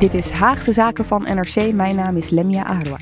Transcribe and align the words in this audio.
Dit 0.00 0.14
is 0.14 0.30
Haagse 0.30 0.72
Zaken 0.72 1.04
van 1.04 1.22
NRC. 1.22 1.72
Mijn 1.72 1.96
naam 1.96 2.16
is 2.16 2.30
Lemia 2.30 2.62
Arwa. 2.62 2.96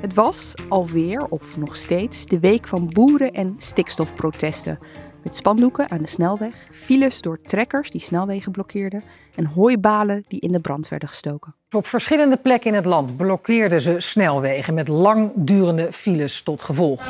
Het 0.00 0.14
was 0.14 0.54
alweer, 0.68 1.26
of 1.28 1.56
nog 1.56 1.76
steeds, 1.76 2.26
de 2.26 2.38
week 2.38 2.66
van 2.66 2.88
boeren- 2.92 3.32
en 3.32 3.54
stikstofprotesten. 3.58 4.78
Met 5.22 5.36
spandoeken 5.36 5.90
aan 5.90 5.98
de 5.98 6.08
snelweg, 6.08 6.68
files 6.72 7.20
door 7.20 7.40
trekkers 7.42 7.90
die 7.90 8.00
snelwegen 8.00 8.52
blokkeerden 8.52 9.02
en 9.34 9.46
hooibalen 9.46 10.24
die 10.28 10.40
in 10.40 10.52
de 10.52 10.60
brand 10.60 10.88
werden 10.88 11.08
gestoken. 11.08 11.54
Op 11.70 11.86
verschillende 11.86 12.36
plekken 12.36 12.70
in 12.70 12.76
het 12.76 12.86
land 12.86 13.16
blokkeerden 13.16 13.80
ze 13.80 13.94
snelwegen 13.98 14.74
met 14.74 14.88
langdurende 14.88 15.92
files 15.92 16.42
tot 16.42 16.62
gevolg. 16.62 17.02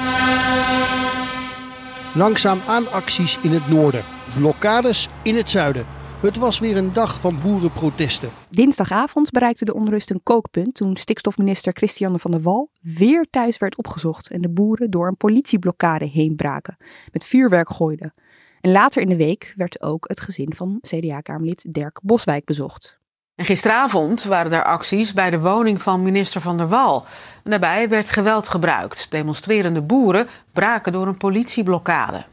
Langzaam 2.14 2.58
aan 2.69 2.91
acties 2.91 3.39
in 3.42 3.50
het 3.50 3.69
noorden, 3.69 4.02
blokkades 4.39 5.08
in 5.23 5.36
het 5.36 5.50
zuiden. 5.50 5.98
Het 6.20 6.36
was 6.36 6.58
weer 6.58 6.77
een 6.77 6.92
dag 6.92 7.20
van 7.20 7.41
boerenprotesten. 7.42 8.28
Dinsdagavond 8.50 9.30
bereikte 9.30 9.64
de 9.64 9.74
onrust 9.74 10.11
een 10.11 10.22
kookpunt 10.22 10.74
toen 10.74 10.97
stikstofminister 10.97 11.72
Christiane 11.72 12.19
van 12.19 12.30
der 12.30 12.42
Wal 12.42 12.70
weer 12.80 13.27
thuis 13.30 13.58
werd 13.58 13.77
opgezocht 13.77 14.30
en 14.30 14.41
de 14.41 14.48
boeren 14.48 14.91
door 14.91 15.06
een 15.08 15.16
politieblokkade 15.16 16.05
heen 16.05 16.36
braken, 16.36 16.77
met 17.12 17.24
vuurwerk 17.24 17.70
gooiden. 17.70 18.14
En 18.61 18.70
later 18.70 19.02
in 19.02 19.08
de 19.08 19.16
week 19.16 19.52
werd 19.56 19.83
ook 19.83 20.08
het 20.08 20.20
gezin 20.20 20.52
van 20.56 20.78
CDA-kamerlid 20.80 21.64
Dirk 21.69 22.00
Boswijk 22.02 22.44
bezocht. 22.44 22.98
En 23.34 23.44
gisteravond 23.44 24.24
waren 24.24 24.52
er 24.52 24.64
acties 24.64 25.12
bij 25.12 25.30
de 25.30 25.41
woning 25.41 25.83
van 25.83 26.02
minister 26.02 26.41
Van 26.41 26.56
der 26.56 26.69
Wal. 26.69 27.05
En 27.44 27.50
daarbij 27.50 27.89
werd 27.89 28.11
geweld 28.11 28.48
gebruikt. 28.48 29.11
Demonstrerende 29.11 29.83
boeren 29.83 30.28
braken 30.52 30.92
door 30.92 31.06
een 31.06 31.16
politieblokkade. 31.16 32.24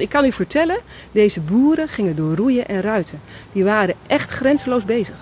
Ik 0.00 0.08
kan 0.08 0.24
u 0.24 0.32
vertellen, 0.32 0.80
deze 1.12 1.40
boeren 1.40 1.88
gingen 1.88 2.16
door 2.16 2.36
roeien 2.36 2.68
en 2.68 2.80
ruiten. 2.80 3.20
Die 3.52 3.64
waren 3.64 3.94
echt 4.06 4.30
grenzeloos 4.30 4.84
bezig. 4.84 5.16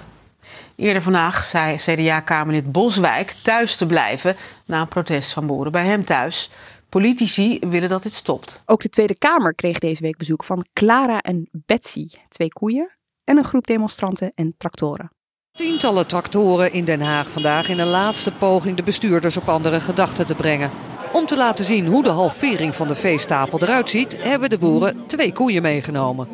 Eerder 0.77 1.03
vandaag 1.03 1.45
zei 1.45 1.77
CDA-kamerlid 1.77 2.73
Boswijk 2.73 3.35
thuis 3.43 3.77
te 3.77 3.87
blijven 3.87 4.37
na 4.67 4.81
een 4.81 4.89
protest 4.89 5.33
van 5.33 5.47
boeren 5.47 5.73
bij 5.73 5.85
hem 5.85 6.05
thuis. 6.05 6.51
Politici 6.89 7.59
willen 7.61 7.89
dat 7.89 8.03
dit 8.03 8.13
stopt. 8.13 8.63
Ook 8.67 8.83
de 8.83 8.89
Tweede 8.89 9.19
Kamer 9.19 9.55
kreeg 9.55 9.79
deze 9.79 10.03
week 10.03 10.17
bezoek 10.17 10.45
van 10.45 10.67
Clara 10.73 11.21
en 11.21 11.49
Betsy, 11.53 12.09
twee 12.29 12.49
koeien 12.49 12.91
en 13.25 13.37
een 13.37 13.45
groep 13.45 13.67
demonstranten 13.67 14.33
en 14.35 14.55
tractoren. 14.59 15.11
Tientallen 15.53 16.07
tractoren 16.07 16.73
in 16.73 16.85
Den 16.85 17.01
Haag 17.01 17.31
vandaag 17.31 17.69
in 17.69 17.79
een 17.79 17.87
laatste 17.87 18.33
poging 18.33 18.77
de 18.77 18.83
bestuurders 18.83 19.37
op 19.37 19.49
andere 19.49 19.81
gedachten 19.81 20.27
te 20.27 20.35
brengen. 20.35 20.71
Om 21.13 21.27
te 21.27 21.37
laten 21.37 21.65
zien 21.65 21.87
hoe 21.87 22.03
de 22.03 22.09
halvering 22.09 22.75
van 22.75 22.89
de 22.89 22.95
veestapel 22.95 23.63
eruit 23.63 23.91
ziet, 23.91 24.23
hebben 24.23 24.51
de 24.51 24.59
boeren 24.59 25.07
twee 25.07 25.33
koeien 25.33 25.63
meegenomen. 25.63 26.29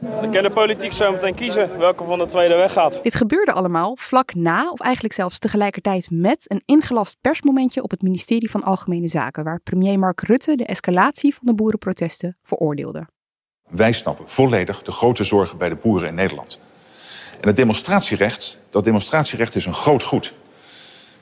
Dan 0.00 0.30
kan 0.30 0.42
de 0.42 0.50
politiek 0.50 0.92
zo 0.92 1.12
meteen 1.12 1.34
kiezen 1.34 1.78
welke 1.78 2.04
van 2.04 2.18
de 2.18 2.26
twee 2.26 2.48
er 2.48 2.56
weggaat. 2.56 3.00
Dit 3.02 3.14
gebeurde 3.14 3.52
allemaal 3.52 3.96
vlak 3.96 4.34
na, 4.34 4.70
of 4.70 4.80
eigenlijk 4.80 5.14
zelfs 5.14 5.38
tegelijkertijd 5.38 6.06
met 6.10 6.50
een 6.50 6.62
ingelast 6.64 7.16
persmomentje 7.20 7.82
op 7.82 7.90
het 7.90 8.02
ministerie 8.02 8.50
van 8.50 8.62
Algemene 8.62 9.08
Zaken, 9.08 9.44
waar 9.44 9.60
premier 9.60 9.98
Mark 9.98 10.20
Rutte 10.20 10.56
de 10.56 10.66
escalatie 10.66 11.34
van 11.34 11.46
de 11.46 11.54
boerenprotesten 11.54 12.36
veroordeelde. 12.42 13.06
Wij 13.68 13.92
snappen 13.92 14.28
volledig 14.28 14.82
de 14.82 14.92
grote 14.92 15.24
zorgen 15.24 15.58
bij 15.58 15.68
de 15.68 15.76
boeren 15.76 16.08
in 16.08 16.14
Nederland. 16.14 16.60
En 17.40 17.46
het 17.46 17.56
demonstratierecht, 17.56 18.58
dat 18.70 18.84
demonstratierecht 18.84 19.54
is 19.54 19.66
een 19.66 19.74
groot 19.74 20.02
goed. 20.02 20.34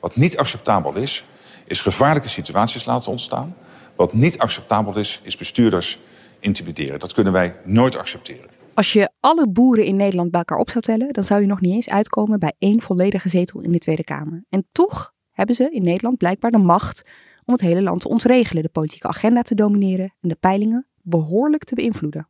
Wat 0.01 0.17
niet 0.17 0.37
acceptabel 0.37 0.95
is, 0.95 1.25
is 1.67 1.81
gevaarlijke 1.81 2.29
situaties 2.29 2.85
laten 2.85 3.11
ontstaan. 3.11 3.55
Wat 3.97 4.13
niet 4.13 4.39
acceptabel 4.39 4.99
is, 4.99 5.21
is 5.23 5.37
bestuurders 5.37 5.99
intimideren. 6.39 7.01
Dat 7.01 7.13
kunnen 7.13 7.33
wij 7.33 7.57
nooit 7.65 7.97
accepteren. 7.97 8.51
Als 8.75 8.93
je 8.93 9.11
alle 9.21 9.49
boeren 9.49 9.85
in 9.85 9.97
Nederland 9.97 10.31
bij 10.31 10.41
elkaar 10.41 10.59
op 10.59 10.71
zou 10.71 10.85
tellen, 10.85 11.13
dan 11.13 11.25
zou 11.25 11.41
je 11.41 11.47
nog 11.47 11.61
niet 11.61 11.75
eens 11.75 11.89
uitkomen 11.89 12.39
bij 12.39 12.53
één 12.59 12.81
volledige 12.81 13.29
zetel 13.29 13.61
in 13.61 13.73
de 13.73 13.79
Tweede 13.79 14.05
Kamer. 14.05 14.45
En 14.49 14.67
toch 14.73 15.13
hebben 15.31 15.55
ze 15.55 15.71
in 15.71 15.83
Nederland 15.83 16.17
blijkbaar 16.17 16.51
de 16.51 16.59
macht 16.59 17.03
om 17.45 17.53
het 17.53 17.63
hele 17.63 17.83
land 17.83 18.01
te 18.01 18.09
ontregelen, 18.09 18.63
de 18.63 18.69
politieke 18.69 19.09
agenda 19.09 19.43
te 19.43 19.55
domineren 19.55 20.15
en 20.21 20.29
de 20.29 20.37
peilingen 20.41 20.87
behoorlijk 21.03 21.65
te 21.65 21.75
beïnvloeden. 21.75 22.27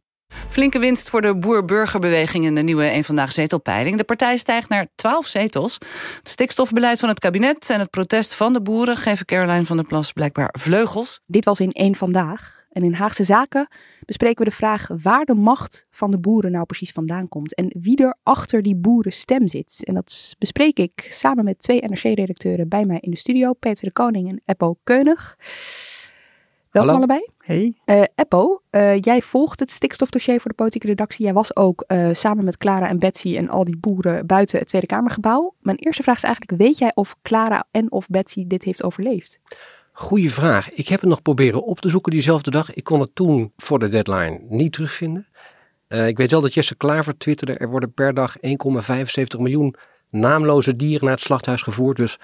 Flinke 0.49 0.79
winst 0.79 1.11
voor 1.11 1.21
de 1.21 1.37
boer-burgerbeweging 1.37 2.45
in 2.45 2.55
de 2.55 2.63
nieuwe 2.63 2.93
een 2.93 3.05
vandaag 3.05 3.33
zetelpeiling. 3.33 3.97
De 3.97 4.05
partij 4.05 4.37
stijgt 4.37 4.69
naar 4.69 4.87
12 4.95 5.27
zetels. 5.27 5.79
Het 6.19 6.29
stikstofbeleid 6.29 7.01
van 7.01 7.09
het 7.09 7.19
kabinet 7.19 7.71
en 7.71 7.79
het 7.79 7.91
protest 7.91 8.35
van 8.35 8.53
de 8.53 8.63
boeren 8.63 8.97
geven 8.97 9.27
Caroline 9.27 9.65
van 9.65 9.77
der 9.77 9.87
Plas 9.87 10.13
blijkbaar 10.13 10.55
vleugels. 10.59 11.21
Dit 11.27 11.45
was 11.45 11.61
in 11.61 11.73
één 11.73 11.95
vandaag. 11.95 12.61
En 12.73 12.83
in 12.83 12.93
Haagse 12.93 13.25
Zaken 13.25 13.69
bespreken 14.05 14.45
we 14.45 14.51
de 14.51 14.57
vraag 14.57 14.89
waar 15.03 15.25
de 15.25 15.35
macht 15.35 15.87
van 15.91 16.11
de 16.11 16.19
boeren 16.19 16.53
nou 16.53 16.65
precies 16.65 16.93
vandaan 16.93 17.29
komt. 17.29 17.55
En 17.55 17.75
wie 17.81 18.03
er 18.03 18.17
achter 18.23 18.63
die 18.63 18.77
boerenstem 18.77 19.49
zit. 19.49 19.85
En 19.85 19.95
dat 19.95 20.35
bespreek 20.39 20.79
ik 20.79 21.07
samen 21.11 21.45
met 21.45 21.59
twee 21.59 21.81
NRC-redacteuren 21.81 22.69
bij 22.69 22.85
mij 22.85 22.99
in 23.01 23.11
de 23.11 23.17
studio. 23.17 23.53
Peter 23.53 23.85
de 23.85 23.93
Koning 23.93 24.29
en 24.29 24.43
Eppo 24.45 24.77
Keunig. 24.85 25.37
Welkom 26.71 26.91
Hallo. 26.91 26.93
allebei. 26.93 27.32
Hey. 27.43 27.77
Uh, 27.87 28.03
Eppo, 28.15 28.63
uh, 28.71 29.01
jij 29.01 29.23
volgt 29.23 29.61
het 29.61 29.71
stikstofdossier 29.71 30.41
voor 30.41 30.51
de 30.51 30.57
politieke 30.57 30.87
redactie. 30.87 31.25
Jij 31.25 31.35
was 31.35 31.57
ook 31.57 31.85
uh, 31.87 32.09
samen 32.13 32.45
met 32.45 32.57
Clara 32.57 32.89
en 32.89 32.99
Betsy 32.99 33.37
en 33.37 33.49
al 33.49 33.65
die 33.65 33.77
boeren 33.77 34.27
buiten 34.27 34.59
het 34.59 34.69
Tweede 34.69 34.87
Kamergebouw. 34.87 35.55
Mijn 35.61 35.77
eerste 35.77 36.03
vraag 36.03 36.17
is 36.17 36.23
eigenlijk, 36.23 36.63
weet 36.63 36.79
jij 36.79 36.93
of 36.95 37.17
Clara 37.23 37.65
en 37.71 37.93
of 37.93 38.09
Betsy 38.09 38.47
dit 38.47 38.65
heeft 38.65 38.83
overleefd? 38.83 39.41
Goeie 39.93 40.33
vraag. 40.33 40.71
Ik 40.71 40.89
heb 40.89 41.01
het 41.01 41.11
nog 41.11 41.23
proberen 41.23 41.65
op 41.65 41.81
te 41.81 41.89
zoeken 41.89 42.13
diezelfde 42.13 42.51
dag. 42.51 42.73
Ik 42.73 42.85
kon 42.85 43.01
het 43.01 43.15
toen 43.15 43.53
voor 43.57 43.79
de 43.79 43.89
deadline 43.89 44.41
niet 44.49 44.73
terugvinden. 44.73 45.27
ik 45.89 46.17
weet 46.17 46.31
wel 46.31 46.41
dat 46.41 46.55
Jesse 46.55 46.77
Klaver 46.77 47.19
twitterde, 47.19 47.55
er 47.57 47.69
worden 47.69 47.93
per 47.93 48.15
dag 48.15 48.37
1,75 48.37 48.41
miljoen 49.39 49.75
naamloze 50.11 50.77
dieren 50.77 51.05
naar 51.05 51.15
het 51.15 51.25
slachthuis 51.25 51.63
gevoerd. 51.63 51.97
Dus 51.97 52.19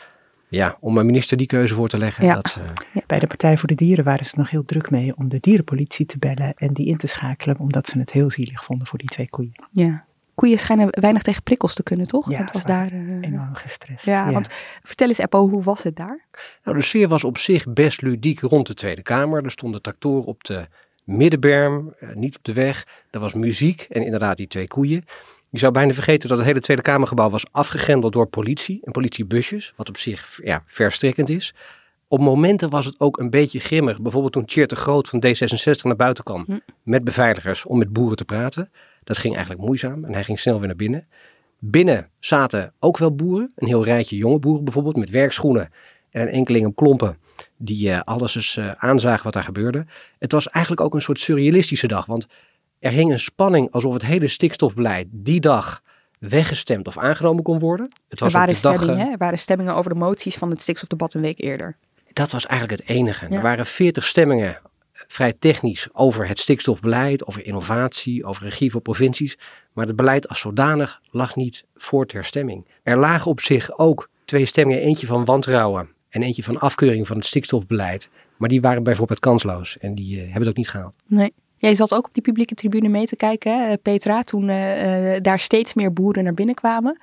ja, 0.49 0.77
om 0.81 0.95
mijn 0.95 1.07
minister 1.07 1.37
die 1.37 1.47
keuze 1.47 1.75
voor 1.75 1.89
te 1.89 1.99
leggen. 1.99 2.25
Ja. 2.25 2.35
Dat, 2.35 2.57
uh... 2.59 2.65
ja, 2.93 3.03
bij 3.07 3.19
de 3.19 3.27
Partij 3.27 3.59
voor 3.59 3.69
de 3.69 3.75
Dieren 3.75 4.05
waren 4.05 4.27
ze 4.27 4.39
nog 4.39 4.51
heel 4.51 4.65
druk 4.65 4.91
mee 4.91 5.17
om 5.17 5.29
de 5.29 5.39
dierenpolitie 5.41 6.07
te 6.07 6.19
bellen 6.19 6.55
en 6.57 6.73
die 6.73 6.87
in 6.87 6.97
te 6.97 7.07
schakelen, 7.07 7.59
omdat 7.59 7.87
ze 7.87 7.99
het 7.99 8.13
heel 8.13 8.31
zielig 8.31 8.65
vonden 8.65 8.87
voor 8.87 8.99
die 8.99 9.09
twee 9.09 9.29
koeien. 9.29 9.65
Ja. 9.71 10.07
Koeien 10.35 10.59
schijnen 10.59 10.89
weinig 10.91 11.23
tegen 11.23 11.43
prikkels 11.43 11.75
te 11.75 11.83
kunnen, 11.83 12.07
toch? 12.07 12.31
Ja, 12.31 12.39
het 12.39 12.53
was 12.53 12.65
daar 12.65 12.93
uh... 12.93 13.19
enorm 13.21 13.55
gestrest. 13.55 14.05
Ja, 14.05 14.27
ja, 14.27 14.33
want 14.33 14.49
vertel 14.83 15.09
eens, 15.09 15.19
Eppo, 15.19 15.49
hoe 15.49 15.63
was 15.63 15.83
het 15.83 15.97
daar? 15.97 16.25
Nou, 16.65 16.77
de 16.77 16.83
sfeer 16.83 17.09
was 17.09 17.25
op 17.25 17.39
zich 17.39 17.73
best 17.73 18.03
ludiek 18.03 18.41
rond 18.41 18.67
de 18.67 18.75
Tweede 18.75 19.03
Kamer. 19.03 19.45
Er 19.45 19.51
stonden 19.51 19.83
tractoren 19.83 20.25
op 20.25 20.45
de 20.45 20.67
middenberm, 21.05 21.95
uh, 22.01 22.15
niet 22.15 22.37
op 22.37 22.45
de 22.45 22.53
weg. 22.53 22.87
Er 23.11 23.21
was 23.21 23.35
muziek 23.35 23.87
en 23.91 24.05
inderdaad 24.05 24.37
die 24.37 24.47
twee 24.47 24.67
koeien. 24.67 25.05
Je 25.51 25.59
zou 25.59 25.73
bijna 25.73 25.93
vergeten 25.93 26.29
dat 26.29 26.39
het 26.39 26.47
hele 26.47 26.61
Tweede 26.61 26.83
Kamergebouw 26.83 27.31
was 27.31 27.47
afgegrendeld 27.51 28.13
door 28.13 28.27
politie 28.27 28.81
en 28.85 28.93
politiebusjes, 28.93 29.73
wat 29.77 29.89
op 29.89 29.97
zich 29.97 30.41
ja, 30.45 30.63
verstrekkend 30.67 31.29
is. 31.29 31.55
Op 32.09 32.21
momenten 32.21 32.71
was 32.71 32.85
het 32.85 33.01
ook 33.01 33.19
een 33.19 33.31
beetje 33.31 33.61
grimmig. 33.61 34.01
Bijvoorbeeld 34.01 34.33
toen 34.33 34.45
Tjeerd 34.45 34.71
de 34.71 34.77
Groot 34.77 35.09
van 35.09 35.25
D66 35.27 35.83
naar 35.83 35.97
buiten 35.97 36.25
kwam 36.25 36.45
hm. 36.47 36.59
met 36.83 37.05
beveiligers 37.05 37.65
om 37.65 37.79
met 37.79 37.93
boeren 37.93 38.17
te 38.17 38.25
praten. 38.25 38.71
Dat 39.05 39.19
ging 39.19 39.35
eigenlijk 39.35 39.65
moeizaam 39.65 40.05
en 40.05 40.13
hij 40.13 40.25
ging 40.25 40.39
snel 40.41 40.59
weer 40.59 40.67
naar 40.67 40.77
binnen. 40.77 41.07
Binnen 41.59 42.09
zaten 42.19 42.73
ook 42.79 42.99
wel 42.99 43.15
boeren, 43.15 43.53
een 43.57 43.67
heel 43.67 43.85
rijtje 43.85 44.17
jonge 44.17 44.39
boeren 44.39 44.65
bijvoorbeeld 44.65 44.97
met 44.97 45.11
werkschoenen 45.11 45.71
en 46.11 46.23
een 46.23 46.29
enkeling 46.29 46.75
klompen 46.75 47.19
die 47.57 47.89
uh, 47.89 48.01
alles 48.05 48.35
eens 48.35 48.57
uh, 48.57 48.71
aanzagen 48.71 49.25
wat 49.25 49.33
daar 49.33 49.45
gebeurde. 49.45 49.87
Het 50.19 50.33
was 50.33 50.49
eigenlijk 50.49 50.85
ook 50.85 50.95
een 50.95 51.01
soort 51.01 51.21
surrealistische 51.21 51.87
dag, 51.87 52.07
want 52.07 52.27
er 52.81 52.91
hing 52.91 53.13
een 53.13 53.19
spanning 53.19 53.73
alsof 53.73 53.93
het 53.93 54.05
hele 54.05 54.29
stikstofbeleid 54.29 55.07
die 55.11 55.41
dag 55.41 55.83
weggestemd 56.19 56.87
of 56.87 56.99
aangenomen 56.99 57.43
kon 57.43 57.59
worden. 57.59 57.89
Het 58.09 58.21
was 58.21 58.33
er, 58.33 58.39
waren 58.39 58.63
dag, 58.63 58.75
stemmingen, 58.75 59.07
uh, 59.07 59.13
er 59.13 59.19
waren 59.19 59.39
stemmingen 59.39 59.75
over 59.75 59.93
de 59.93 59.99
moties 59.99 60.37
van 60.37 60.51
het 60.51 60.61
stikstofdebat 60.61 61.15
een 61.15 61.21
week 61.21 61.41
eerder. 61.41 61.77
Dat 62.13 62.33
was 62.33 62.47
eigenlijk 62.47 62.81
het 62.81 62.91
enige. 62.91 63.27
Ja. 63.29 63.37
Er 63.37 63.43
waren 63.43 63.67
veertig 63.67 64.05
stemmingen 64.05 64.59
vrij 64.93 65.33
technisch 65.39 65.89
over 65.93 66.29
het 66.29 66.39
stikstofbeleid, 66.39 67.27
over 67.27 67.45
innovatie, 67.45 68.25
over 68.25 68.43
regie 68.43 68.71
voor 68.71 68.81
provincies. 68.81 69.39
Maar 69.73 69.87
het 69.87 69.97
beleid 69.97 70.29
als 70.29 70.41
zodanig 70.41 71.01
lag 71.11 71.37
niet 71.37 71.65
voor 71.77 72.07
ter 72.07 72.25
stemming. 72.25 72.67
Er 72.83 72.99
lagen 72.99 73.31
op 73.31 73.41
zich 73.41 73.79
ook 73.79 74.09
twee 74.25 74.45
stemmingen, 74.45 74.83
eentje 74.83 75.07
van 75.07 75.25
wantrouwen 75.25 75.89
en 76.09 76.23
eentje 76.23 76.43
van 76.43 76.59
afkeuring 76.59 77.07
van 77.07 77.17
het 77.17 77.27
stikstofbeleid. 77.27 78.11
Maar 78.37 78.49
die 78.49 78.61
waren 78.61 78.83
bijvoorbeeld 78.83 79.21
kansloos 79.21 79.79
en 79.79 79.95
die 79.95 80.17
uh, 80.17 80.23
hebben 80.23 80.41
het 80.41 80.49
ook 80.49 80.57
niet 80.57 80.69
gehaald. 80.69 80.95
Nee. 81.07 81.33
Jij 81.59 81.75
zat 81.75 81.95
ook 81.95 82.07
op 82.07 82.15
die 82.15 82.23
publieke 82.23 82.55
tribune 82.55 82.89
mee 82.89 83.07
te 83.07 83.17
kijken, 83.17 83.81
Petra, 83.83 84.23
toen 84.23 84.49
uh, 84.49 85.17
daar 85.23 85.39
steeds 85.39 85.75
meer 85.75 85.93
boeren 85.93 86.25
naar 86.25 86.35
binnen 86.35 86.55
kwamen. 86.55 86.99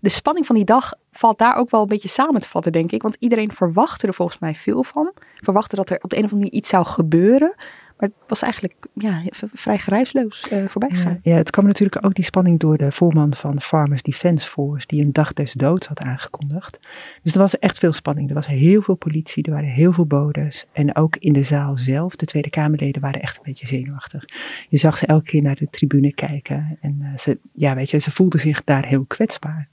De 0.00 0.08
spanning 0.08 0.46
van 0.46 0.56
die 0.56 0.64
dag 0.64 0.94
valt 1.12 1.38
daar 1.38 1.56
ook 1.56 1.70
wel 1.70 1.80
een 1.80 1.88
beetje 1.88 2.08
samen 2.08 2.40
te 2.40 2.48
vatten, 2.48 2.72
denk 2.72 2.92
ik. 2.92 3.02
Want 3.02 3.16
iedereen 3.18 3.52
verwachtte 3.52 4.06
er 4.06 4.14
volgens 4.14 4.38
mij 4.38 4.54
veel 4.54 4.82
van. 4.82 5.12
Verwachtte 5.36 5.76
dat 5.76 5.90
er 5.90 5.98
op 6.02 6.10
de 6.10 6.16
een 6.16 6.24
of 6.24 6.32
andere 6.32 6.44
manier 6.44 6.60
iets 6.60 6.68
zou 6.68 6.84
gebeuren. 6.84 7.54
Maar 8.00 8.08
het 8.08 8.28
was 8.28 8.42
eigenlijk 8.42 8.74
ja, 8.94 9.22
vrij 9.52 9.78
geruisloos 9.78 10.52
uh, 10.52 10.68
voorbij 10.68 10.90
gegaan. 10.90 11.20
Ja, 11.22 11.36
het 11.36 11.50
kwam 11.50 11.66
natuurlijk 11.66 12.04
ook 12.04 12.14
die 12.14 12.24
spanning 12.24 12.58
door 12.58 12.76
de 12.76 12.92
voorman 12.92 13.34
van 13.34 13.60
Farmers 13.60 14.02
Defence 14.02 14.48
Force, 14.48 14.86
die 14.86 15.04
een 15.04 15.12
dag 15.12 15.32
des 15.32 15.52
doods 15.52 15.86
had 15.86 16.00
aangekondigd. 16.00 16.80
Dus 17.22 17.32
er 17.32 17.40
was 17.40 17.58
echt 17.58 17.78
veel 17.78 17.92
spanning. 17.92 18.28
Er 18.28 18.34
was 18.34 18.46
heel 18.46 18.82
veel 18.82 18.94
politie, 18.94 19.42
er 19.44 19.52
waren 19.52 19.68
heel 19.68 19.92
veel 19.92 20.06
bodes. 20.06 20.66
En 20.72 20.96
ook 20.96 21.16
in 21.16 21.32
de 21.32 21.42
zaal 21.42 21.76
zelf, 21.76 22.16
de 22.16 22.26
Tweede 22.26 22.50
Kamerleden 22.50 23.02
waren 23.02 23.22
echt 23.22 23.36
een 23.36 23.42
beetje 23.44 23.66
zenuwachtig. 23.66 24.24
Je 24.68 24.78
zag 24.78 24.98
ze 24.98 25.06
elke 25.06 25.30
keer 25.30 25.42
naar 25.42 25.56
de 25.56 25.68
tribune 25.70 26.12
kijken. 26.12 26.78
En 26.80 26.98
uh, 27.00 27.18
ze, 27.18 27.38
ja, 27.52 27.74
weet 27.74 27.90
je, 27.90 27.98
ze 27.98 28.10
voelden 28.10 28.40
zich 28.40 28.64
daar 28.64 28.86
heel 28.86 29.04
kwetsbaar. 29.04 29.68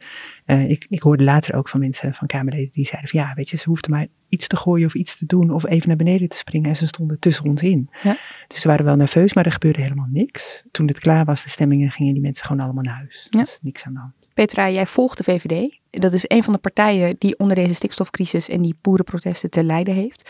Uh, 0.48 0.70
ik, 0.70 0.86
ik 0.90 1.02
hoorde 1.02 1.24
later 1.24 1.56
ook 1.56 1.70
van 1.70 1.80
mensen, 1.80 2.14
van 2.14 2.28
Kamerleden, 2.28 2.72
die 2.72 2.86
zeiden 2.86 3.10
van 3.10 3.20
ja, 3.20 3.34
weet 3.34 3.50
je, 3.50 3.58
ze 3.58 3.70
hoefden 3.70 3.92
maar 3.92 4.08
iets 4.30 4.48
te 4.48 4.56
gooien 4.56 4.86
of 4.86 4.94
iets 4.94 5.18
te 5.18 5.26
doen 5.26 5.52
of 5.52 5.66
even 5.66 5.88
naar 5.88 5.98
beneden 5.98 6.30
te 6.30 6.38
springen 6.38 6.70
en 6.70 6.76
ze 6.76 6.88
stonden 6.88 7.20
tussen 7.20 7.46
ons 7.46 7.62
in. 7.62 7.90
Ja. 8.04 8.18
Dus 8.48 8.62
ze 8.62 8.68
waren 8.68 8.86
wel 8.86 8.96
nerveus, 8.96 9.34
maar 9.34 9.46
er 9.46 9.52
gebeurde 9.52 9.82
helemaal 9.82 10.08
niks. 10.10 10.64
Toen 10.72 10.88
het 10.88 11.00
klaar 11.00 11.26
was, 11.26 11.44
de 11.44 11.50
stemmingen, 11.50 11.92
gingen 11.92 12.14
die 12.14 12.22
mensen 12.22 12.46
gewoon 12.46 12.62
allemaal 12.62 12.84
naar 12.84 12.96
huis. 12.96 13.28
Ja. 13.30 13.40
Dus 13.40 13.60
niks 13.62 13.84
aan 13.84 13.94
de 13.94 14.00
hand. 14.00 14.14
Petra, 14.34 14.70
jij 14.70 14.86
volgt 14.86 15.18
de 15.18 15.24
VVD. 15.24 15.80
Dat 15.90 16.14
is 16.14 16.26
een 16.28 16.44
van 16.44 16.54
de 16.54 16.60
partijen 16.60 17.16
die 17.18 17.40
onder 17.40 17.56
deze 17.56 17.74
stikstofcrisis 17.74 18.50
en 18.50 18.62
die 18.62 18.78
boerenprotesten 18.82 19.50
te 19.50 19.64
lijden 19.64 19.94
heeft. 19.94 20.30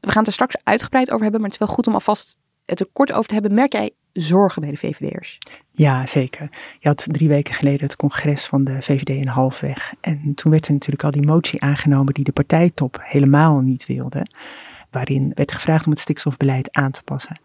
We 0.00 0.10
gaan 0.10 0.18
het 0.18 0.26
er 0.26 0.32
straks 0.32 0.56
uitgebreid 0.62 1.10
over 1.10 1.22
hebben, 1.22 1.40
maar 1.40 1.50
het 1.50 1.60
is 1.60 1.66
wel 1.66 1.74
goed 1.76 1.86
om 1.86 1.94
alvast 1.94 2.38
het 2.64 2.80
er 2.80 2.86
kort 2.92 3.12
over 3.12 3.26
te 3.26 3.34
hebben. 3.34 3.54
Merk 3.54 3.72
jij 3.72 3.90
zorgen 4.14 4.62
bij 4.62 4.70
de 4.70 4.76
VVD'ers? 4.76 5.38
Ja, 5.70 6.06
zeker. 6.06 6.48
Je 6.78 6.88
had 6.88 7.06
drie 7.10 7.28
weken 7.28 7.54
geleden 7.54 7.86
het 7.86 7.96
congres 7.96 8.46
van 8.46 8.64
de 8.64 8.82
VVD 8.82 9.08
in 9.08 9.26
Halfweg. 9.26 9.94
En 10.00 10.34
toen 10.34 10.50
werd 10.50 10.66
er 10.66 10.72
natuurlijk 10.72 11.04
al 11.04 11.10
die 11.10 11.26
motie 11.26 11.60
aangenomen 11.60 12.14
die 12.14 12.24
de 12.24 12.32
partijtop 12.32 12.98
helemaal 13.02 13.60
niet 13.60 13.86
wilde. 13.86 14.26
Waarin 14.90 15.32
werd 15.34 15.52
gevraagd 15.52 15.84
om 15.84 15.92
het 15.92 16.00
stikstofbeleid 16.00 16.72
aan 16.72 16.90
te 16.90 17.02
passen. 17.02 17.40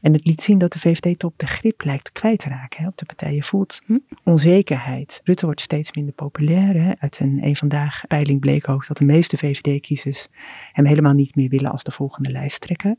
En 0.00 0.12
het 0.12 0.24
liet 0.24 0.42
zien 0.42 0.58
dat 0.58 0.72
de 0.72 0.78
VVD-top 0.78 1.38
de 1.38 1.46
grip 1.46 1.84
lijkt 1.84 2.12
kwijt 2.12 2.38
te 2.38 2.48
raken 2.48 2.82
hè, 2.82 2.88
op 2.88 2.98
de 2.98 3.04
partij. 3.04 3.34
Je 3.34 3.42
voelt 3.42 3.80
hm, 3.86 3.98
onzekerheid. 4.24 5.20
Rutte 5.24 5.44
wordt 5.44 5.60
steeds 5.60 5.92
minder 5.92 6.14
populair. 6.14 6.82
Hè. 6.82 6.92
Uit 6.98 7.20
een 7.20 7.38
een 7.42 7.56
vandaag 7.56 8.04
peiling 8.08 8.40
bleek 8.40 8.68
ook 8.68 8.86
dat 8.86 8.96
de 8.96 9.04
meeste 9.04 9.36
VVD-kiezers 9.36 10.28
hem 10.72 10.86
helemaal 10.86 11.12
niet 11.12 11.36
meer 11.36 11.48
willen 11.48 11.70
als 11.70 11.82
de 11.82 11.90
volgende 11.90 12.30
lijsttrekker. 12.30 12.96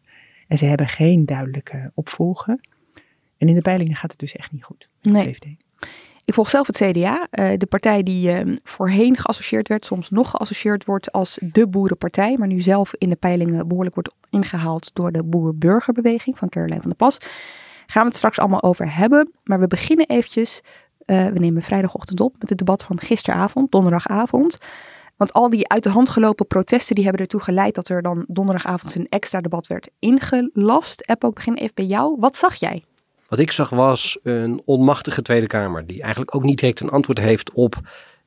En 0.47 0.57
ze 0.57 0.65
hebben 0.65 0.87
geen 0.87 1.25
duidelijke 1.25 1.91
opvolger. 1.93 2.59
En 3.43 3.49
in 3.49 3.55
de 3.55 3.61
peilingen 3.61 3.95
gaat 3.95 4.11
het 4.11 4.19
dus 4.19 4.35
echt 4.35 4.51
niet 4.51 4.63
goed. 4.63 4.89
Nee. 5.01 5.23
VVD. 5.23 5.45
Ik 6.25 6.33
volg 6.33 6.49
zelf 6.49 6.67
het 6.67 6.75
CDA, 6.75 7.27
uh, 7.31 7.51
de 7.57 7.65
partij 7.65 8.03
die 8.03 8.43
uh, 8.43 8.57
voorheen 8.63 9.17
geassocieerd 9.17 9.67
werd, 9.67 9.85
soms 9.85 10.09
nog 10.09 10.29
geassocieerd 10.29 10.85
wordt 10.85 11.11
als 11.11 11.37
de 11.41 11.67
boerenpartij, 11.67 12.37
maar 12.37 12.47
nu 12.47 12.61
zelf 12.61 12.93
in 12.97 13.09
de 13.09 13.15
peilingen 13.15 13.67
behoorlijk 13.67 13.95
wordt 13.95 14.13
ingehaald 14.29 14.91
door 14.93 15.11
de 15.11 15.23
boer-burgerbeweging 15.23 16.37
van 16.37 16.49
Caroline 16.49 16.79
van 16.79 16.89
der 16.89 16.97
Plas. 16.97 17.17
Gaan 17.87 18.01
we 18.01 18.07
het 18.07 18.17
straks 18.17 18.39
allemaal 18.39 18.63
over 18.63 18.95
hebben, 18.95 19.31
maar 19.43 19.59
we 19.59 19.67
beginnen 19.67 20.07
eventjes, 20.07 20.61
uh, 21.05 21.27
we 21.27 21.39
nemen 21.39 21.61
vrijdagochtend 21.61 22.19
op 22.19 22.35
met 22.39 22.49
het 22.49 22.57
debat 22.57 22.83
van 22.83 22.99
gisteravond, 22.99 23.71
donderdagavond. 23.71 24.57
Want 25.17 25.33
al 25.33 25.49
die 25.49 25.69
uit 25.69 25.83
de 25.83 25.89
hand 25.89 26.09
gelopen 26.09 26.47
protesten 26.47 26.95
die 26.95 27.03
hebben 27.03 27.21
ertoe 27.21 27.41
geleid 27.41 27.75
dat 27.75 27.89
er 27.89 28.01
dan 28.01 28.25
donderdagavond 28.27 28.95
een 28.95 29.07
extra 29.07 29.41
debat 29.41 29.67
werd 29.67 29.89
ingelast. 29.99 31.07
App 31.07 31.23
ook 31.23 31.35
begin 31.35 31.53
even 31.53 31.75
bij 31.75 31.85
jou. 31.85 32.15
Wat 32.19 32.35
zag 32.35 32.55
jij? 32.55 32.83
Wat 33.27 33.39
ik 33.39 33.51
zag 33.51 33.69
was 33.69 34.17
een 34.23 34.61
onmachtige 34.65 35.21
Tweede 35.21 35.47
Kamer, 35.47 35.87
die 35.87 36.01
eigenlijk 36.01 36.35
ook 36.35 36.43
niet 36.43 36.59
direct 36.59 36.79
een 36.79 36.89
antwoord 36.89 37.19
heeft 37.19 37.51
op 37.51 37.75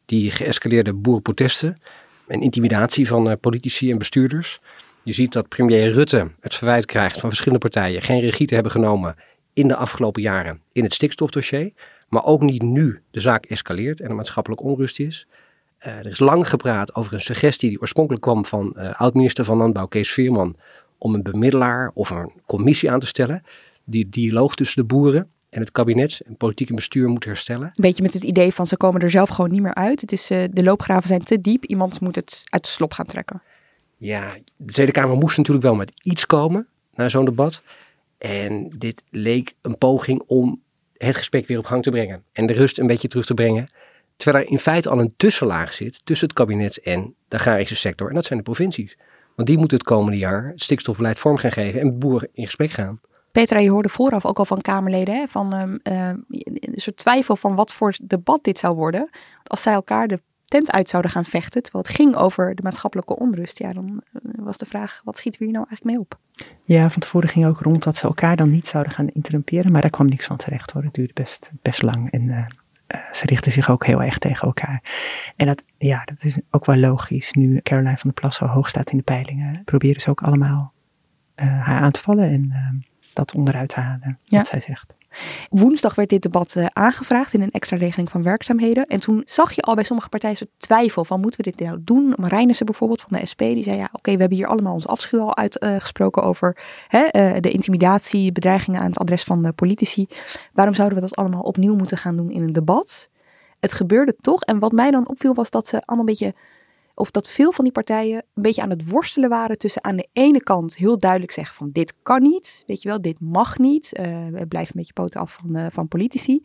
die 0.04 0.30
geëscaleerde 0.30 0.92
boerenprotesten 0.92 1.80
en 2.26 2.40
intimidatie 2.40 3.08
van 3.08 3.28
uh, 3.30 3.32
politici 3.40 3.90
en 3.90 3.98
bestuurders. 3.98 4.60
Je 5.02 5.12
ziet 5.12 5.32
dat 5.32 5.48
premier 5.48 5.92
Rutte 5.92 6.30
het 6.40 6.54
verwijt 6.54 6.86
krijgt 6.86 7.20
van 7.20 7.28
verschillende 7.28 7.68
partijen 7.68 8.02
geen 8.02 8.20
regie 8.20 8.46
te 8.46 8.54
hebben 8.54 8.72
genomen 8.72 9.16
in 9.52 9.68
de 9.68 9.76
afgelopen 9.76 10.22
jaren 10.22 10.60
in 10.72 10.84
het 10.84 10.94
stikstofdossier, 10.94 11.72
maar 12.08 12.24
ook 12.24 12.40
niet 12.40 12.62
nu 12.62 13.02
de 13.10 13.20
zaak 13.20 13.44
escaleert 13.44 14.00
en 14.00 14.08
er 14.08 14.14
maatschappelijk 14.14 14.62
onrust 14.62 15.00
is. 15.00 15.26
Uh, 15.86 15.98
er 15.98 16.06
is 16.06 16.18
lang 16.18 16.48
gepraat 16.48 16.94
over 16.94 17.12
een 17.12 17.20
suggestie 17.20 17.68
die 17.68 17.80
oorspronkelijk 17.80 18.22
kwam 18.22 18.44
van 18.44 18.74
uh, 18.76 19.00
oud-minister 19.00 19.44
van 19.44 19.56
Landbouw 19.56 19.86
Kees 19.86 20.12
Veerman 20.12 20.56
om 20.98 21.14
een 21.14 21.22
bemiddelaar 21.22 21.90
of 21.94 22.10
een 22.10 22.32
commissie 22.46 22.90
aan 22.90 23.00
te 23.00 23.06
stellen 23.06 23.42
die 23.86 24.08
dialoog 24.08 24.54
tussen 24.54 24.82
de 24.82 24.94
boeren 24.94 25.30
en 25.48 25.60
het 25.60 25.72
kabinet 25.72 26.20
en 26.26 26.36
politiek 26.36 26.68
en 26.68 26.74
bestuur 26.74 27.08
moet 27.08 27.24
herstellen. 27.24 27.66
Een 27.66 27.72
beetje 27.76 28.02
met 28.02 28.14
het 28.14 28.22
idee 28.22 28.52
van 28.52 28.66
ze 28.66 28.76
komen 28.76 29.00
er 29.00 29.10
zelf 29.10 29.28
gewoon 29.28 29.50
niet 29.50 29.62
meer 29.62 29.74
uit. 29.74 30.00
Het 30.00 30.12
is, 30.12 30.30
uh, 30.30 30.44
de 30.50 30.62
loopgraven 30.62 31.08
zijn 31.08 31.24
te 31.24 31.40
diep. 31.40 31.64
Iemand 31.64 32.00
moet 32.00 32.14
het 32.14 32.42
uit 32.48 32.64
de 32.64 32.70
slop 32.70 32.92
gaan 32.92 33.06
trekken. 33.06 33.42
Ja, 33.96 34.34
de 34.56 34.72
Tweede 34.72 34.92
Kamer 34.92 35.16
moest 35.16 35.36
natuurlijk 35.36 35.66
wel 35.66 35.74
met 35.74 35.92
iets 36.02 36.26
komen 36.26 36.66
naar 36.94 37.10
zo'n 37.10 37.24
debat. 37.24 37.62
En 38.18 38.68
dit 38.78 39.02
leek 39.10 39.54
een 39.62 39.78
poging 39.78 40.22
om 40.26 40.60
het 40.96 41.16
gesprek 41.16 41.46
weer 41.46 41.58
op 41.58 41.64
gang 41.64 41.82
te 41.82 41.90
brengen. 41.90 42.22
En 42.32 42.46
de 42.46 42.52
rust 42.52 42.78
een 42.78 42.86
beetje 42.86 43.08
terug 43.08 43.26
te 43.26 43.34
brengen. 43.34 43.68
Terwijl 44.16 44.44
er 44.44 44.50
in 44.50 44.58
feite 44.58 44.88
al 44.88 45.00
een 45.00 45.14
tussenlaag 45.16 45.74
zit 45.74 46.00
tussen 46.04 46.26
het 46.26 46.36
kabinet 46.36 46.80
en 46.80 47.14
de 47.28 47.36
agrarische 47.36 47.76
sector. 47.76 48.08
En 48.08 48.14
dat 48.14 48.24
zijn 48.24 48.38
de 48.38 48.44
provincies. 48.44 48.96
Want 49.34 49.48
die 49.48 49.58
moeten 49.58 49.78
het 49.78 49.86
komende 49.86 50.18
jaar 50.18 50.48
het 50.48 50.62
stikstofbeleid 50.62 51.18
vorm 51.18 51.36
gaan 51.36 51.52
geven 51.52 51.80
en 51.80 51.98
boeren 51.98 52.28
in 52.32 52.44
gesprek 52.44 52.70
gaan. 52.70 53.00
Petra, 53.36 53.58
je 53.58 53.70
hoorde 53.70 53.88
vooraf 53.88 54.24
ook 54.24 54.38
al 54.38 54.44
van 54.44 54.60
Kamerleden 54.60 55.14
hè, 55.14 55.26
van 55.28 55.54
um, 55.54 55.80
uh, 55.82 56.08
een 56.08 56.72
soort 56.74 56.96
twijfel 56.96 57.36
van 57.36 57.54
wat 57.54 57.72
voor 57.72 57.94
debat 58.02 58.44
dit 58.44 58.58
zou 58.58 58.74
worden. 58.74 59.08
Als 59.42 59.62
zij 59.62 59.72
elkaar 59.72 60.08
de 60.08 60.20
tent 60.44 60.72
uit 60.72 60.88
zouden 60.88 61.10
gaan 61.10 61.24
vechten, 61.24 61.62
terwijl 61.62 61.84
het 61.84 61.94
ging 61.94 62.16
over 62.16 62.54
de 62.54 62.62
maatschappelijke 62.62 63.18
onrust, 63.18 63.58
ja, 63.58 63.72
dan 63.72 64.02
was 64.22 64.58
de 64.58 64.66
vraag, 64.66 65.00
wat 65.04 65.16
schieten 65.16 65.40
we 65.40 65.46
hier 65.46 65.54
nou 65.54 65.66
eigenlijk 65.68 65.96
mee 65.96 66.06
op? 66.06 66.18
Ja, 66.64 66.90
van 66.90 67.00
tevoren 67.00 67.28
ging 67.28 67.46
ook 67.46 67.60
rond 67.60 67.82
dat 67.82 67.96
ze 67.96 68.06
elkaar 68.06 68.36
dan 68.36 68.50
niet 68.50 68.66
zouden 68.66 68.92
gaan 68.92 69.08
interrumperen, 69.08 69.72
maar 69.72 69.80
daar 69.80 69.90
kwam 69.90 70.08
niks 70.08 70.26
van 70.26 70.36
terecht 70.36 70.70
hoor. 70.70 70.82
Het 70.82 70.94
duurde 70.94 71.12
best, 71.14 71.50
best 71.62 71.82
lang 71.82 72.10
en 72.10 72.22
uh, 72.22 72.44
ze 73.12 73.26
richten 73.26 73.52
zich 73.52 73.70
ook 73.70 73.86
heel 73.86 74.02
erg 74.02 74.18
tegen 74.18 74.46
elkaar. 74.46 74.82
En 75.36 75.46
dat, 75.46 75.64
ja, 75.78 76.04
dat 76.04 76.24
is 76.24 76.38
ook 76.50 76.64
wel 76.64 76.76
logisch. 76.76 77.32
Nu 77.32 77.60
Caroline 77.62 77.96
van 77.96 78.10
der 78.10 78.20
Plas 78.20 78.36
zo 78.36 78.46
hoog 78.46 78.68
staat 78.68 78.90
in 78.90 78.96
de 78.96 79.04
peilingen, 79.04 79.64
proberen 79.64 80.00
ze 80.00 80.10
ook 80.10 80.22
allemaal 80.22 80.72
haar 81.34 81.80
aan 81.80 81.90
te 81.90 82.00
vallen 82.00 82.30
en 82.30 82.84
dat 83.16 83.34
onderuit 83.34 83.74
halen, 83.74 84.18
ja. 84.24 84.38
wat 84.38 84.46
zij 84.46 84.60
zegt. 84.60 84.96
Woensdag 85.50 85.94
werd 85.94 86.08
dit 86.08 86.22
debat 86.22 86.54
uh, 86.54 86.66
aangevraagd 86.72 87.32
in 87.32 87.40
een 87.40 87.50
extra 87.50 87.76
regeling 87.76 88.10
van 88.10 88.22
werkzaamheden. 88.22 88.86
En 88.86 89.00
toen 89.00 89.22
zag 89.24 89.52
je 89.52 89.62
al 89.62 89.74
bij 89.74 89.84
sommige 89.84 90.08
partijen 90.08 90.36
zo'n 90.36 90.48
twijfel 90.56 91.04
van 91.04 91.20
moeten 91.20 91.44
we 91.44 91.50
dit 91.50 91.66
nou 91.66 91.78
doen? 91.80 92.14
Marijnissen 92.16 92.66
bijvoorbeeld 92.66 93.00
van 93.00 93.18
de 93.18 93.26
SP, 93.30 93.38
die 93.38 93.62
zei 93.62 93.76
ja 93.76 93.84
oké, 93.84 93.96
okay, 93.96 94.14
we 94.14 94.20
hebben 94.20 94.38
hier 94.38 94.46
allemaal 94.46 94.74
ons 94.74 94.86
afschuw 94.86 95.20
al 95.20 95.36
uitgesproken 95.36 96.22
uh, 96.22 96.28
over 96.28 96.56
hè, 96.88 97.04
uh, 97.04 97.40
de 97.40 97.50
intimidatie, 97.50 98.32
bedreigingen 98.32 98.80
aan 98.80 98.86
het 98.86 98.98
adres 98.98 99.22
van 99.22 99.42
de 99.42 99.52
politici. 99.52 100.06
Waarom 100.52 100.74
zouden 100.74 100.98
we 100.98 101.04
dat 101.04 101.16
allemaal 101.16 101.42
opnieuw 101.42 101.74
moeten 101.74 101.98
gaan 101.98 102.16
doen 102.16 102.30
in 102.30 102.42
een 102.42 102.52
debat? 102.52 103.10
Het 103.60 103.72
gebeurde 103.72 104.16
toch. 104.20 104.42
En 104.42 104.58
wat 104.58 104.72
mij 104.72 104.90
dan 104.90 105.08
opviel 105.08 105.34
was 105.34 105.50
dat 105.50 105.66
ze 105.66 105.82
allemaal 105.84 106.06
een 106.06 106.12
beetje 106.18 106.34
of 106.98 107.10
dat 107.10 107.28
veel 107.28 107.52
van 107.52 107.64
die 107.64 107.72
partijen 107.72 108.24
een 108.34 108.42
beetje 108.42 108.62
aan 108.62 108.70
het 108.70 108.90
worstelen 108.90 109.28
waren 109.28 109.58
tussen 109.58 109.84
aan 109.84 109.96
de 109.96 110.08
ene 110.12 110.42
kant 110.42 110.76
heel 110.76 110.98
duidelijk 110.98 111.32
zeggen 111.32 111.56
van 111.56 111.70
dit 111.72 111.94
kan 112.02 112.22
niet, 112.22 112.64
weet 112.66 112.82
je 112.82 112.88
wel, 112.88 113.00
dit 113.00 113.20
mag 113.20 113.58
niet, 113.58 113.98
uh, 114.00 114.04
we 114.04 114.46
blijven 114.46 114.76
een 114.76 114.80
beetje 114.80 114.92
poten 114.92 115.20
af 115.20 115.32
van, 115.32 115.56
uh, 115.56 115.66
van 115.70 115.88
politici. 115.88 116.42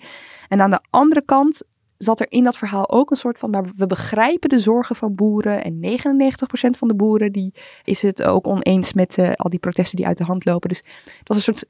En 0.48 0.62
aan 0.62 0.70
de 0.70 0.79
andere 0.89 1.25
kant 1.25 1.62
zat 1.98 2.20
er 2.20 2.31
in 2.31 2.43
dat 2.43 2.58
verhaal 2.58 2.89
ook 2.89 3.12
een 3.12 3.17
soort 3.17 3.39
van, 3.39 3.50
maar 3.50 3.72
we 3.75 3.88
begrijpen 3.88 4.50
de 4.50 4.60
zorgen 4.60 4.96
van 4.96 5.15
boeren 5.15 5.63
en 5.63 5.79
99% 5.79 6.77
van 6.77 6.88
de 6.88 6.96
boeren 6.96 7.31
die 7.31 7.53
is 7.84 8.01
het 8.01 8.24
ook 8.24 8.48
oneens 8.48 8.93
met 8.93 9.17
uh, 9.17 9.31
al 9.34 9.50
die 9.50 9.60
protesten 9.60 9.98
die 9.98 10.08
uit 10.08 10.17
de 10.17 10.24
hand 10.24 10.46
lopen. 10.46 10.70
Dus 10.70 10.84
het 11.17 11.27
was 11.27 11.38
een 11.38 11.43
soort 11.43 11.65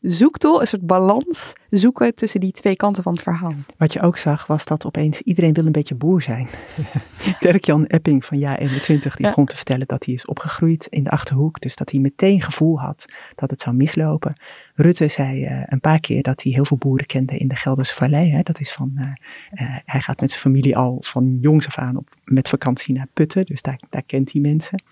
zoektool, 0.00 0.60
een 0.60 0.66
soort 0.66 0.86
balans 0.86 1.52
zoeken 1.70 2.14
tussen 2.14 2.40
die 2.40 2.52
twee 2.52 2.76
kanten 2.76 3.02
van 3.02 3.12
het 3.12 3.22
verhaal. 3.22 3.54
Wat 3.76 3.92
je 3.92 4.00
ook 4.00 4.16
zag 4.16 4.46
was 4.46 4.64
dat 4.64 4.86
opeens 4.86 5.20
iedereen 5.20 5.52
wil 5.52 5.66
een 5.66 5.72
beetje 5.72 5.94
boer 5.94 6.22
zijn. 6.22 6.48
Dirk-Jan 7.40 7.86
Epping 7.86 8.24
van 8.24 8.38
Ja 8.38 8.58
21 8.58 9.16
die 9.16 9.24
ja. 9.24 9.30
begon 9.30 9.46
te 9.46 9.56
vertellen 9.56 9.86
dat 9.86 10.04
hij 10.04 10.14
is 10.14 10.26
opgegroeid 10.26 10.86
in 10.90 11.04
de 11.04 11.10
Achterhoek. 11.10 11.60
Dus 11.60 11.76
dat 11.76 11.90
hij 11.90 12.00
meteen 12.00 12.42
gevoel 12.42 12.80
had 12.80 13.04
dat 13.34 13.50
het 13.50 13.60
zou 13.60 13.76
mislopen. 13.76 14.36
Rutte 14.78 15.08
zei 15.08 15.46
uh, 15.46 15.62
een 15.66 15.80
paar 15.80 16.00
keer 16.00 16.22
dat 16.22 16.42
hij 16.42 16.52
heel 16.52 16.64
veel 16.64 16.76
boeren 16.76 17.06
kende 17.06 17.36
in 17.36 17.48
de 17.48 17.54
Gelderse 17.56 17.94
Vallei. 17.94 18.30
Hè. 18.30 18.42
Dat 18.42 18.60
is 18.60 18.72
van, 18.72 18.92
uh, 18.94 19.02
uh, 19.02 19.76
hij 19.84 20.00
gaat 20.00 20.20
met 20.20 20.30
zijn 20.30 20.42
familie 20.42 20.76
al 20.76 20.98
van 21.00 21.38
jongs 21.40 21.66
af 21.66 21.78
aan 21.78 21.96
op, 21.96 22.08
met 22.24 22.48
vakantie 22.48 22.94
naar 22.94 23.06
Putten, 23.12 23.46
dus 23.46 23.62
daar, 23.62 23.80
daar 23.90 24.02
kent 24.02 24.32
hij 24.32 24.40
mensen. 24.40 24.82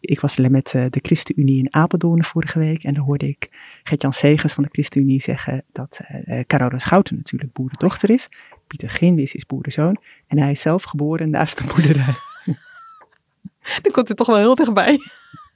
Ik 0.00 0.20
was 0.20 0.36
met 0.36 0.70
de 0.70 0.98
ChristenUnie 1.02 1.58
in 1.58 1.74
Apeldoorn 1.74 2.24
vorige 2.24 2.58
week 2.58 2.84
en 2.84 2.94
daar 2.94 3.02
hoorde 3.02 3.28
ik 3.28 3.48
Gert-Jan 3.82 4.12
Segers 4.12 4.52
van 4.52 4.62
de 4.62 4.68
ChristenUnie 4.72 5.20
zeggen 5.20 5.64
dat 5.72 6.00
Carola 6.46 6.78
Schouten 6.78 7.16
natuurlijk 7.16 7.52
boerendochter 7.52 8.10
is. 8.10 8.28
Pieter 8.66 8.90
Gindis 8.90 9.34
is 9.34 9.46
boerenzoon 9.46 9.96
en 10.26 10.38
hij 10.38 10.50
is 10.50 10.60
zelf 10.60 10.82
geboren 10.82 11.30
naast 11.30 11.58
de 11.58 11.64
boerderij. 11.64 12.14
Dan 13.82 13.92
komt 13.92 14.08
het 14.08 14.16
toch 14.16 14.26
wel 14.26 14.36
heel 14.36 14.54
dichtbij. 14.54 14.98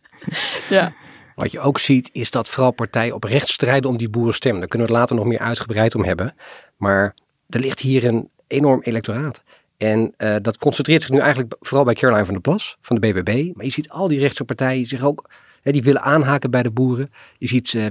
ja. 0.68 0.94
Wat 1.36 1.52
je 1.52 1.60
ook 1.60 1.78
ziet 1.78 2.10
is 2.12 2.30
dat 2.30 2.48
vooral 2.48 2.70
partijen 2.70 3.14
oprecht 3.14 3.48
strijden 3.48 3.90
om 3.90 3.96
die 3.96 4.08
boerenstem. 4.08 4.58
Daar 4.58 4.68
kunnen 4.68 4.86
we 4.86 4.92
het 4.92 5.02
later 5.02 5.16
nog 5.16 5.26
meer 5.26 5.38
uitgebreid 5.38 5.94
om 5.94 6.04
hebben. 6.04 6.34
Maar 6.76 7.14
er 7.48 7.60
ligt 7.60 7.80
hier 7.80 8.04
een 8.04 8.30
enorm 8.46 8.80
electoraat. 8.82 9.42
En 9.76 10.14
uh, 10.18 10.36
dat 10.42 10.58
concentreert 10.58 11.02
zich 11.02 11.10
nu 11.10 11.18
eigenlijk 11.18 11.56
vooral 11.60 11.84
bij 11.84 11.94
Caroline 11.94 12.24
van 12.24 12.34
der 12.34 12.42
Plas 12.42 12.76
van 12.80 12.98
de 13.00 13.12
BBB. 13.12 13.54
Maar 13.54 13.64
je 13.64 13.70
ziet 13.70 13.88
al 13.88 14.08
die 14.08 14.18
rechtse 14.18 14.44
partijen 14.44 14.86
zich 14.86 15.02
ook, 15.02 15.30
hè, 15.62 15.72
die 15.72 15.82
willen 15.82 16.02
aanhaken 16.02 16.50
bij 16.50 16.62
de 16.62 16.70
boeren. 16.70 17.12
Je 17.38 17.46
ziet 17.46 17.72
uh, 17.72 17.86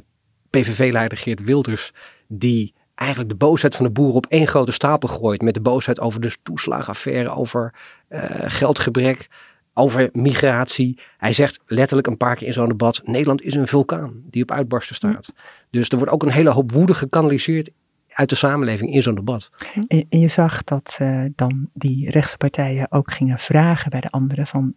PVV-leider 0.50 1.18
Geert 1.18 1.44
Wilders, 1.44 1.92
die 2.28 2.74
eigenlijk 2.96 3.30
de 3.30 3.36
boosheid 3.36 3.76
van 3.76 3.86
de 3.86 3.92
boeren 3.92 4.16
op 4.16 4.26
één 4.26 4.48
grote 4.48 4.72
stapel 4.72 5.10
gooit. 5.10 5.42
Met 5.42 5.54
de 5.54 5.62
boosheid 5.62 6.00
over 6.00 6.22
de 6.22 6.36
toeslagenaffaire, 6.44 7.30
over 7.30 7.74
uh, 8.10 8.22
geldgebrek, 8.32 9.28
over 9.78 10.10
migratie. 10.14 11.00
Hij 11.18 11.34
zegt 11.34 11.60
letterlijk 11.66 12.08
een 12.08 12.18
paar 12.18 12.36
keer 12.36 12.48
in 12.48 12.54
zo'n 12.54 12.68
debat: 12.68 13.02
Nederland 13.04 13.42
is 13.42 13.54
een 13.54 13.68
vulkaan 13.68 14.14
die 14.30 14.44
op 14.44 14.52
uitbarsten 14.52 14.96
staat. 14.96 15.34
Dus 15.70 15.90
er 15.90 15.98
wordt 15.98 16.12
ook 16.14 16.24
een 16.24 16.32
hele 16.32 16.50
hoop 16.50 16.72
woede 16.72 16.94
gekanaliseerd 16.94 17.70
uit 18.16 18.30
de 18.30 18.36
samenleving 18.36 18.94
in 18.94 19.02
zo'n 19.02 19.16
debat. 19.16 19.50
En, 19.88 20.06
en, 20.10 20.20
je 20.20 20.28
zag 20.28 20.64
dat 20.64 20.98
uh, 21.02 21.26
dan 21.36 21.70
die 21.74 22.10
rechtse 22.10 22.38
partijen 22.38 22.92
ook 22.92 23.12
gingen 23.12 23.40
vragen 23.40 23.90
bij 23.90 24.02
de 24.02 24.10
anderen 24.10 24.48
van, 24.48 24.74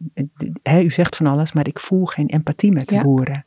uh, 0.62 0.84
u 0.84 0.90
zegt 0.90 1.16
van 1.16 1.26
alles, 1.26 1.52
maar 1.52 1.66
ik 1.66 1.80
voel 1.80 2.04
geen 2.04 2.26
empathie 2.26 2.72
met 2.72 2.88
de 2.88 2.94
ja. 2.94 3.02
boeren. 3.02 3.44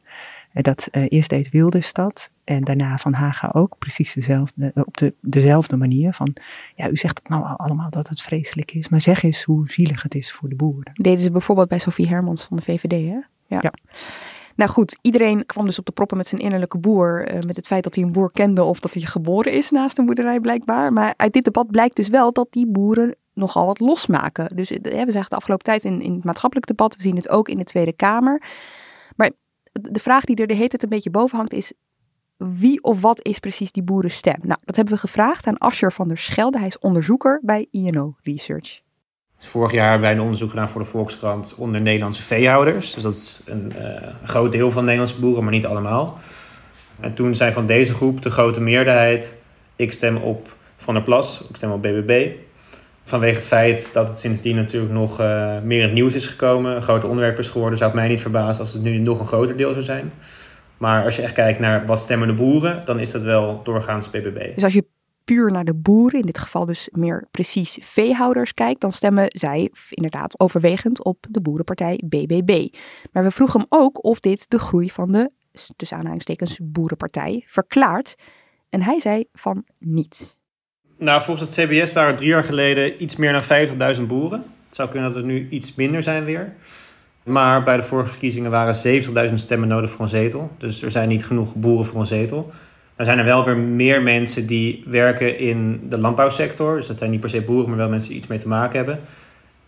Uh, 0.53 0.63
dat 0.63 0.87
eerst 0.91 1.29
deed 1.29 1.49
Wilders 1.49 1.93
dat 1.93 2.31
en 2.43 2.63
daarna 2.63 2.97
Van 2.97 3.13
Haga 3.13 3.49
ook, 3.53 3.75
precies 3.77 4.13
dezelfde, 4.13 4.71
op 4.75 4.97
de, 4.97 5.13
dezelfde 5.19 5.77
manier. 5.77 6.13
Van, 6.13 6.35
ja, 6.75 6.89
u 6.89 6.95
zegt 6.95 7.19
het 7.19 7.29
nou 7.29 7.57
allemaal 7.57 7.89
dat 7.89 8.09
het 8.09 8.21
vreselijk 8.21 8.71
is, 8.71 8.89
maar 8.89 9.01
zeg 9.01 9.23
eens 9.23 9.43
hoe 9.43 9.71
zielig 9.71 10.03
het 10.03 10.15
is 10.15 10.31
voor 10.31 10.49
de 10.49 10.55
boeren. 10.55 10.91
Deden 10.93 11.19
ze 11.19 11.31
bijvoorbeeld 11.31 11.67
bij 11.67 11.79
Sophie 11.79 12.07
Hermans 12.07 12.43
van 12.43 12.57
de 12.57 12.63
VVD, 12.63 12.91
hè? 12.91 13.19
Ja. 13.47 13.59
ja. 13.61 13.73
Nou 14.55 14.69
goed, 14.69 14.99
iedereen 15.01 15.45
kwam 15.45 15.65
dus 15.65 15.79
op 15.79 15.85
de 15.85 15.91
proppen 15.91 16.17
met 16.17 16.27
zijn 16.27 16.41
innerlijke 16.41 16.77
boer. 16.77 17.33
Uh, 17.33 17.39
met 17.39 17.55
het 17.55 17.67
feit 17.67 17.83
dat 17.83 17.95
hij 17.95 18.03
een 18.03 18.11
boer 18.11 18.31
kende 18.31 18.63
of 18.63 18.79
dat 18.79 18.93
hij 18.93 19.03
geboren 19.03 19.53
is 19.53 19.71
naast 19.71 19.97
een 19.97 20.05
boerderij 20.05 20.39
blijkbaar. 20.39 20.93
Maar 20.93 21.13
uit 21.17 21.33
dit 21.33 21.43
debat 21.43 21.71
blijkt 21.71 21.95
dus 21.95 22.07
wel 22.07 22.31
dat 22.31 22.47
die 22.51 22.67
boeren 22.67 23.15
nogal 23.33 23.65
wat 23.65 23.79
losmaken. 23.79 24.55
Dus 24.55 24.69
we 24.69 25.05
zagen 25.07 25.29
de 25.29 25.35
afgelopen 25.35 25.65
tijd 25.65 25.83
in, 25.83 26.01
in 26.01 26.13
het 26.13 26.23
maatschappelijk 26.23 26.67
debat, 26.67 26.95
we 26.95 27.01
zien 27.01 27.15
het 27.15 27.29
ook 27.29 27.49
in 27.49 27.57
de 27.57 27.63
Tweede 27.63 27.93
Kamer. 27.93 28.41
Maar 29.15 29.31
de 29.71 29.99
vraag 29.99 30.23
die 30.23 30.35
er 30.35 30.47
de 30.47 30.53
hele 30.53 30.67
tijd 30.67 30.83
een 30.83 30.89
beetje 30.89 31.09
boven 31.09 31.37
hangt 31.37 31.53
is, 31.53 31.73
wie 32.37 32.83
of 32.83 33.01
wat 33.01 33.25
is 33.25 33.39
precies 33.39 33.71
die 33.71 33.83
boerenstem? 33.83 34.39
Nou, 34.41 34.59
dat 34.65 34.75
hebben 34.75 34.93
we 34.93 34.99
gevraagd 34.99 35.47
aan 35.47 35.57
Ascher 35.57 35.93
van 35.93 36.07
der 36.07 36.17
Schelde. 36.17 36.57
Hij 36.57 36.67
is 36.67 36.79
onderzoeker 36.79 37.39
bij 37.43 37.67
INO 37.71 38.15
Research. 38.23 38.81
Vorig 39.37 39.71
jaar 39.71 39.89
hebben 39.89 40.07
wij 40.07 40.17
een 40.17 40.23
onderzoek 40.23 40.49
gedaan 40.49 40.69
voor 40.69 40.81
de 40.81 40.87
Volkskrant 40.87 41.55
onder 41.57 41.81
Nederlandse 41.81 42.21
veehouders. 42.21 42.93
Dus 42.93 43.03
dat 43.03 43.13
is 43.13 43.41
een, 43.45 43.73
uh, 43.75 43.83
een 44.21 44.27
groot 44.27 44.51
deel 44.51 44.71
van 44.71 44.83
Nederlandse 44.83 45.19
boeren, 45.19 45.43
maar 45.43 45.53
niet 45.53 45.65
allemaal. 45.65 46.19
En 46.99 47.13
toen 47.13 47.35
zei 47.35 47.51
van 47.51 47.65
deze 47.65 47.93
groep 47.93 48.21
de 48.21 48.29
grote 48.29 48.61
meerderheid: 48.61 49.41
ik 49.75 49.93
stem 49.93 50.17
op 50.17 50.55
Van 50.75 50.93
der 50.93 51.03
Plas, 51.03 51.43
ik 51.49 51.55
stem 51.55 51.71
op 51.71 51.81
BBB. 51.81 52.31
Vanwege 53.03 53.35
het 53.35 53.47
feit 53.47 53.93
dat 53.93 54.07
het 54.07 54.19
sindsdien 54.19 54.55
natuurlijk 54.55 54.93
nog 54.93 55.21
uh, 55.21 55.61
meer 55.61 55.77
in 55.77 55.85
het 55.85 55.93
nieuws 55.93 56.15
is 56.15 56.27
gekomen, 56.27 56.75
een 56.75 56.81
groot 56.81 57.03
onderwerp 57.03 57.39
is 57.39 57.47
geworden, 57.47 57.77
zou 57.77 57.91
het 57.91 57.99
mij 57.99 58.09
niet 58.09 58.21
verbazen 58.21 58.61
als 58.61 58.73
het 58.73 58.81
nu 58.81 58.97
nog 58.97 59.19
een 59.19 59.25
groter 59.25 59.57
deel 59.57 59.71
zou 59.71 59.83
zijn. 59.83 60.11
Maar 60.77 61.03
als 61.03 61.15
je 61.15 61.21
echt 61.21 61.33
kijkt 61.33 61.59
naar 61.59 61.85
wat 61.85 61.99
stemmen 61.99 62.27
de 62.27 62.33
boeren, 62.33 62.85
dan 62.85 62.99
is 62.99 63.11
dat 63.11 63.21
wel 63.21 63.61
doorgaans 63.63 64.09
BBB. 64.09 64.53
Dus 64.53 64.63
als 64.63 64.73
je 64.73 64.85
puur 65.23 65.51
naar 65.51 65.65
de 65.65 65.73
boeren, 65.73 66.19
in 66.19 66.25
dit 66.25 66.39
geval 66.39 66.65
dus 66.65 66.89
meer 66.91 67.27
precies 67.31 67.77
veehouders 67.81 68.53
kijkt, 68.53 68.81
dan 68.81 68.91
stemmen 68.91 69.25
zij 69.27 69.71
inderdaad 69.89 70.39
overwegend 70.39 71.03
op 71.03 71.25
de 71.29 71.41
boerenpartij 71.41 72.01
BBB. 72.05 72.67
Maar 73.11 73.23
we 73.23 73.31
vroegen 73.31 73.59
hem 73.59 73.69
ook 73.69 74.03
of 74.03 74.19
dit 74.19 74.49
de 74.49 74.59
groei 74.59 74.89
van 74.89 75.11
de, 75.11 75.31
tussen 75.75 75.97
aanhalingstekens, 75.97 76.59
boerenpartij 76.63 77.43
verklaart. 77.47 78.15
En 78.69 78.81
hij 78.81 78.99
zei 78.99 79.25
van 79.33 79.65
niet. 79.79 80.40
Nou, 81.01 81.21
volgens 81.21 81.55
het 81.55 81.67
CBS 81.67 81.93
waren 81.93 82.15
drie 82.15 82.29
jaar 82.29 82.43
geleden 82.43 83.03
iets 83.03 83.15
meer 83.15 83.31
dan 83.31 83.97
50.000 83.97 84.01
boeren. 84.07 84.43
Het 84.67 84.75
zou 84.75 84.89
kunnen 84.89 85.07
dat 85.07 85.17
het 85.17 85.25
nu 85.25 85.47
iets 85.49 85.75
minder 85.75 86.03
zijn 86.03 86.25
weer. 86.25 86.53
Maar 87.23 87.63
bij 87.63 87.75
de 87.75 87.83
vorige 87.83 88.09
verkiezingen 88.09 88.51
waren 88.51 89.01
70.000 89.27 89.33
stemmen 89.33 89.67
nodig 89.67 89.89
voor 89.89 90.01
een 90.01 90.07
zetel. 90.07 90.51
Dus 90.57 90.81
er 90.81 90.91
zijn 90.91 91.07
niet 91.07 91.25
genoeg 91.25 91.55
boeren 91.55 91.85
voor 91.85 91.99
een 91.99 92.07
zetel. 92.07 92.51
Er 92.95 93.05
zijn 93.05 93.19
er 93.19 93.25
wel 93.25 93.45
weer 93.45 93.57
meer 93.57 94.01
mensen 94.01 94.45
die 94.45 94.83
werken 94.87 95.39
in 95.39 95.87
de 95.89 95.97
landbouwsector. 95.97 96.75
Dus 96.75 96.87
dat 96.87 96.97
zijn 96.97 97.11
niet 97.11 97.19
per 97.19 97.29
se 97.29 97.41
boeren, 97.41 97.69
maar 97.69 97.77
wel 97.77 97.89
mensen 97.89 98.09
die 98.09 98.17
iets 98.17 98.27
mee 98.27 98.39
te 98.39 98.47
maken 98.47 98.77
hebben. 98.77 98.99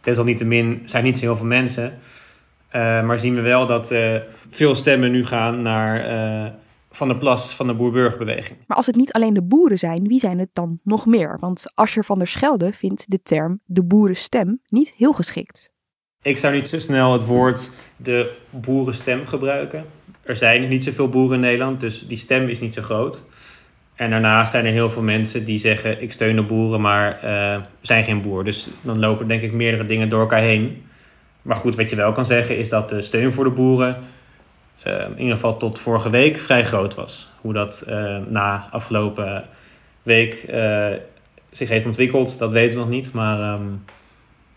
Desalniettemin 0.02 0.82
zijn 0.86 1.04
niet 1.04 1.18
zo 1.18 1.26
heel 1.26 1.36
veel 1.36 1.46
mensen. 1.46 1.84
Uh, 1.84 3.04
maar 3.04 3.20
zien 3.20 3.36
we 3.36 3.42
wel 3.42 3.66
dat 3.66 3.92
uh, 3.92 4.16
veel 4.50 4.76
stemmen 4.76 5.12
nu 5.12 5.26
gaan 5.26 5.62
naar 5.62 6.10
uh, 6.46 6.50
Van 6.96 7.08
de 7.08 7.18
Plas 7.18 7.56
van 7.56 7.68
de 7.68 7.74
boer-burgerbeweging. 7.74 8.58
Maar 8.68 8.78
als 8.78 8.86
het 8.86 8.96
niet 8.96 9.14
alleen 9.14 9.34
de 9.34 9.44
boeren 9.44 9.78
zijn, 9.78 10.08
wie 10.08 10.20
zijn 10.20 10.40
het 10.40 10.50
dan 10.54 10.80
nog 10.84 11.06
meer? 11.06 11.38
Want 11.40 11.72
Ascher 11.76 12.06
van 12.06 12.18
der 12.18 12.28
Schelde 12.28 12.74
vindt 12.74 13.10
de 13.10 13.22
term 13.22 13.60
de 13.66 13.84
boerenstem 13.84 14.62
niet 14.66 14.94
heel 14.98 15.14
geschikt. 15.14 15.72
Ik 16.22 16.38
zou 16.38 16.56
niet 16.56 16.68
zo 16.68 16.80
snel 16.80 17.14
het 17.14 17.26
woord 17.26 17.70
de 17.96 18.36
boerenstem 18.50 19.26
gebruiken. 19.26 19.86
Er 20.22 20.36
zijn 20.36 20.68
niet 20.68 20.84
zoveel 20.84 21.10
boeren 21.10 21.36
in 21.36 21.42
Nederland, 21.42 21.80
dus 21.80 22.08
die 22.08 22.18
stem 22.18 22.48
is 22.48 22.60
niet 22.60 22.74
zo 22.74 22.82
groot. 22.82 23.24
En 23.96 24.10
daarnaast 24.10 24.52
zijn 24.52 24.66
er 24.66 24.72
heel 24.72 24.90
veel 24.90 25.02
mensen 25.02 25.46
die 25.46 25.58
zeggen: 25.58 26.02
Ik 26.02 26.12
steun 26.12 26.36
de 26.36 26.42
boeren, 26.42 26.82
maar 26.82 27.24
uh, 27.24 27.62
zijn 27.82 28.04
geen 28.04 28.22
boer. 28.22 28.44
Dus 28.44 28.70
dan 28.82 29.00
lopen 29.00 29.28
denk 29.28 29.42
ik 29.42 29.54
meerdere 29.54 29.84
dingen 29.84 30.10
door 30.10 30.22
elkaar 30.22 30.42
heen. 30.42 30.84
Maar 31.42 31.56
goed, 31.56 31.76
wat 31.76 31.90
je 31.90 31.96
wel 31.96 32.12
kan 32.12 32.26
zeggen 32.26 32.58
is 32.58 32.70
dat 32.70 32.90
de 32.90 33.02
steun 33.02 33.32
voor 33.32 33.44
de 33.44 33.50
boeren 33.50 33.98
in 34.84 35.18
ieder 35.18 35.36
geval 35.36 35.58
tot 35.58 35.80
vorige 35.80 36.10
week 36.10 36.40
vrij 36.40 36.66
groot 36.66 36.96
was. 36.96 37.32
Hoe 37.42 37.54
dat 37.54 37.86
uh, 37.90 38.18
na 38.28 38.68
afgelopen 38.70 39.46
week 40.02 40.46
zich 41.52 41.70
heeft 41.70 41.86
ontwikkeld, 41.86 42.40
dat 42.40 42.52
weten 42.52 42.76
we 42.76 42.82
nog 42.82 42.90
niet. 42.90 43.14
Maar 43.14 43.54
um, 43.54 43.84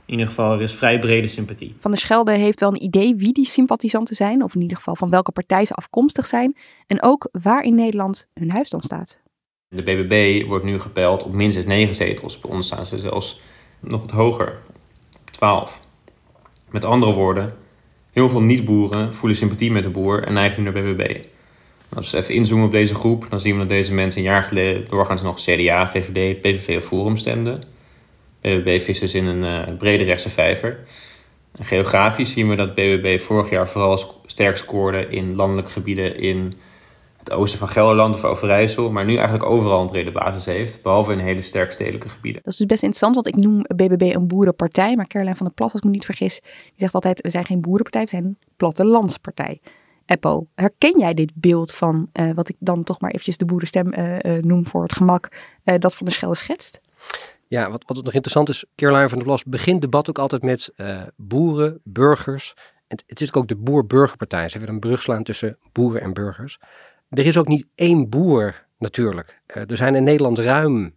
in 0.07 0.13
ieder 0.13 0.27
geval, 0.27 0.53
er 0.53 0.61
is 0.61 0.75
vrij 0.75 0.99
brede 0.99 1.29
sympathie. 1.29 1.75
Van 1.81 1.91
der 1.91 2.01
Schelde 2.01 2.33
heeft 2.33 2.61
wel 2.61 2.69
een 2.69 2.83
idee 2.83 3.15
wie 3.15 3.33
die 3.33 3.47
sympathisanten 3.47 4.17
zijn, 4.17 4.43
of 4.43 4.55
in 4.55 4.61
ieder 4.61 4.77
geval 4.77 4.97
van 4.97 5.11
welke 5.11 5.33
partij 5.33 5.65
ze 5.65 5.73
afkomstig 5.73 6.27
zijn, 6.27 6.57
en 6.87 7.03
ook 7.03 7.29
waar 7.33 7.63
in 7.63 7.75
Nederland 7.75 8.29
hun 8.35 8.51
huis 8.51 8.71
dan 8.71 8.83
staat. 8.83 9.21
De 9.69 9.83
BBB 9.83 10.47
wordt 10.47 10.65
nu 10.65 10.81
gepeld 10.81 11.23
op 11.23 11.33
minstens 11.33 11.67
9 11.67 11.95
zetels. 11.95 12.41
Bij 12.41 12.51
ons 12.51 12.67
staan 12.67 12.87
ze 12.87 12.99
zelfs 12.99 13.41
nog 13.81 14.01
wat 14.01 14.11
hoger, 14.11 14.59
12. 15.25 15.81
Met 16.71 16.85
andere 16.85 17.13
woorden, 17.13 17.55
heel 18.17 18.29
veel 18.29 18.41
niet-boeren 18.41 19.15
voelen 19.15 19.39
sympathie 19.39 19.71
met 19.71 19.83
de 19.83 19.91
boer 19.91 20.23
en 20.23 20.33
neigen 20.33 20.63
nu 20.63 20.71
naar 20.71 20.83
BBB. 20.83 21.17
Als 21.95 22.11
we 22.11 22.17
even 22.17 22.35
inzoomen 22.35 22.67
op 22.67 22.73
deze 22.73 22.95
groep, 22.95 23.27
dan 23.31 23.41
zien 23.41 23.53
we 23.53 23.59
dat 23.59 23.69
deze 23.69 23.95
mensen 23.95 24.21
een 24.21 24.27
jaar 24.27 24.43
geleden 24.43 24.85
doorgaans 24.89 25.23
nog 25.23 25.41
CDA, 25.41 25.89
VVD, 25.89 26.41
PVV 26.41 26.77
of 26.77 26.85
Forum 26.85 27.17
stemden. 27.17 27.63
BBB 28.41 28.81
vist 28.81 29.01
dus 29.01 29.15
in 29.15 29.27
een 29.27 29.69
uh, 29.69 29.77
brede 29.79 30.05
rechtse 30.05 30.31
vijver. 30.31 30.79
En 31.59 31.65
geografisch 31.65 32.33
zien 32.33 32.49
we 32.49 32.57
dat 32.57 32.75
BBB 32.75 33.19
vorig 33.21 33.51
jaar 33.51 33.69
vooral 33.69 34.23
sterk 34.27 34.57
scoorde 34.57 35.07
in 35.09 35.35
landelijke 35.35 35.71
gebieden 35.71 36.19
in 36.19 36.55
het 37.29 37.35
oosten 37.35 37.59
van 37.59 37.69
Gelderland 37.69 38.15
of 38.15 38.25
Overijssel, 38.25 38.91
maar 38.91 39.05
nu 39.05 39.15
eigenlijk 39.15 39.49
overal 39.49 39.81
een 39.81 39.89
brede 39.89 40.13
basis 40.13 40.45
heeft, 40.45 40.83
behalve 40.83 41.13
in 41.13 41.19
hele 41.19 41.43
sterk 41.43 41.73
stedelijke 41.73 42.09
gebieden. 42.09 42.43
Dat 42.43 42.53
is 42.53 42.59
dus 42.59 42.67
best 42.67 42.83
interessant, 42.83 43.15
want 43.15 43.27
ik 43.27 43.37
noem 43.37 43.63
BBB 43.63 44.15
een 44.15 44.27
boerenpartij, 44.27 44.97
maar 44.97 45.07
Caroline 45.07 45.37
van 45.37 45.47
der 45.47 45.55
Plas, 45.55 45.73
als 45.73 45.81
ik 45.81 45.87
me 45.87 45.91
niet 45.91 46.05
vergis, 46.05 46.41
die 46.41 46.73
zegt 46.77 46.95
altijd, 46.95 47.21
we 47.21 47.31
zijn 47.31 47.45
geen 47.45 47.61
boerenpartij, 47.61 48.03
we 48.03 48.09
zijn 48.09 48.25
een 48.25 48.39
plattelandspartij. 48.57 49.61
Eppo, 50.07 50.47
herken 50.55 50.99
jij 50.99 51.15
dit 51.15 51.33
beeld 51.35 51.75
van, 51.75 52.09
uh, 52.13 52.31
wat 52.35 52.49
ik 52.49 52.57
dan 52.59 52.85
toch 52.85 53.01
maar 53.01 53.11
eventjes 53.11 53.37
de 53.37 53.45
boerenstem 53.45 53.93
uh, 53.95 54.19
uh, 54.19 54.43
noem 54.43 54.67
voor 54.67 54.83
het 54.83 54.95
gemak, 54.95 55.29
dat 55.65 55.95
Van 55.95 56.07
der 56.07 56.15
Schelde 56.15 56.35
schetst? 56.35 56.81
Ja, 57.49 57.71
wat, 57.71 57.85
wat 57.87 58.05
nog 58.05 58.13
interessant 58.13 58.49
is, 58.49 58.65
Caroline 58.77 59.09
van 59.09 59.19
der 59.19 59.27
Plas 59.27 59.45
begint 59.45 59.81
debat 59.81 60.09
ook 60.09 60.19
altijd 60.19 60.43
met 60.43 60.73
uh, 60.77 61.03
boeren, 61.17 61.81
burgers. 61.85 62.55
En 62.87 62.99
het 63.07 63.21
is 63.21 63.33
ook 63.33 63.49
de 63.49 63.57
boer-burgerpartij. 63.57 64.49
Ze 64.49 64.59
willen 64.59 64.75
een 64.75 64.81
brug 64.81 65.03
slaan 65.03 65.23
tussen 65.23 65.59
boeren 65.73 66.01
en 66.01 66.13
burgers. 66.13 66.59
Er 67.09 67.27
is 67.27 67.39
ook 67.39 67.49
niet 67.49 67.67
één 67.75 68.09
boer 68.09 68.67
natuurlijk. 68.79 69.41
Uh, 69.57 69.71
er 69.71 69.77
zijn 69.77 69.95
in 69.95 70.05
Nederland 70.05 70.39
ruim 70.39 70.95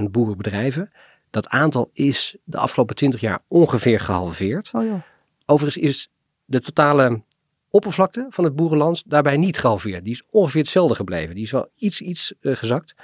50.000 0.00 0.04
boerenbedrijven. 0.10 0.90
Dat 1.30 1.48
aantal 1.48 1.90
is 1.92 2.36
de 2.44 2.58
afgelopen 2.58 2.96
20 2.96 3.20
jaar 3.20 3.38
ongeveer 3.48 4.00
gehalveerd. 4.00 4.70
Oh 4.74 4.84
ja. 4.84 5.04
Overigens 5.46 5.84
is 5.84 6.10
de 6.44 6.60
totale 6.60 7.22
oppervlakte 7.70 8.26
van 8.28 8.44
het 8.44 8.56
boerenland 8.56 9.02
daarbij 9.06 9.36
niet 9.36 9.58
gehalveerd. 9.58 10.04
Die 10.04 10.12
is 10.12 10.22
ongeveer 10.30 10.60
hetzelfde 10.60 10.94
gebleven. 10.94 11.34
Die 11.34 11.44
is 11.44 11.50
wel 11.50 11.68
iets, 11.76 12.00
iets 12.00 12.34
uh, 12.40 12.56
gezakt. 12.56 12.94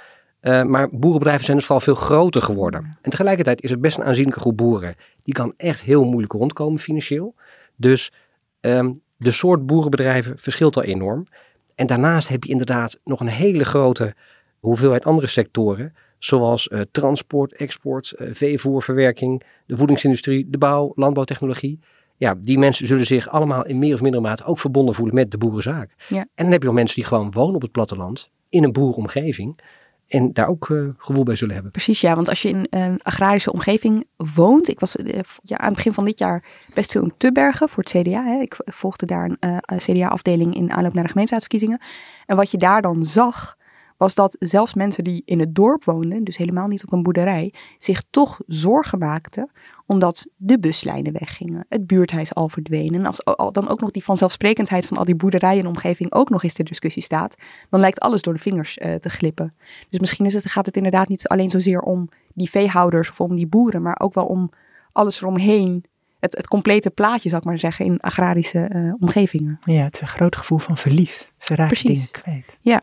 Uh, 0.41 0.63
maar 0.63 0.89
boerenbedrijven 0.89 1.45
zijn 1.45 1.57
dus 1.57 1.65
vooral 1.65 1.83
veel 1.83 1.95
groter 1.95 2.41
geworden. 2.41 2.97
En 3.01 3.09
tegelijkertijd 3.09 3.61
is 3.61 3.71
er 3.71 3.79
best 3.79 3.97
een 3.97 4.03
aanzienlijke 4.03 4.39
groep 4.39 4.57
boeren. 4.57 4.95
Die 5.21 5.33
kan 5.33 5.53
echt 5.57 5.81
heel 5.81 6.05
moeilijk 6.05 6.33
rondkomen 6.33 6.79
financieel. 6.79 7.35
Dus 7.75 8.11
um, 8.61 8.93
de 9.17 9.31
soort 9.31 9.65
boerenbedrijven 9.65 10.37
verschilt 10.37 10.75
al 10.75 10.83
enorm. 10.83 11.27
En 11.77 11.87
daarnaast 11.87 12.27
heb 12.27 12.43
je 12.43 12.49
inderdaad 12.49 12.99
nog 13.03 13.19
een 13.19 13.27
hele 13.27 13.65
grote 13.65 14.15
hoeveelheid 14.59 15.05
andere 15.05 15.27
sectoren. 15.27 15.93
Zoals 16.17 16.67
uh, 16.67 16.81
transport, 16.91 17.53
export, 17.53 18.13
uh, 18.17 18.29
veevoer, 18.33 18.81
verwerking, 18.81 19.43
de 19.65 19.77
voedingsindustrie, 19.77 20.49
de 20.49 20.57
bouw, 20.57 20.91
landbouwtechnologie. 20.95 21.79
Ja, 22.15 22.35
die 22.37 22.57
mensen 22.57 22.87
zullen 22.87 23.05
zich 23.05 23.29
allemaal 23.29 23.65
in 23.65 23.79
meer 23.79 23.93
of 23.93 24.01
mindere 24.01 24.23
mate 24.23 24.43
ook 24.43 24.59
verbonden 24.59 24.95
voelen 24.95 25.15
met 25.15 25.31
de 25.31 25.37
boerenzaak. 25.37 25.93
Ja. 26.09 26.19
En 26.19 26.27
dan 26.35 26.51
heb 26.51 26.61
je 26.61 26.67
nog 26.67 26.75
mensen 26.75 26.95
die 26.95 27.05
gewoon 27.05 27.31
wonen 27.31 27.55
op 27.55 27.61
het 27.61 27.71
platteland, 27.71 28.29
in 28.49 28.63
een 28.63 28.71
boeromgeving. 28.71 29.59
En 30.07 30.33
daar 30.33 30.47
ook 30.47 30.69
uh, 30.69 30.89
gevoel 30.97 31.23
bij 31.23 31.35
zullen 31.35 31.53
hebben. 31.53 31.71
Precies, 31.71 32.01
ja. 32.01 32.15
Want 32.15 32.29
als 32.29 32.41
je 32.41 32.49
in 32.49 32.67
een 32.69 33.01
agrarische 33.01 33.51
omgeving 33.51 34.05
woont. 34.15 34.67
Ik 34.67 34.79
was 34.79 34.95
uh, 34.95 35.19
ja, 35.41 35.57
aan 35.57 35.65
het 35.65 35.75
begin 35.75 35.93
van 35.93 36.05
dit 36.05 36.19
jaar 36.19 36.43
best 36.73 36.91
veel 36.91 37.03
in 37.03 37.13
Tubbergen 37.17 37.69
voor 37.69 37.83
het 37.83 37.91
CDA. 37.91 38.23
Hè. 38.23 38.39
Ik 38.41 38.57
volgde 38.65 39.05
daar 39.05 39.31
een 39.39 39.77
CDA-afdeling 39.77 40.55
in 40.55 40.71
aanloop 40.71 40.93
naar 40.93 41.03
de 41.03 41.09
gemeenteraadsverkiezingen. 41.09 41.81
En 42.25 42.35
wat 42.35 42.51
je 42.51 42.57
daar 42.57 42.81
dan 42.81 43.05
zag, 43.05 43.57
was 43.97 44.15
dat 44.15 44.35
zelfs 44.39 44.73
mensen 44.73 45.03
die 45.03 45.21
in 45.25 45.39
het 45.39 45.55
dorp 45.55 45.83
woonden, 45.83 46.23
dus 46.23 46.37
helemaal 46.37 46.67
niet 46.67 46.83
op 46.83 46.91
een 46.91 47.03
boerderij, 47.03 47.53
zich 47.77 48.03
toch 48.09 48.39
zorgen 48.47 48.99
maakten 48.99 49.51
omdat 49.85 50.27
de 50.35 50.59
buslijnen 50.59 51.13
weggingen, 51.13 51.65
het 51.69 51.87
buurthuis 51.87 52.35
al 52.35 52.49
verdween. 52.49 52.93
En 52.93 53.05
als 53.05 53.21
dan 53.51 53.67
ook 53.67 53.81
nog 53.81 53.91
die 53.91 54.03
vanzelfsprekendheid 54.03 54.85
van 54.85 54.97
al 54.97 55.05
die 55.05 55.15
boerderijen 55.15 55.63
en 55.63 55.67
omgeving 55.67 56.13
ook 56.13 56.29
nog 56.29 56.43
eens 56.43 56.53
ter 56.53 56.65
discussie 56.65 57.03
staat, 57.03 57.35
dan 57.69 57.79
lijkt 57.79 57.99
alles 57.99 58.21
door 58.21 58.33
de 58.33 58.39
vingers 58.39 58.77
uh, 58.77 58.95
te 58.95 59.09
glippen. 59.09 59.53
Dus 59.89 59.99
misschien 59.99 60.25
is 60.25 60.33
het, 60.33 60.45
gaat 60.45 60.65
het 60.65 60.77
inderdaad 60.77 61.07
niet 61.07 61.27
alleen 61.27 61.49
zozeer 61.49 61.81
om 61.81 62.09
die 62.33 62.49
veehouders 62.49 63.09
of 63.09 63.21
om 63.21 63.35
die 63.35 63.47
boeren, 63.47 63.81
maar 63.81 63.99
ook 63.99 64.13
wel 64.13 64.25
om 64.25 64.51
alles 64.91 65.21
eromheen. 65.21 65.83
Het, 66.19 66.37
het 66.37 66.47
complete 66.47 66.89
plaatje, 66.89 67.29
zou 67.29 67.41
ik 67.41 67.47
maar 67.47 67.59
zeggen, 67.59 67.85
in 67.85 67.99
agrarische 67.99 68.69
uh, 68.73 68.93
omgevingen. 68.99 69.59
Ja, 69.63 69.83
het 69.83 69.95
is 69.95 70.01
een 70.01 70.07
groot 70.07 70.35
gevoel 70.35 70.57
van 70.57 70.77
verlies. 70.77 71.31
Ze 71.37 71.55
raken 71.55 71.77
Precies. 71.77 72.11
dingen 72.11 72.11
kwijt. 72.11 72.57
Ja. 72.61 72.81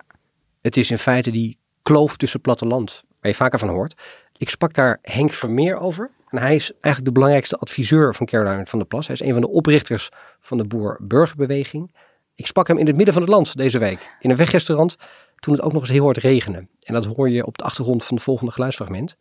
Het 0.64 0.76
is 0.76 0.90
in 0.90 0.98
feite 0.98 1.30
die 1.30 1.58
kloof 1.82 2.16
tussen 2.16 2.40
platteland, 2.40 3.02
waar 3.20 3.30
je 3.30 3.36
vaker 3.36 3.58
van 3.58 3.68
hoort. 3.68 3.94
Ik 4.36 4.50
sprak 4.50 4.74
daar 4.74 4.98
Henk 5.02 5.32
Vermeer 5.32 5.78
over. 5.78 6.10
En 6.28 6.38
hij 6.38 6.54
is 6.54 6.70
eigenlijk 6.70 7.04
de 7.04 7.12
belangrijkste 7.12 7.56
adviseur 7.56 8.14
van 8.14 8.26
Caroline 8.26 8.66
van 8.66 8.78
der 8.78 8.88
Plas. 8.88 9.06
Hij 9.06 9.14
is 9.14 9.22
een 9.22 9.32
van 9.32 9.40
de 9.40 9.48
oprichters 9.48 10.10
van 10.40 10.58
de 10.58 10.64
Boer-Burgerbeweging. 10.64 11.94
Ik 12.34 12.46
sprak 12.46 12.68
hem 12.68 12.78
in 12.78 12.86
het 12.86 12.96
midden 12.96 13.14
van 13.14 13.22
het 13.22 13.30
land 13.30 13.56
deze 13.56 13.78
week. 13.78 14.16
In 14.20 14.30
een 14.30 14.36
wegrestaurant 14.36 14.96
toen 15.36 15.54
het 15.54 15.62
ook 15.62 15.72
nog 15.72 15.80
eens 15.80 15.90
heel 15.90 16.04
hard 16.04 16.16
regende. 16.16 16.66
En 16.80 16.94
dat 16.94 17.04
hoor 17.04 17.30
je 17.30 17.46
op 17.46 17.58
de 17.58 17.64
achtergrond 17.64 18.04
van 18.04 18.14
het 18.16 18.24
volgende 18.24 18.52
geluidsfragment. 18.52 19.16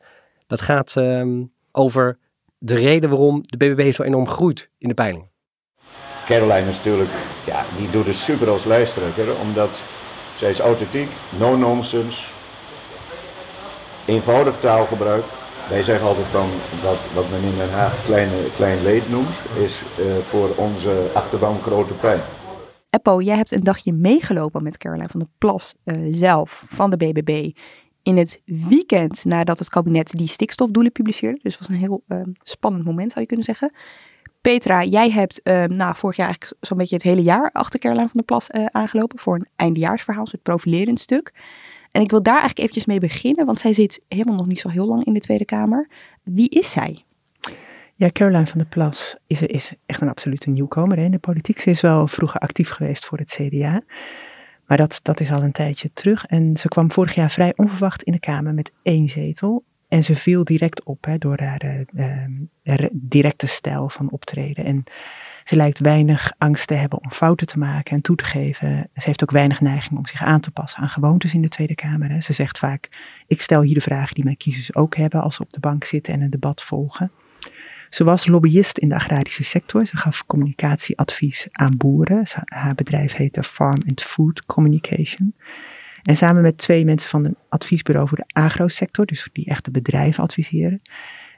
Dat 0.48 0.62
gaat 0.62 0.96
um, 0.96 1.52
over 1.72 2.18
de 2.58 2.76
reden 2.76 3.10
waarom 3.10 3.42
de 3.42 3.58
BBB 3.58 3.94
zo 3.94 4.04
enorm 4.04 4.28
groeit 4.28 4.70
in 4.78 4.88
de 4.88 4.94
peiling. 4.94 5.28
Caroline 6.26 6.70
is 6.70 6.78
natuurlijk, 6.78 7.12
ja, 7.46 7.64
die 7.78 7.90
doet 7.90 8.06
het 8.06 8.16
super 8.16 8.50
als 8.50 8.66
lijsttrekker. 8.66 9.40
Omdat 9.40 9.84
zij 10.36 10.50
is 10.50 10.60
authentiek, 10.60 11.10
no 11.38 11.58
nonsense, 11.58 12.24
eenvoudig 14.06 14.60
taalgebruik. 14.60 15.24
Wij 15.70 15.84
zeggen 15.84 16.08
altijd 16.08 16.26
van 16.26 16.50
dat 16.82 16.98
wat 17.14 17.30
men 17.30 17.44
in 17.44 17.58
Den 17.58 17.72
Haag 17.72 18.06
kleine, 18.06 18.50
klein 18.56 18.84
leed 18.84 19.10
noemt, 19.10 19.36
is 19.64 19.82
uh, 20.00 20.18
voor 20.18 20.50
onze 20.56 21.10
achterban 21.14 21.60
grote 21.62 21.94
pijn. 21.94 22.20
Eppo, 22.90 23.22
jij 23.22 23.36
hebt 23.36 23.52
een 23.52 23.64
dagje 23.64 23.94
meegelopen 23.94 24.64
met 24.64 24.78
Caroline 24.78 25.10
van 25.10 25.20
der 25.20 25.30
Plas 25.38 25.76
uh, 25.86 26.08
zelf 26.12 26.66
van 26.70 26.90
de 26.90 26.98
BBB 26.98 27.52
in 28.04 28.18
het 28.18 28.42
weekend 28.46 29.26
nadat 29.26 29.60
het 29.60 29.70
kabinet 29.70 30.12
die 30.18 30.28
stikstofdoelen 30.28 30.92
publiceerde. 30.92 31.40
Dus 31.42 31.58
het 31.58 31.68
was 31.68 31.78
een 31.78 31.84
heel 31.84 32.04
uh, 32.08 32.22
spannend 32.42 32.86
moment, 32.86 33.10
zou 33.10 33.22
je 33.22 33.28
kunnen 33.28 33.46
zeggen. 33.46 33.72
Petra, 34.44 34.84
jij 34.84 35.12
hebt 35.12 35.42
nou, 35.68 35.96
vorig 35.96 36.16
jaar 36.16 36.28
eigenlijk 36.28 36.56
zo'n 36.60 36.78
beetje 36.78 36.96
het 36.96 37.04
hele 37.04 37.22
jaar 37.22 37.50
achter 37.52 37.80
Caroline 37.80 38.08
van 38.08 38.18
der 38.18 38.26
Plas 38.26 38.50
uh, 38.50 38.66
aangelopen 38.66 39.20
voor 39.20 39.36
een 39.36 39.48
eindejaarsverhaal, 39.56 40.28
het 40.32 40.42
profilerend 40.42 41.00
stuk. 41.00 41.34
En 41.92 42.02
ik 42.02 42.10
wil 42.10 42.24
daar 42.24 42.40
eigenlijk 42.40 42.60
eventjes 42.60 42.86
mee 42.86 43.00
beginnen, 43.00 43.46
want 43.46 43.60
zij 43.60 43.74
zit 43.74 44.02
helemaal 44.08 44.36
nog 44.36 44.48
niet 44.48 44.60
zo 44.60 44.70
heel 44.70 44.88
lang 44.88 45.06
in 45.06 45.14
de 45.14 45.20
Tweede 45.20 45.46
Kamer. 45.46 45.88
Wie 46.24 46.50
is 46.50 46.72
zij? 46.72 47.04
Ja, 47.96 48.10
Caroline 48.12 48.48
van 48.48 48.58
der 48.58 48.68
Plas 48.68 49.18
is, 49.28 49.42
is 49.42 49.76
echt 49.86 50.02
een 50.02 50.10
absolute 50.10 50.50
nieuwkomer 50.50 50.98
hè, 50.98 51.04
in 51.04 51.12
de 51.12 51.18
politiek. 51.18 51.60
Ze 51.60 51.70
is 51.70 51.82
wel 51.82 52.08
vroeger 52.08 52.40
actief 52.40 52.70
geweest 52.70 53.06
voor 53.06 53.18
het 53.18 53.30
CDA. 53.30 53.82
Maar 54.66 54.78
dat, 54.78 55.00
dat 55.04 55.20
is 55.20 55.32
al 55.32 55.44
een 55.44 55.52
tijdje 55.52 55.90
terug. 55.94 56.26
En 56.26 56.58
ze 56.58 56.68
kwam 56.68 56.92
vorig 56.92 57.16
jaar 57.16 57.32
vrij 57.32 57.54
onverwacht 57.56 58.04
in 58.04 58.12
de 58.12 58.20
Kamer 58.20 58.54
met 58.54 58.72
één 58.82 59.10
zetel. 59.10 59.64
En 59.94 60.04
ze 60.04 60.16
viel 60.16 60.44
direct 60.44 60.84
op 60.84 61.06
hè, 61.06 61.18
door 61.18 61.40
haar 61.40 61.86
uh, 62.64 62.86
directe 62.92 63.48
stijl 63.48 63.90
van 63.90 64.12
optreden. 64.12 64.66
En 64.66 64.84
ze 65.44 65.56
lijkt 65.56 65.80
weinig 65.80 66.34
angst 66.38 66.68
te 66.68 66.74
hebben 66.74 67.04
om 67.04 67.12
fouten 67.12 67.48
te 67.48 67.60
maken 67.60 67.96
en 67.96 68.02
toe 68.02 68.16
te 68.16 68.24
geven. 68.24 68.90
Ze 68.96 69.06
heeft 69.06 69.24
ook 69.24 69.32
weinig 69.32 69.62
neiging 69.62 70.00
om 70.00 70.08
zich 70.08 70.24
aan 70.24 70.40
te 70.40 70.52
passen 70.52 70.82
aan 70.82 70.90
gewoontes 70.90 71.34
in 71.34 71.42
de 71.42 71.48
Tweede 71.48 71.76
Kamer. 71.76 72.22
Ze 72.22 72.34
zegt 72.34 72.60
vaak: 72.60 72.90
Ik 73.28 73.42
stel 73.42 73.62
hier 73.62 73.74
de 73.74 73.82
vragen 73.82 74.16
die 74.16 74.24
mijn 74.24 74.38
kiezers 74.38 74.76
ook 74.76 74.96
hebben 74.96 75.22
als 75.22 75.36
ze 75.36 75.42
op 75.42 75.54
de 75.54 75.60
bank 75.60 75.84
zitten 75.84 76.14
en 76.14 76.22
een 76.22 76.30
debat 76.30 76.64
volgen. 76.64 77.12
Ze 77.90 78.04
was 78.04 78.28
lobbyist 78.28 78.78
in 78.78 78.90
de 78.90 78.96
agrarische 78.96 79.44
sector. 79.44 79.86
Ze 79.86 79.98
gaf 79.98 80.26
communicatieadvies 80.26 81.48
aan 81.52 81.78
boeren. 81.78 82.24
Haar 82.46 82.76
bedrijf 82.76 83.16
heette 83.16 83.44
Farm 83.44 83.82
and 83.88 84.02
Food 84.02 84.46
Communication. 84.46 85.36
En 86.04 86.16
samen 86.16 86.42
met 86.42 86.58
twee 86.58 86.86
mensen 86.86 87.10
van 87.10 87.26
een 87.26 87.36
adviesbureau 87.50 88.08
voor 88.08 88.18
de 88.18 88.40
agrosector, 88.40 89.06
dus 89.06 89.30
die 89.32 89.46
echte 89.46 89.72
bedrijven 89.72 90.24
adviseren, 90.24 90.82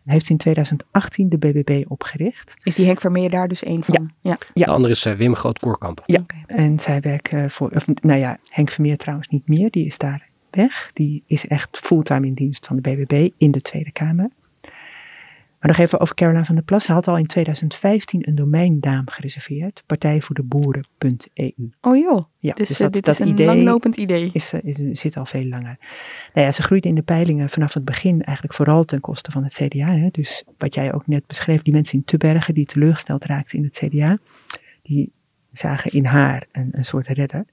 heeft 0.06 0.30
in 0.30 0.38
2018 0.38 1.30
de 1.30 1.38
BBB 1.38 1.84
opgericht. 1.88 2.54
Is 2.64 2.76
die 2.76 2.86
Henk 2.86 3.00
Vermeer 3.00 3.30
daar 3.30 3.48
dus 3.48 3.64
één 3.64 3.84
van? 3.84 4.12
Ja. 4.22 4.32
ja. 4.32 4.38
ja. 4.54 4.66
De 4.66 4.72
andere 4.72 4.94
is 4.94 5.06
uh, 5.06 5.14
Wim 5.14 5.36
Groot-Koorkamp. 5.36 6.04
Ja, 6.06 6.20
okay. 6.20 6.44
en 6.48 6.80
zij 6.80 7.02
werken 7.02 7.52
voor, 7.52 7.72
of 7.72 7.88
nou 8.02 8.20
ja, 8.20 8.38
Henk 8.50 8.70
Vermeer 8.70 8.98
trouwens 8.98 9.28
niet 9.28 9.48
meer, 9.48 9.72
die 9.72 9.86
is 9.86 9.98
daar 9.98 10.30
weg. 10.50 10.92
Die 10.94 11.24
is 11.28 11.48
echt 11.48 11.78
fulltime 11.78 12.28
in 12.28 12.34
dienst 12.34 12.66
van 12.68 12.76
de 12.76 12.82
BBB 12.82 13.30
in 13.38 13.52
de 13.52 13.62
Tweede 13.62 13.92
Kamer. 13.92 14.30
Maar 15.66 15.76
nog 15.76 15.86
even 15.86 16.00
over 16.00 16.16
Caroline 16.16 16.46
van 16.46 16.56
der 16.56 16.64
Plas. 16.64 16.84
Ze 16.84 16.92
had 16.92 17.08
al 17.08 17.18
in 17.18 17.26
2015 17.26 18.28
een 18.28 18.36
domeinnaam 18.36 19.10
gereserveerd. 19.10 19.84
Partijvoordeboeren.eu. 19.86 21.54
Oh 21.82 21.98
joh. 21.98 22.26
Ja, 22.40 22.54
dus, 22.54 22.68
dus 22.68 22.78
dat, 22.78 22.94
dit 22.94 23.06
dat 23.06 23.14
is 23.14 23.20
een 23.20 23.28
idee 23.28 23.46
langlopend 23.46 23.98
idee. 23.98 24.30
Is, 24.34 24.54
is, 24.54 25.00
zit 25.00 25.18
al 25.18 25.26
veel 25.26 25.46
langer. 25.46 25.78
Nou 26.34 26.46
ja, 26.46 26.52
ze 26.52 26.62
groeide 26.62 26.88
in 26.88 26.96
de 26.96 27.02
peilingen 27.02 27.50
vanaf 27.50 27.74
het 27.74 27.86
begin 27.86 28.22
eigenlijk 28.24 28.56
vooral 28.56 28.84
ten 28.84 29.00
koste 29.00 29.32
van 29.32 29.44
het 29.44 29.54
CDA. 29.54 29.92
Hè. 29.92 30.08
Dus 30.12 30.44
wat 30.58 30.74
jij 30.74 30.94
ook 30.94 31.08
net 31.08 31.28
beschreef, 31.28 31.62
die 31.62 31.74
mensen 31.74 31.98
in 31.98 32.06
Tubbergen 32.06 32.54
die 32.54 32.66
teleurgesteld 32.66 33.26
raakten 33.26 33.58
in 33.58 33.64
het 33.64 33.76
CDA. 33.76 34.18
Die 34.82 35.12
zagen 35.52 35.92
in 35.92 36.06
haar 36.06 36.46
een, 36.52 36.70
een 36.72 36.86
soort 36.86 37.08
redder. 37.08 37.46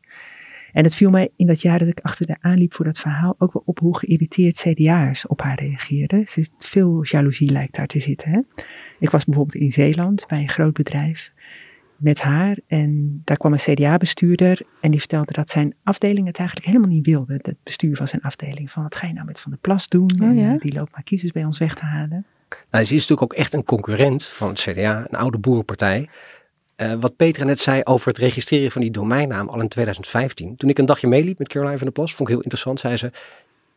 En 0.72 0.84
het 0.84 0.94
viel 0.94 1.10
mij 1.10 1.28
in 1.36 1.46
dat 1.46 1.62
jaar 1.62 1.78
dat 1.78 1.88
ik 1.88 2.00
achter 2.02 2.26
de 2.26 2.36
aanliep 2.40 2.74
voor 2.74 2.84
dat 2.84 2.98
verhaal 2.98 3.34
ook 3.38 3.52
wel 3.52 3.62
op 3.66 3.78
hoe 3.78 3.98
geïrriteerd 3.98 4.56
CDA'ers 4.56 5.26
op 5.26 5.42
haar 5.42 5.60
reageerden. 5.60 6.24
Veel 6.58 7.04
jaloezie 7.04 7.50
lijkt 7.50 7.74
daar 7.74 7.86
te 7.86 8.00
zitten. 8.00 8.30
Hè? 8.30 8.40
Ik 8.98 9.10
was 9.10 9.24
bijvoorbeeld 9.24 9.62
in 9.62 9.72
Zeeland 9.72 10.26
bij 10.26 10.38
een 10.38 10.48
groot 10.48 10.72
bedrijf 10.72 11.32
met 11.96 12.20
haar 12.20 12.56
en 12.66 13.20
daar 13.24 13.36
kwam 13.36 13.52
een 13.52 13.58
CDA-bestuurder 13.58 14.62
en 14.80 14.90
die 14.90 15.00
vertelde 15.00 15.32
dat 15.32 15.50
zijn 15.50 15.74
afdeling 15.82 16.26
het 16.26 16.38
eigenlijk 16.38 16.68
helemaal 16.68 16.90
niet 16.90 17.06
wilde. 17.06 17.32
Het 17.42 17.56
bestuur 17.62 17.96
van 17.96 18.08
zijn 18.08 18.22
afdeling. 18.22 18.70
Van 18.70 18.82
wat 18.82 18.96
ga 18.96 19.06
je 19.06 19.12
nou 19.12 19.26
met 19.26 19.40
Van 19.40 19.50
der 19.50 19.60
Plas 19.60 19.88
doen? 19.88 20.10
Oh, 20.22 20.36
ja? 20.36 20.50
en 20.50 20.58
die 20.58 20.72
loopt 20.72 20.92
maar 20.92 21.02
kiezers 21.02 21.32
bij 21.32 21.44
ons 21.44 21.58
weg 21.58 21.74
te 21.74 21.84
halen. 21.84 22.26
Nou, 22.70 22.84
ze 22.84 22.94
is 22.94 23.00
natuurlijk 23.00 23.32
ook 23.32 23.38
echt 23.38 23.54
een 23.54 23.64
concurrent 23.64 24.24
van 24.24 24.48
het 24.48 24.60
CDA, 24.60 25.06
een 25.10 25.18
oude 25.18 25.38
boerenpartij. 25.38 26.08
Uh, 26.82 26.92
wat 27.00 27.16
Petra 27.16 27.44
net 27.44 27.58
zei 27.58 27.80
over 27.84 28.08
het 28.08 28.18
registreren 28.18 28.70
van 28.70 28.80
die 28.80 28.90
domeinnaam 28.90 29.48
al 29.48 29.60
in 29.60 29.68
2015. 29.68 30.56
Toen 30.56 30.70
ik 30.70 30.78
een 30.78 30.84
dagje 30.84 31.06
meeliep 31.06 31.38
met 31.38 31.48
Caroline 31.48 31.76
van 31.76 31.86
der 31.86 31.94
Plas, 31.94 32.14
vond 32.14 32.28
ik 32.28 32.34
heel 32.34 32.42
interessant, 32.42 32.80
zei 32.80 32.96
ze. 32.96 33.10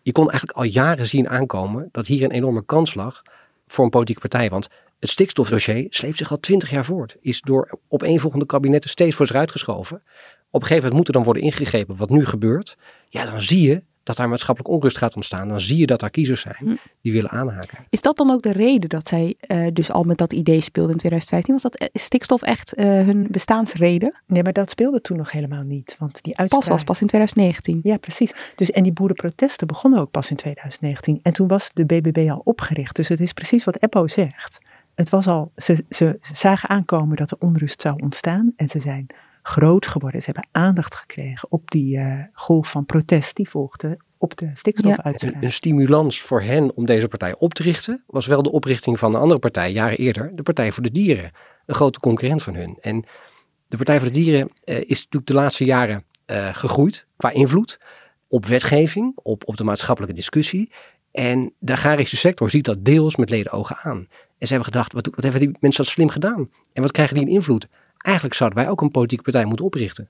Je 0.01 0.11
kon 0.11 0.29
eigenlijk 0.29 0.57
al 0.57 0.63
jaren 0.63 1.07
zien 1.07 1.29
aankomen 1.29 1.89
dat 1.91 2.07
hier 2.07 2.23
een 2.23 2.31
enorme 2.31 2.65
kans 2.65 2.93
lag 2.93 3.23
voor 3.67 3.83
een 3.83 3.89
politieke 3.89 4.21
partij. 4.21 4.49
Want 4.49 4.67
het 4.99 5.09
stikstofdossier 5.09 5.87
sleept 5.89 6.17
zich 6.17 6.31
al 6.31 6.39
twintig 6.39 6.69
jaar 6.69 6.85
voort. 6.85 7.17
Is 7.21 7.41
door 7.41 7.79
opeenvolgende 7.87 8.45
kabinetten 8.45 8.89
steeds 8.89 9.15
voor 9.15 9.27
zich 9.27 9.35
uitgeschoven. 9.35 10.01
Op 10.49 10.61
een 10.61 10.67
gegeven 10.67 10.75
moment 10.75 10.93
moet 10.93 11.07
er 11.07 11.13
dan 11.13 11.23
worden 11.23 11.43
ingegrepen 11.43 11.95
wat 11.95 12.09
nu 12.09 12.25
gebeurt. 12.25 12.77
Ja, 13.09 13.25
dan 13.25 13.41
zie 13.41 13.67
je 13.67 13.83
dat 14.05 14.17
daar 14.17 14.29
maatschappelijk 14.29 14.73
onrust 14.73 14.97
gaat 14.97 15.15
ontstaan. 15.15 15.47
Dan 15.47 15.61
zie 15.61 15.77
je 15.77 15.85
dat 15.85 15.99
daar 15.99 16.09
kiezers 16.09 16.41
zijn 16.41 16.79
die 17.01 17.11
willen 17.11 17.29
aanhaken. 17.29 17.79
Is 17.89 18.01
dat 18.01 18.17
dan 18.17 18.29
ook 18.29 18.41
de 18.41 18.51
reden 18.51 18.89
dat 18.89 19.07
zij 19.07 19.35
uh, 19.47 19.67
dus 19.73 19.91
al 19.91 20.03
met 20.03 20.17
dat 20.17 20.33
idee 20.33 20.61
speelde 20.61 20.91
in 20.91 20.97
2015? 20.97 21.53
Was 21.53 21.63
dat 21.63 21.89
stikstof 21.93 22.41
echt 22.41 22.77
uh, 22.77 22.85
hun 22.85 23.27
bestaansreden? 23.29 24.13
Nee, 24.27 24.43
maar 24.43 24.53
dat 24.53 24.69
speelde 24.69 25.01
toen 25.01 25.17
nog 25.17 25.31
helemaal 25.31 25.63
niet. 25.63 25.95
Want 25.99 26.23
die 26.23 26.37
uitspraak... 26.37 26.61
Pas 26.61 26.69
was 26.69 26.83
pas 26.83 27.01
in 27.01 27.07
2019. 27.07 27.79
Ja, 27.83 27.97
precies. 27.97 28.33
Dus, 28.55 28.71
en 28.71 28.83
die 28.83 28.93
boerenprotesten 28.93 29.67
begonnen 29.67 29.99
ook 29.99 30.11
pas 30.11 30.29
in 30.29 30.35
2019. 30.35 31.19
En 31.21 31.33
toen 31.33 31.47
was 31.47 31.69
de 31.73 31.85
BBB 31.85 32.29
al 32.29 32.41
opgericht. 32.43 32.95
Dus 32.95 33.07
het 33.07 33.19
is 33.19 33.33
precies 33.33 33.63
wat 33.63 33.77
Eppo 33.79 34.07
zegt. 34.07 34.59
Het 34.95 35.09
was 35.09 35.27
al, 35.27 35.51
ze, 35.55 35.85
ze 35.89 36.19
zagen 36.31 36.69
aankomen 36.69 37.17
dat 37.17 37.31
er 37.31 37.37
onrust 37.39 37.81
zou 37.81 38.01
ontstaan. 38.03 38.53
En 38.55 38.69
ze 38.69 38.81
zijn 38.81 39.07
groot 39.47 39.88
geworden. 39.88 40.21
Ze 40.21 40.31
hebben 40.31 40.49
aandacht 40.51 40.95
gekregen 40.95 41.51
op 41.51 41.71
die 41.71 41.97
uh, 41.97 42.23
golf 42.34 42.69
van 42.69 42.86
protest 42.86 43.36
die 43.36 43.49
volgde 43.49 43.97
op 44.17 44.38
de 44.38 44.51
stikstofuitspraak. 44.53 45.43
Een, 45.43 45.51
stimulans 45.51 46.21
voor 46.21 46.41
hen 46.41 46.75
om 46.75 46.86
deze 46.86 47.08
partij 47.08 47.36
op 47.38 47.53
te 47.53 47.63
richten 47.63 48.03
was 48.08 48.25
wel 48.25 48.41
de 48.41 48.51
oprichting 48.51 48.99
van 48.99 49.13
een 49.15 49.21
andere 49.21 49.39
partij, 49.39 49.71
jaren 49.71 49.97
eerder, 49.97 50.31
de 50.36 50.43
Partij 50.43 50.71
voor 50.71 50.84
de 50.84 50.91
Dieren. 50.91 51.31
Een 51.65 51.75
grote 51.75 51.99
concurrent 51.99 52.43
van 52.43 52.55
hun. 52.55 52.77
En 52.81 53.05
de 53.67 53.75
Partij 53.75 53.99
voor 53.99 54.08
de 54.08 54.13
Dieren 54.13 54.51
uh, 54.65 54.75
is 54.77 55.03
natuurlijk 55.03 55.27
de 55.27 55.34
laatste 55.34 55.65
jaren 55.65 56.03
uh, 56.31 56.55
gegroeid 56.55 57.05
qua 57.17 57.29
invloed 57.29 57.79
op 58.27 58.45
wetgeving, 58.45 59.12
op, 59.15 59.47
op 59.47 59.58
de 59.58 59.63
maatschappelijke 59.63 60.15
discussie. 60.15 60.71
En 61.12 61.53
de 61.60 61.71
agrarische 61.71 62.17
sector 62.17 62.49
ziet 62.49 62.65
dat 62.65 62.86
deels 62.86 63.15
met 63.15 63.29
leden 63.29 63.51
ogen 63.51 63.77
aan. 63.77 64.08
En 64.38 64.47
ze 64.47 64.53
hebben 64.53 64.73
gedacht, 64.73 64.93
wat, 64.93 65.05
wat 65.05 65.23
hebben 65.23 65.41
die 65.41 65.58
mensen 65.60 65.84
dat 65.84 65.93
slim 65.93 66.10
gedaan? 66.10 66.49
En 66.73 66.81
wat 66.81 66.91
krijgen 66.91 67.15
die 67.15 67.25
een 67.25 67.31
invloed? 67.31 67.67
Eigenlijk 68.05 68.35
zouden 68.35 68.59
wij 68.59 68.69
ook 68.69 68.81
een 68.81 68.91
politieke 68.91 69.23
partij 69.23 69.45
moeten 69.45 69.65
oprichten. 69.65 70.09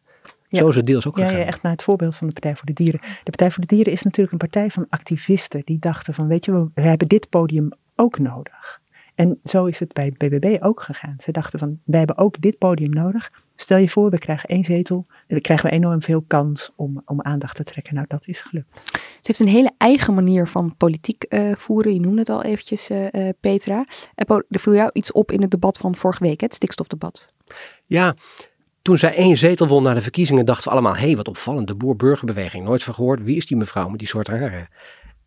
Zo 0.50 0.68
is 0.68 0.76
het 0.76 0.86
deels 0.86 1.08
ook 1.08 1.18
gegaan. 1.18 1.40
Ja, 1.40 1.46
echt 1.46 1.62
naar 1.62 1.72
het 1.72 1.84
voorbeeld 1.84 2.16
van 2.16 2.28
de 2.28 2.34
Partij 2.34 2.56
voor 2.56 2.66
de 2.66 2.74
Dieren. 2.74 3.00
De 3.02 3.24
Partij 3.24 3.52
voor 3.52 3.62
de 3.62 3.76
Dieren 3.76 3.94
is 3.94 4.04
natuurlijk 4.04 4.32
een 4.32 4.50
partij 4.50 4.70
van 4.70 4.86
activisten. 4.90 5.62
Die 5.66 5.80
dachten 5.80 6.14
van, 6.14 6.28
weet 6.28 6.46
je, 6.46 6.70
we 6.74 6.82
hebben 6.82 7.08
dit 7.08 7.30
podium 7.30 7.70
ook 7.96 8.20
nodig. 8.20 8.82
En 9.16 9.40
zo 9.44 9.66
is 9.66 9.80
het 9.80 9.94
bij 9.94 10.06
het 10.06 10.18
BBB 10.18 10.64
ook 10.64 10.82
gegaan. 10.82 11.16
Ze 11.18 11.32
dachten 11.32 11.60
van, 11.60 11.80
wij 11.84 11.98
hebben 11.98 12.18
ook 12.18 12.42
dit 12.42 12.58
podium 12.58 12.90
nodig. 12.90 13.32
Stel 13.56 13.78
je 13.78 13.90
voor, 13.90 14.10
we 14.10 14.18
krijgen 14.18 14.50
één 14.50 14.64
zetel. 14.64 15.06
Dan 15.28 15.40
krijgen 15.40 15.70
we 15.70 15.76
enorm 15.76 16.02
veel 16.02 16.22
kans 16.28 16.72
om, 16.76 17.02
om 17.06 17.22
aandacht 17.22 17.56
te 17.56 17.64
trekken. 17.64 17.94
Nou, 17.94 18.06
dat 18.08 18.28
is 18.28 18.42
gelukt. 18.42 18.68
Ze 18.94 19.00
heeft 19.22 19.40
een 19.40 19.48
hele 19.48 19.72
eigen 19.78 20.14
manier 20.14 20.48
van 20.48 20.76
politiek 20.78 21.26
uh, 21.30 21.56
voeren. 21.56 21.94
Je 21.94 22.00
noemde 22.00 22.20
het 22.20 22.30
al 22.30 22.44
eventjes, 22.44 22.90
uh, 22.90 23.08
uh, 23.12 23.30
Petra. 23.40 23.86
Er 24.16 24.60
viel 24.60 24.76
jou 24.76 24.90
iets 24.94 25.12
op 25.12 25.32
in 25.32 25.42
het 25.42 25.52
debat 25.52 25.78
van 25.78 25.96
vorige 25.96 26.24
week, 26.24 26.42
het 26.42 26.54
stikstofdebat. 26.54 27.34
Ja, 27.86 28.16
toen 28.82 28.98
zij 28.98 29.16
één 29.16 29.38
zetel 29.38 29.68
won 29.68 29.84
na 29.84 29.94
de 29.94 30.02
verkiezingen, 30.02 30.46
dachten 30.46 30.64
we 30.64 30.70
allemaal: 30.70 30.96
hé, 30.96 31.06
hey, 31.06 31.16
wat 31.16 31.28
opvallend, 31.28 31.68
de 31.68 31.76
boer-burgerbeweging. 31.76 32.66
Nooit 32.66 32.84
van 32.84 32.94
gehoord. 32.94 33.24
Wie 33.24 33.36
is 33.36 33.46
die 33.46 33.58
mevrouw 33.58 33.90
met 33.90 34.00
die 34.00 34.08
soort 34.08 34.28
haren? 34.28 34.68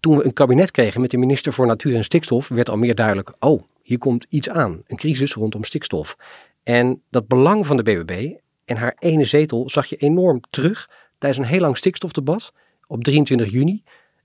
Toen 0.00 0.16
we 0.16 0.24
een 0.24 0.32
kabinet 0.32 0.70
kregen 0.70 1.00
met 1.00 1.10
de 1.10 1.16
minister 1.16 1.52
voor 1.52 1.66
Natuur 1.66 1.94
en 1.94 2.04
Stikstof, 2.04 2.48
werd 2.48 2.70
al 2.70 2.76
meer 2.76 2.94
duidelijk: 2.94 3.32
oh, 3.38 3.62
hier 3.82 3.98
komt 3.98 4.26
iets 4.28 4.48
aan. 4.48 4.82
Een 4.86 4.96
crisis 4.96 5.34
rondom 5.34 5.64
stikstof. 5.64 6.16
En 6.62 7.02
dat 7.10 7.28
belang 7.28 7.66
van 7.66 7.76
de 7.76 7.82
BBB 7.82 8.32
en 8.64 8.76
haar 8.76 8.96
ene 8.98 9.24
zetel 9.24 9.70
zag 9.70 9.86
je 9.86 9.96
enorm 9.96 10.40
terug 10.50 10.90
tijdens 11.18 11.42
een 11.42 11.50
heel 11.52 11.60
lang 11.60 11.76
stikstofdebat 11.76 12.52
op 12.86 13.04
23 13.04 13.50
juni. 13.50 13.82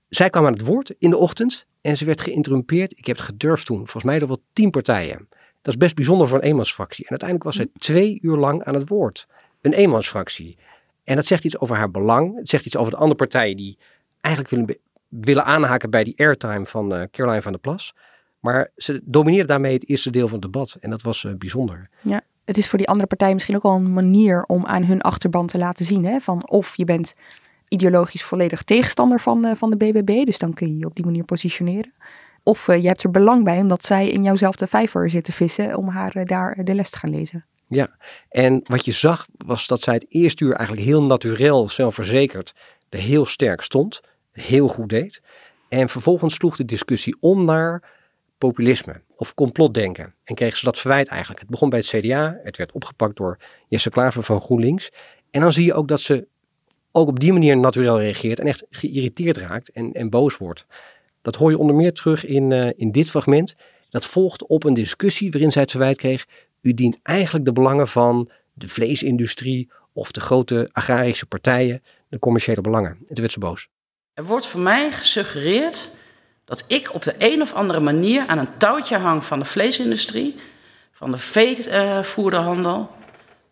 Zij 0.08 0.30
kwam 0.30 0.46
aan 0.46 0.52
het 0.52 0.66
woord 0.66 0.94
in 0.98 1.10
de 1.10 1.16
ochtend 1.16 1.66
en 1.80 1.96
ze 1.96 2.04
werd 2.04 2.20
geïnterrumpeerd. 2.20 2.98
Ik 2.98 3.06
heb 3.06 3.16
het 3.16 3.24
gedurfd 3.24 3.66
toen, 3.66 3.76
volgens 3.76 4.04
mij 4.04 4.18
door 4.18 4.28
wel 4.28 4.42
tien 4.52 4.70
partijen. 4.70 5.28
Dat 5.64 5.74
is 5.74 5.80
best 5.80 5.94
bijzonder 5.94 6.28
voor 6.28 6.38
een 6.38 6.44
eenmansfractie. 6.44 7.04
En 7.04 7.10
uiteindelijk 7.10 7.48
was 7.48 7.56
zij 7.56 7.68
twee 7.78 8.18
uur 8.22 8.36
lang 8.36 8.64
aan 8.64 8.74
het 8.74 8.88
woord. 8.88 9.26
Een 9.60 9.72
eenmansfractie. 9.72 10.58
En 11.04 11.16
dat 11.16 11.26
zegt 11.26 11.44
iets 11.44 11.58
over 11.58 11.76
haar 11.76 11.90
belang. 11.90 12.36
Het 12.36 12.48
zegt 12.48 12.66
iets 12.66 12.76
over 12.76 12.92
de 12.92 12.98
andere 12.98 13.16
partijen 13.16 13.56
die 13.56 13.78
eigenlijk 14.20 14.54
willen, 14.54 14.78
willen 15.08 15.44
aanhaken 15.44 15.90
bij 15.90 16.04
die 16.04 16.18
airtime 16.18 16.66
van 16.66 16.94
uh, 16.94 17.02
Caroline 17.10 17.42
van 17.42 17.52
der 17.52 17.60
Plas. 17.60 17.94
Maar 18.40 18.70
ze 18.76 19.00
domineerde 19.04 19.46
daarmee 19.46 19.72
het 19.72 19.88
eerste 19.88 20.10
deel 20.10 20.28
van 20.28 20.38
het 20.40 20.52
debat. 20.52 20.76
En 20.80 20.90
dat 20.90 21.02
was 21.02 21.24
uh, 21.24 21.32
bijzonder. 21.34 21.88
Ja, 22.00 22.20
het 22.44 22.56
is 22.56 22.68
voor 22.68 22.78
die 22.78 22.88
andere 22.88 23.06
partijen 23.06 23.34
misschien 23.34 23.56
ook 23.56 23.62
wel 23.62 23.74
een 23.74 23.92
manier 23.92 24.44
om 24.44 24.66
aan 24.66 24.84
hun 24.84 25.00
achterban 25.00 25.46
te 25.46 25.58
laten 25.58 25.84
zien. 25.84 26.04
Hè? 26.04 26.20
Van 26.20 26.48
of 26.48 26.76
je 26.76 26.84
bent 26.84 27.14
ideologisch 27.68 28.24
volledig 28.24 28.62
tegenstander 28.62 29.20
van, 29.20 29.46
uh, 29.46 29.52
van 29.54 29.70
de 29.70 29.76
BBB. 29.76 30.24
Dus 30.24 30.38
dan 30.38 30.54
kun 30.54 30.68
je 30.68 30.78
je 30.78 30.86
op 30.86 30.94
die 30.94 31.04
manier 31.04 31.24
positioneren. 31.24 31.92
Of 32.44 32.68
uh, 32.68 32.82
je 32.82 32.86
hebt 32.86 33.02
er 33.02 33.10
belang 33.10 33.44
bij 33.44 33.58
omdat 33.58 33.84
zij 33.84 34.08
in 34.08 34.22
jouwzelfde 34.22 34.66
vijver 34.66 35.10
zitten 35.10 35.32
vissen 35.32 35.76
om 35.76 35.88
haar 35.88 36.16
uh, 36.16 36.24
daar 36.24 36.64
de 36.64 36.74
les 36.74 36.90
te 36.90 36.98
gaan 36.98 37.10
lezen. 37.10 37.44
Ja, 37.68 37.96
en 38.28 38.60
wat 38.64 38.84
je 38.84 38.92
zag 38.92 39.26
was 39.46 39.66
dat 39.66 39.80
zij 39.80 39.94
het 39.94 40.06
eerste 40.08 40.44
uur 40.44 40.54
eigenlijk 40.54 40.86
heel 40.86 41.04
natuurlijk, 41.04 41.70
zelfverzekerd, 41.70 42.54
er 42.88 42.98
heel 42.98 43.26
sterk 43.26 43.62
stond, 43.62 44.00
heel 44.32 44.68
goed 44.68 44.88
deed. 44.88 45.22
En 45.68 45.88
vervolgens 45.88 46.34
sloeg 46.34 46.56
de 46.56 46.64
discussie 46.64 47.16
om 47.20 47.44
naar 47.44 47.82
populisme 48.38 49.00
of 49.16 49.34
complotdenken. 49.34 50.14
En 50.24 50.34
kreeg 50.34 50.56
ze 50.56 50.64
dat 50.64 50.78
verwijt 50.78 51.08
eigenlijk. 51.08 51.40
Het 51.40 51.50
begon 51.50 51.68
bij 51.68 51.78
het 51.78 51.88
CDA, 51.88 52.40
het 52.42 52.56
werd 52.56 52.72
opgepakt 52.72 53.16
door 53.16 53.38
Jesse 53.68 53.90
Klaver 53.90 54.22
van 54.22 54.40
GroenLinks. 54.40 54.90
En 55.30 55.40
dan 55.40 55.52
zie 55.52 55.64
je 55.64 55.74
ook 55.74 55.88
dat 55.88 56.00
ze 56.00 56.26
ook 56.92 57.08
op 57.08 57.20
die 57.20 57.32
manier 57.32 57.56
natuurlijk 57.56 57.98
reageert 57.98 58.40
en 58.40 58.46
echt 58.46 58.66
geïrriteerd 58.70 59.36
raakt 59.36 59.70
en, 59.70 59.92
en 59.92 60.10
boos 60.10 60.36
wordt. 60.36 60.66
Dat 61.24 61.34
hoor 61.34 61.50
je 61.50 61.58
onder 61.58 61.76
meer 61.76 61.92
terug 61.92 62.26
in, 62.26 62.50
uh, 62.50 62.70
in 62.76 62.92
dit 62.92 63.10
fragment. 63.10 63.54
Dat 63.90 64.04
volgt 64.04 64.46
op 64.46 64.64
een 64.64 64.74
discussie 64.74 65.30
waarin 65.30 65.52
zij 65.52 65.62
het 65.62 65.70
verwijt 65.70 65.96
kreeg. 65.96 66.26
U 66.60 66.74
dient 66.74 66.98
eigenlijk 67.02 67.44
de 67.44 67.52
belangen 67.52 67.88
van 67.88 68.30
de 68.52 68.68
vleesindustrie 68.68 69.70
of 69.92 70.12
de 70.12 70.20
grote 70.20 70.68
agrarische 70.72 71.26
partijen, 71.26 71.82
de 72.08 72.18
commerciële 72.18 72.60
belangen. 72.60 72.90
En 72.90 73.06
toen 73.06 73.20
werd 73.20 73.32
ze 73.32 73.38
boos. 73.38 73.68
Er 74.14 74.24
wordt 74.24 74.46
voor 74.46 74.60
mij 74.60 74.90
gesuggereerd 74.90 75.90
dat 76.44 76.64
ik 76.66 76.94
op 76.94 77.02
de 77.02 77.14
een 77.18 77.42
of 77.42 77.52
andere 77.52 77.80
manier 77.80 78.26
aan 78.26 78.38
een 78.38 78.56
touwtje 78.58 78.96
hang 78.96 79.24
van 79.24 79.38
de 79.38 79.44
vleesindustrie, 79.44 80.34
van 80.92 81.10
de 81.10 81.18
veevoerderhandel, 81.18 82.90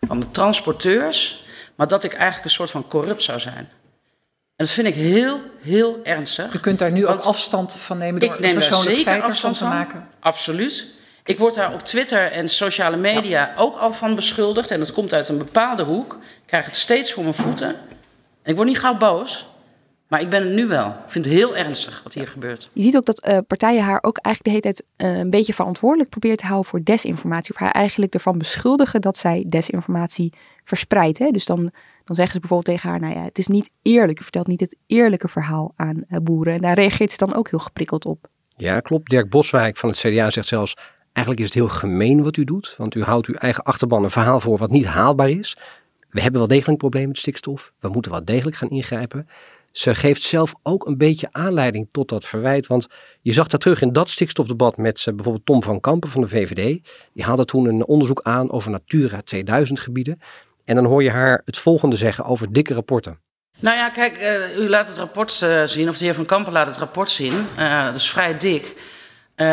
van 0.01 0.21
de 0.21 0.31
transporteurs, 0.31 1.47
maar 1.75 1.89
dat 1.89 2.05
ik 2.05 2.13
eigenlijk 2.13 2.45
een 2.45 2.51
soort 2.51 2.71
van 2.71 2.89
corrupt 2.89 3.23
zou 3.23 3.41
zijn. 3.41 3.69
En 4.57 4.65
dat 4.65 4.71
vind 4.71 4.87
ik 4.87 4.95
heel, 4.95 5.41
heel 5.61 6.01
ernstig. 6.03 6.55
U 6.55 6.59
kunt 6.59 6.79
daar 6.79 6.93
nu 6.93 7.07
ook 7.07 7.21
afstand 7.21 7.73
van 7.73 7.99
nemen 7.99 8.21
door 8.21 8.35
ik 8.35 8.41
neem 8.41 8.55
persoonlijk 8.55 8.99
feit 8.99 9.23
afstand 9.23 9.59
te 9.59 9.65
maken? 9.65 10.09
Absoluut. 10.21 10.87
Ik 11.25 11.39
word 11.39 11.55
daar 11.55 11.73
op 11.73 11.81
Twitter 11.81 12.31
en 12.31 12.49
sociale 12.49 12.97
media 12.97 13.41
ja. 13.41 13.55
ook 13.57 13.77
al 13.77 13.93
van 13.93 14.15
beschuldigd. 14.15 14.71
En 14.71 14.79
dat 14.79 14.93
komt 14.93 15.13
uit 15.13 15.29
een 15.29 15.39
bepaalde 15.39 15.83
hoek. 15.83 16.13
Ik 16.13 16.47
krijg 16.47 16.65
het 16.65 16.77
steeds 16.77 17.13
voor 17.13 17.23
mijn 17.23 17.35
voeten. 17.35 17.69
En 18.43 18.51
ik 18.51 18.57
word 18.57 18.69
niet 18.69 18.79
gauw 18.79 18.97
boos. 18.97 19.47
Maar 20.13 20.21
ik 20.21 20.31
ben 20.31 20.43
het 20.43 20.53
nu 20.53 20.67
wel. 20.67 20.87
Ik 20.87 20.95
vind 21.11 21.25
het 21.25 21.35
heel 21.35 21.57
ernstig 21.57 22.01
wat 22.03 22.15
hier 22.15 22.29
gebeurt. 22.29 22.71
Je 22.73 22.83
ziet 22.83 22.97
ook 22.97 23.05
dat 23.05 23.27
uh, 23.27 23.39
partijen 23.47 23.83
haar 23.83 23.99
ook 24.03 24.19
eigenlijk 24.19 24.45
de 24.45 24.51
hele 24.51 24.75
tijd 24.75 25.13
uh, 25.13 25.19
een 25.19 25.31
beetje 25.31 25.55
verantwoordelijk 25.55 26.11
probeert 26.11 26.39
te 26.39 26.47
houden 26.47 26.71
voor 26.71 26.83
desinformatie. 26.85 27.55
Of 27.55 27.61
haar 27.61 27.71
eigenlijk 27.71 28.15
ervan 28.15 28.39
beschuldigen 28.39 29.01
dat 29.01 29.17
zij 29.17 29.45
desinformatie 29.47 30.33
verspreidt. 30.65 31.19
Hè? 31.19 31.31
Dus 31.31 31.45
dan, 31.45 31.71
dan 32.05 32.17
zeggen 32.17 32.35
ze 32.35 32.41
bijvoorbeeld 32.41 32.77
tegen 32.77 32.91
haar, 32.91 33.01
nou 33.01 33.15
ja, 33.15 33.25
het 33.25 33.39
is 33.39 33.47
niet 33.47 33.71
eerlijk. 33.83 34.21
U 34.21 34.23
vertelt 34.23 34.47
niet 34.47 34.61
het 34.61 34.77
eerlijke 34.87 35.29
verhaal 35.29 35.73
aan 35.77 36.05
uh, 36.09 36.19
boeren. 36.23 36.55
En 36.55 36.61
daar 36.61 36.75
reageert 36.75 37.11
ze 37.11 37.17
dan 37.17 37.35
ook 37.35 37.51
heel 37.51 37.59
geprikkeld 37.59 38.05
op. 38.05 38.29
Ja, 38.57 38.81
klopt. 38.81 39.11
Dirk 39.11 39.31
Boswijk 39.31 39.77
van 39.77 39.89
het 39.89 39.99
CDA 39.99 40.31
zegt 40.31 40.49
zelfs, 40.49 40.77
eigenlijk 41.13 41.47
is 41.47 41.55
het 41.55 41.65
heel 41.65 41.69
gemeen 41.69 42.23
wat 42.23 42.37
u 42.37 42.45
doet. 42.45 42.75
Want 42.79 42.95
u 42.95 43.03
houdt 43.03 43.27
uw 43.27 43.35
eigen 43.35 43.65
achterban 43.65 44.05
een 44.05 44.11
verhaal 44.11 44.41
voor 44.41 44.59
wat 44.59 44.71
niet 44.71 44.87
haalbaar 44.87 45.31
is. 45.31 45.57
We 46.11 46.21
hebben 46.21 46.41
wel 46.41 46.49
degelijk 46.49 46.73
een 46.73 46.89
probleem 46.89 47.09
met 47.09 47.19
stikstof. 47.19 47.73
We 47.81 47.89
moeten 47.89 48.11
wel 48.11 48.25
degelijk 48.25 48.57
gaan 48.57 48.71
ingrijpen 48.71 49.27
ze 49.73 49.95
geeft 49.95 50.23
zelf 50.23 50.55
ook 50.63 50.87
een 50.87 50.97
beetje 50.97 51.29
aanleiding 51.31 51.89
tot 51.93 52.09
dat 52.09 52.25
verwijt. 52.25 52.67
Want 52.67 52.87
je 53.21 53.33
zag 53.33 53.47
dat 53.47 53.61
terug 53.61 53.83
in 53.83 53.93
dat 53.93 54.09
stikstofdebat 54.09 54.77
met 54.77 55.07
uh, 55.09 55.15
bijvoorbeeld 55.15 55.47
Tom 55.47 55.63
van 55.63 55.81
Kampen 55.81 56.11
van 56.11 56.21
de 56.21 56.29
VVD. 56.29 56.81
Die 57.13 57.25
haalde 57.25 57.45
toen 57.45 57.67
een 57.67 57.87
onderzoek 57.87 58.23
aan 58.23 58.51
over 58.51 58.71
Natura 58.71 59.21
2000 59.23 59.81
gebieden. 59.81 60.21
En 60.65 60.75
dan 60.75 60.85
hoor 60.85 61.03
je 61.03 61.11
haar 61.11 61.43
het 61.45 61.59
volgende 61.59 61.97
zeggen 61.97 62.25
over 62.25 62.53
dikke 62.53 62.75
rapporten. 62.75 63.19
Nou 63.59 63.77
ja, 63.77 63.91
kijk, 63.91 64.19
uh, 64.19 64.65
u 64.65 64.69
laat 64.69 64.89
het 64.89 64.97
rapport 64.97 65.41
uh, 65.45 65.63
zien, 65.65 65.89
of 65.89 65.99
de 65.99 66.05
heer 66.05 66.15
Van 66.15 66.27
Kampen 66.27 66.53
laat 66.53 66.67
het 66.67 66.77
rapport 66.77 67.11
zien. 67.11 67.47
dat 67.85 67.95
is 67.95 68.11
vrij 68.11 68.37
dik. 68.37 68.75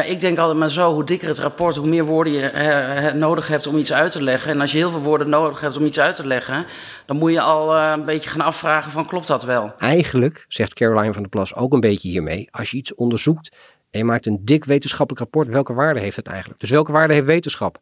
Ik 0.08 0.19
denk 0.19 0.38
altijd 0.38 0.58
maar 0.58 0.69
zo, 0.69 0.93
hoe 0.93 1.04
dikker 1.04 1.28
het 1.28 1.38
rapport, 1.38 1.76
hoe 1.76 1.88
meer 1.88 2.06
woorden 2.06 2.34
je 2.34 3.12
nodig 3.15 3.48
hebt 3.48 3.67
om 3.67 3.78
iets 3.78 3.93
uit 3.93 4.12
te 4.12 4.24
leggen. 4.24 4.52
En 4.52 4.62
als 4.62 4.72
je 4.72 4.78
heel 4.78 4.89
veel 4.89 5.02
woorden 5.02 5.30
nodig 5.30 5.62
hebt 5.62 5.78
om 5.78 5.86
iets 5.86 6.00
uit 6.00 6.15
te 6.15 6.28
leggen, 6.28 6.65
dan 7.06 7.17
moet 7.17 7.32
je 7.32 7.41
al 7.41 7.78
een 7.78 8.04
beetje 8.04 8.30
gaan 8.30 8.41
afvragen 8.41 8.91
van 8.91 9.06
klopt 9.06 9.28
dat 9.28 9.43
wel? 9.43 9.74
Eigenlijk, 9.78 10.45
zegt 10.48 10.74
Caroline 10.74 11.13
van 11.13 11.22
der 11.22 11.32
Plas 11.32 11.56
ook 11.56 11.74
een 11.74 11.80
beetje 11.80 12.10
hiermee, 12.10 12.48
als 12.52 12.72
je 12.72 12.78
iets 12.78 12.95
onderzoekt 12.95 13.56
en 13.91 14.00
je 14.00 14.06
maakt 14.06 14.26
een 14.26 14.39
dik 14.41 14.65
wetenschappelijk 14.65 15.24
rapport, 15.24 15.48
welke 15.48 15.74
waarde 15.74 16.00
heeft 16.00 16.15
het 16.15 16.28
eigenlijk? 16.28 16.60
Dus 16.60 16.69
welke 16.69 16.91
waarde 16.91 17.13
heeft 17.13 17.26
wetenschap? 17.26 17.80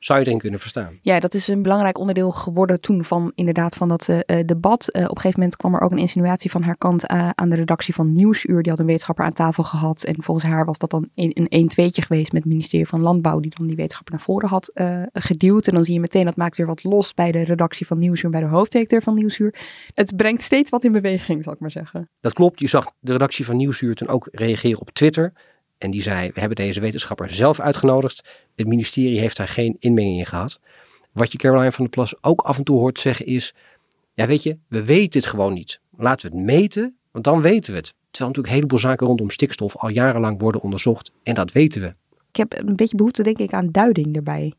Zou 0.00 0.18
je 0.18 0.26
erin 0.26 0.38
kunnen 0.38 0.60
verstaan. 0.60 0.98
Ja, 1.02 1.20
dat 1.20 1.34
is 1.34 1.48
een 1.48 1.62
belangrijk 1.62 1.98
onderdeel 1.98 2.30
geworden 2.30 2.80
toen 2.80 3.04
van 3.04 3.32
inderdaad 3.34 3.76
van 3.76 3.88
dat 3.88 4.08
uh, 4.08 4.38
debat. 4.46 4.96
Uh, 4.96 5.02
op 5.02 5.08
een 5.08 5.16
gegeven 5.16 5.40
moment 5.40 5.56
kwam 5.56 5.74
er 5.74 5.80
ook 5.80 5.90
een 5.90 5.98
insinuatie 5.98 6.50
van 6.50 6.62
haar 6.62 6.76
kant 6.76 7.10
uh, 7.10 7.28
aan 7.34 7.48
de 7.48 7.56
redactie 7.56 7.94
van 7.94 8.12
Nieuwsuur. 8.12 8.62
Die 8.62 8.70
had 8.70 8.80
een 8.80 8.86
wetenschapper 8.86 9.24
aan 9.24 9.32
tafel 9.32 9.62
gehad. 9.62 10.02
En 10.02 10.22
volgens 10.22 10.46
haar 10.46 10.64
was 10.64 10.78
dat 10.78 10.90
dan 10.90 11.08
een 11.14 11.48
1 11.48 11.68
tweetje 11.68 12.02
geweest 12.02 12.32
met 12.32 12.42
het 12.42 12.52
ministerie 12.52 12.86
van 12.86 13.02
Landbouw. 13.02 13.40
Die 13.40 13.52
dan 13.56 13.66
die 13.66 13.76
wetenschapper 13.76 14.14
naar 14.14 14.24
voren 14.24 14.48
had 14.48 14.72
geduwd. 15.12 15.66
En 15.66 15.74
dan 15.74 15.84
zie 15.84 15.94
je 15.94 16.00
meteen 16.00 16.24
dat 16.24 16.36
maakt 16.36 16.56
weer 16.56 16.66
wat 16.66 16.84
los 16.84 17.14
bij 17.14 17.32
de 17.32 17.42
redactie 17.42 17.86
van 17.86 17.98
Nieuwsuur. 17.98 18.30
Bij 18.30 18.40
de 18.40 18.46
hoofddirecteur 18.46 19.02
van 19.02 19.14
Nieuwsuur. 19.14 19.54
Het 19.94 20.16
brengt 20.16 20.42
steeds 20.42 20.70
wat 20.70 20.84
in 20.84 20.92
beweging, 20.92 21.44
zal 21.44 21.52
ik 21.52 21.60
maar 21.60 21.70
zeggen. 21.70 22.08
Dat 22.20 22.32
klopt. 22.32 22.60
Je 22.60 22.68
zag 22.68 22.86
de 22.98 23.12
redactie 23.12 23.44
van 23.44 23.56
Nieuwsuur 23.56 23.94
toen 23.94 24.08
ook 24.08 24.28
reageren 24.30 24.80
op 24.80 24.90
Twitter. 24.90 25.32
En 25.80 25.90
die 25.90 26.02
zei, 26.02 26.30
we 26.34 26.40
hebben 26.40 26.56
deze 26.56 26.80
wetenschapper 26.80 27.30
zelf 27.30 27.60
uitgenodigd. 27.60 28.24
Het 28.56 28.66
ministerie 28.66 29.18
heeft 29.18 29.36
daar 29.36 29.48
geen 29.48 29.76
inmenging 29.78 30.18
in 30.18 30.26
gehad. 30.26 30.60
Wat 31.12 31.32
je 31.32 31.38
Caroline 31.38 31.72
van 31.72 31.84
der 31.84 31.94
Plas 31.94 32.22
ook 32.22 32.40
af 32.40 32.58
en 32.58 32.64
toe 32.64 32.78
hoort 32.78 32.98
zeggen 32.98 33.26
is, 33.26 33.54
ja 34.14 34.26
weet 34.26 34.42
je, 34.42 34.58
we 34.68 34.84
weten 34.84 35.20
het 35.20 35.28
gewoon 35.28 35.52
niet. 35.52 35.80
Laten 35.96 36.30
we 36.30 36.36
het 36.36 36.46
meten, 36.46 36.96
want 37.10 37.24
dan 37.24 37.42
weten 37.42 37.72
we 37.72 37.78
het. 37.78 37.94
Terwijl 38.10 38.28
natuurlijk 38.28 38.46
een 38.46 38.54
heleboel 38.54 38.78
zaken 38.78 39.06
rondom 39.06 39.30
stikstof 39.30 39.76
al 39.76 39.90
jarenlang 39.90 40.40
worden 40.40 40.60
onderzocht. 40.60 41.12
En 41.22 41.34
dat 41.34 41.52
weten 41.52 41.80
we. 41.80 41.94
Ik 42.28 42.36
heb 42.36 42.58
een 42.58 42.76
beetje 42.76 42.96
behoefte 42.96 43.22
denk 43.22 43.38
ik 43.38 43.52
aan 43.52 43.70
duiding 43.70 44.16
erbij. 44.16 44.52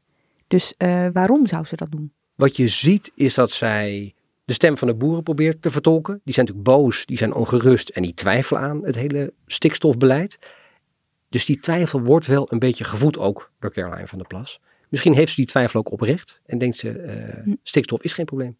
Dus 0.47 0.73
uh, 0.77 1.07
waarom 1.13 1.47
zou 1.47 1.65
ze 1.65 1.75
dat 1.75 1.91
doen? 1.91 2.13
Wat 2.35 2.55
je 2.55 2.67
ziet 2.67 3.11
is 3.15 3.33
dat 3.33 3.51
zij 3.51 4.13
de 4.45 4.53
stem 4.53 4.77
van 4.77 4.87
de 4.87 4.93
boeren 4.93 5.23
probeert 5.23 5.61
te 5.61 5.71
vertolken. 5.71 6.21
Die 6.23 6.33
zijn 6.33 6.45
natuurlijk 6.45 6.75
boos, 6.75 7.05
die 7.05 7.17
zijn 7.17 7.33
ongerust 7.33 7.89
en 7.89 8.01
die 8.01 8.13
twijfelen 8.13 8.61
aan 8.61 8.85
het 8.85 8.95
hele 8.95 9.33
stikstofbeleid. 9.45 10.39
Dus 11.31 11.45
die 11.45 11.59
twijfel 11.59 12.01
wordt 12.01 12.27
wel 12.27 12.47
een 12.51 12.59
beetje 12.59 12.83
gevoed 12.83 13.17
ook 13.17 13.51
door 13.59 13.71
Caroline 13.71 14.07
van 14.07 14.17
der 14.17 14.27
Plas. 14.27 14.61
Misschien 14.89 15.13
heeft 15.13 15.29
ze 15.29 15.35
die 15.35 15.45
twijfel 15.45 15.79
ook 15.79 15.91
oprecht 15.91 16.41
en 16.45 16.57
denkt 16.57 16.75
ze, 16.75 16.89
uh, 17.45 17.53
stikstof 17.63 18.01
is 18.01 18.13
geen 18.13 18.25
probleem. 18.25 18.57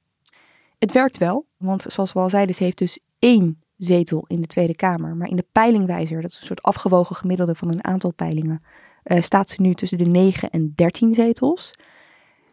Het 0.77 0.91
werkt 0.91 1.17
wel, 1.17 1.45
want 1.57 1.86
zoals 1.88 2.13
we 2.13 2.19
al 2.19 2.29
zeiden, 2.29 2.55
ze 2.55 2.63
heeft 2.63 2.77
dus 2.77 2.99
één 3.19 3.62
zetel 3.77 4.25
in 4.27 4.41
de 4.41 4.47
Tweede 4.47 4.75
Kamer. 4.75 5.15
Maar 5.15 5.27
in 5.27 5.36
de 5.36 5.45
peilingwijzer, 5.51 6.21
dat 6.21 6.31
is 6.31 6.39
een 6.39 6.45
soort 6.45 6.62
afgewogen 6.62 7.15
gemiddelde 7.15 7.55
van 7.55 7.67
een 7.67 7.84
aantal 7.84 8.12
peilingen, 8.13 8.63
uh, 9.03 9.21
staat 9.21 9.49
ze 9.49 9.62
nu 9.62 9.73
tussen 9.73 9.97
de 9.97 10.05
9 10.05 10.49
en 10.49 10.73
13 10.75 11.13
zetels. 11.13 11.73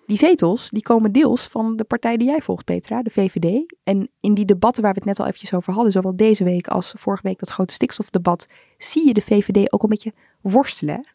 Die 0.09 0.17
zetels 0.17 0.71
die 0.71 0.83
komen 0.83 1.13
deels 1.13 1.43
van 1.43 1.77
de 1.77 1.85
partij 1.85 2.17
die 2.17 2.27
jij 2.27 2.41
volgt, 2.41 2.65
Petra, 2.65 3.03
de 3.03 3.11
VVD. 3.11 3.75
En 3.83 4.11
in 4.21 4.35
die 4.35 4.45
debatten 4.45 4.83
waar 4.83 4.93
we 4.93 4.99
het 4.99 5.09
net 5.09 5.21
al 5.21 5.27
eventjes 5.27 5.55
over 5.55 5.73
hadden, 5.73 5.93
zowel 5.93 6.17
deze 6.17 6.45
week 6.45 6.69
als 6.69 6.93
vorige 6.97 7.23
week 7.23 7.39
dat 7.39 7.49
grote 7.49 7.75
stikstofdebat, 7.75 8.47
zie 8.79 9.07
je 9.07 9.15
de 9.15 9.21
VVD 9.21 9.73
ook 9.73 9.83
een 9.83 9.89
beetje 9.89 10.13
worstelen. 10.41 11.07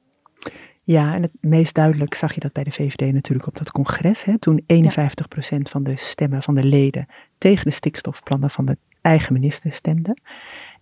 Ja, 0.84 1.14
en 1.14 1.22
het 1.22 1.32
meest 1.40 1.76
duidelijk 1.76 2.14
zag 2.14 2.34
je 2.34 2.40
dat 2.40 2.54
bij 2.54 2.64
de 2.64 2.72
VVD 2.72 3.14
natuurlijk 3.14 3.48
op 3.48 3.58
dat 3.58 3.72
congres. 3.72 4.24
Hè, 4.24 4.40
toen 4.40 4.64
51% 4.68 5.62
van 5.62 5.84
de 5.84 5.98
stemmen 5.98 6.44
van 6.44 6.56
de 6.56 6.66
leden 6.66 7.06
tegen 7.38 7.66
de 7.66 7.72
stikstofplannen 7.72 8.50
van 8.50 8.66
de 8.66 8.78
eigen 9.02 9.34
minister 9.34 9.72
stemde. 9.72 10.18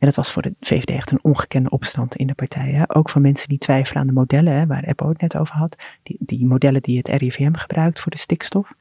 En 0.02 0.08
dat 0.08 0.16
was 0.16 0.32
voor 0.32 0.42
de 0.42 0.54
VVD 0.62 0.90
echt 0.90 1.12
een 1.12 1.20
ongekende 1.22 1.70
opstand 1.70 2.16
in 2.16 2.28
de 2.28 2.34
partij. 2.34 2.72
Hè. 2.72 2.96
Ook 2.96 3.10
van 3.10 3.22
mensen 3.22 3.48
die 3.48 3.58
twijfelen 3.58 4.02
aan 4.02 4.08
de 4.08 4.14
modellen, 4.14 4.54
hè, 4.54 4.66
waar 4.66 4.84
Eppo 4.84 5.10
het 5.10 5.22
net 5.22 5.38
over 5.38 5.56
had. 5.56 5.76
Die, 6.04 6.18
die 6.20 6.46
modellen 6.46 6.82
die 6.82 6.98
het 6.98 7.08
RIVM 7.08 7.54
gebruikt 7.54 8.00
voor 8.00 8.12
de 8.12 8.18
stikstof. 8.18 8.74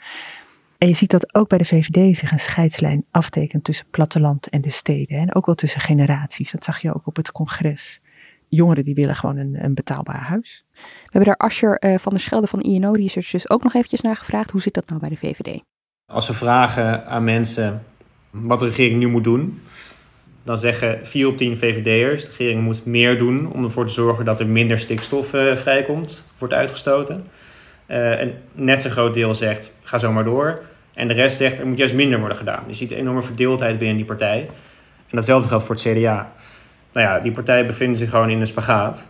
En 0.78 0.88
je 0.88 0.94
ziet 0.94 1.10
dat 1.10 1.34
ook 1.34 1.48
bij 1.48 1.58
de 1.58 1.64
VVD 1.64 2.16
zich 2.16 2.32
een 2.32 2.38
scheidslijn 2.38 3.04
aftekent 3.10 3.64
tussen 3.64 3.86
platteland 3.90 4.48
en 4.48 4.60
de 4.60 4.70
steden. 4.70 5.16
Hè, 5.16 5.22
en 5.22 5.34
ook 5.34 5.46
wel 5.46 5.54
tussen 5.54 5.80
generaties. 5.80 6.50
Dat 6.50 6.64
zag 6.64 6.80
je 6.80 6.94
ook 6.94 7.06
op 7.06 7.16
het 7.16 7.32
congres. 7.32 8.00
Jongeren 8.48 8.84
die 8.84 8.94
willen 8.94 9.16
gewoon 9.16 9.36
een, 9.36 9.64
een 9.64 9.74
betaalbaar 9.74 10.22
huis. 10.22 10.64
We 10.74 10.80
hebben 11.02 11.24
daar 11.24 11.48
Ascher 11.48 11.84
uh, 11.84 11.98
van 11.98 12.12
der 12.12 12.20
Schelde 12.20 12.46
van 12.46 12.60
INO 12.60 12.92
Research 12.92 13.30
dus 13.30 13.50
ook 13.50 13.62
nog 13.62 13.74
eventjes 13.74 14.00
naar 14.00 14.16
gevraagd. 14.16 14.50
Hoe 14.50 14.62
zit 14.62 14.74
dat 14.74 14.88
nou 14.88 15.00
bij 15.00 15.08
de 15.08 15.16
VVD? 15.16 15.60
Als 16.06 16.26
we 16.26 16.34
vragen 16.34 17.06
aan 17.06 17.24
mensen 17.24 17.84
wat 18.30 18.58
de 18.58 18.66
regering 18.66 18.98
nu 18.98 19.08
moet 19.08 19.24
doen, 19.24 19.60
dan 20.42 20.58
zeggen 20.58 20.98
4 21.02 21.26
op 21.26 21.36
10 21.36 21.56
VVD'ers, 21.56 22.24
de 22.24 22.30
regering 22.30 22.62
moet 22.62 22.86
meer 22.86 23.18
doen 23.18 23.52
om 23.52 23.64
ervoor 23.64 23.86
te 23.86 23.92
zorgen 23.92 24.24
dat 24.24 24.40
er 24.40 24.46
minder 24.46 24.78
stikstof 24.78 25.34
uh, 25.34 25.54
vrijkomt, 25.54 26.24
wordt 26.38 26.54
uitgestoten. 26.54 27.24
Uh, 27.86 28.20
en 28.20 28.34
net 28.52 28.82
zo'n 28.82 28.90
groot 28.90 29.14
deel 29.14 29.34
zegt, 29.34 29.78
ga 29.82 29.98
zo 29.98 30.12
maar 30.12 30.24
door. 30.24 30.62
En 30.94 31.08
de 31.08 31.14
rest 31.14 31.36
zegt, 31.36 31.58
er 31.58 31.66
moet 31.66 31.78
juist 31.78 31.94
minder 31.94 32.18
worden 32.18 32.36
gedaan. 32.36 32.64
Je 32.66 32.74
ziet 32.74 32.92
een 32.92 32.98
enorme 32.98 33.22
verdeeldheid 33.22 33.78
binnen 33.78 33.96
die 33.96 34.06
partij. 34.06 34.40
En 34.96 35.16
datzelfde 35.16 35.48
geldt 35.48 35.64
voor 35.64 35.74
het 35.74 35.84
CDA. 35.84 36.32
Nou 36.92 37.06
ja, 37.06 37.20
die 37.20 37.32
partijen 37.32 37.66
bevinden 37.66 37.96
zich 37.96 38.10
gewoon 38.10 38.30
in 38.30 38.40
een 38.40 38.46
spagaat. 38.46 39.08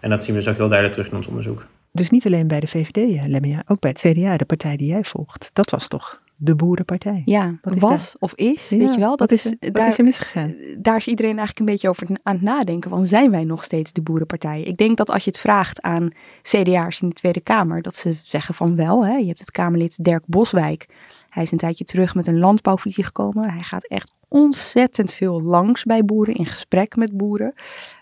En 0.00 0.10
dat 0.10 0.22
zien 0.22 0.34
we 0.34 0.40
dus 0.40 0.50
ook 0.50 0.56
heel 0.56 0.68
duidelijk 0.68 0.98
terug 0.98 1.10
in 1.10 1.16
ons 1.16 1.26
onderzoek. 1.26 1.66
Dus 1.92 2.10
niet 2.10 2.26
alleen 2.26 2.46
bij 2.46 2.60
de 2.60 2.66
VVD, 2.66 3.26
Lemmia, 3.26 3.62
ook 3.66 3.80
bij 3.80 3.90
het 3.90 4.00
CDA, 4.00 4.36
de 4.36 4.44
partij 4.44 4.76
die 4.76 4.88
jij 4.88 5.04
volgt. 5.04 5.50
Dat 5.52 5.70
was 5.70 5.88
toch 5.88 6.20
de 6.36 6.54
boerenpartij. 6.54 7.22
Ja, 7.24 7.58
wat 7.62 7.78
was 7.78 8.16
of 8.18 8.34
is, 8.34 8.68
weet 8.70 8.94
je 8.94 8.98
wel. 8.98 9.16
Dat 9.16 9.32
is, 9.32 9.46
is, 9.58 9.72
daar, 9.72 9.88
is 9.88 9.98
er 9.98 10.04
misgegaan? 10.04 10.54
Daar 10.78 10.96
is 10.96 11.06
iedereen 11.06 11.38
eigenlijk 11.38 11.58
een 11.58 11.74
beetje 11.74 11.88
over 11.88 12.06
aan 12.22 12.34
het 12.34 12.42
nadenken. 12.42 12.90
Van 12.90 13.06
zijn 13.06 13.30
wij 13.30 13.44
nog 13.44 13.64
steeds 13.64 13.92
de 13.92 14.02
boerenpartij? 14.02 14.62
Ik 14.62 14.76
denk 14.76 14.96
dat 14.96 15.10
als 15.10 15.24
je 15.24 15.30
het 15.30 15.38
vraagt 15.38 15.82
aan 15.82 16.10
CDA'ers 16.42 17.00
in 17.00 17.08
de 17.08 17.14
Tweede 17.14 17.40
Kamer, 17.40 17.82
dat 17.82 17.94
ze 17.94 18.16
zeggen 18.22 18.54
van 18.54 18.76
wel. 18.76 19.06
Hè. 19.06 19.16
Je 19.16 19.26
hebt 19.26 19.38
het 19.38 19.50
Kamerlid 19.50 20.04
Dirk 20.04 20.22
Boswijk. 20.26 20.88
Hij 21.28 21.42
is 21.42 21.52
een 21.52 21.58
tijdje 21.58 21.84
terug 21.84 22.14
met 22.14 22.26
een 22.26 22.38
landbouwvisie 22.38 23.04
gekomen. 23.04 23.50
Hij 23.50 23.62
gaat 23.62 23.86
echt 23.86 24.14
ontzettend 24.28 25.12
veel 25.12 25.42
langs 25.42 25.84
bij 25.84 26.04
boeren, 26.04 26.34
in 26.34 26.46
gesprek 26.46 26.96
met 26.96 27.16
boeren. 27.16 27.54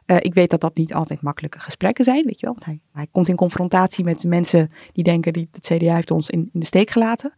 Uh, 0.06 0.16
ik 0.20 0.34
weet 0.34 0.50
dat 0.50 0.60
dat 0.60 0.76
niet 0.76 0.94
altijd 0.94 1.22
makkelijke 1.22 1.60
gesprekken 1.60 2.04
zijn, 2.04 2.24
weet 2.24 2.40
je 2.40 2.46
wel. 2.46 2.54
Want 2.54 2.64
hij, 2.64 2.80
hij 2.92 3.06
komt 3.12 3.28
in 3.28 3.36
confrontatie 3.36 4.04
met 4.04 4.24
mensen 4.24 4.70
die 4.92 5.04
denken, 5.04 5.32
die, 5.32 5.48
het 5.52 5.66
CDA 5.66 5.94
heeft 5.94 6.10
ons 6.10 6.30
in, 6.30 6.50
in 6.52 6.60
de 6.60 6.66
steek 6.66 6.90
gelaten. 6.90 7.32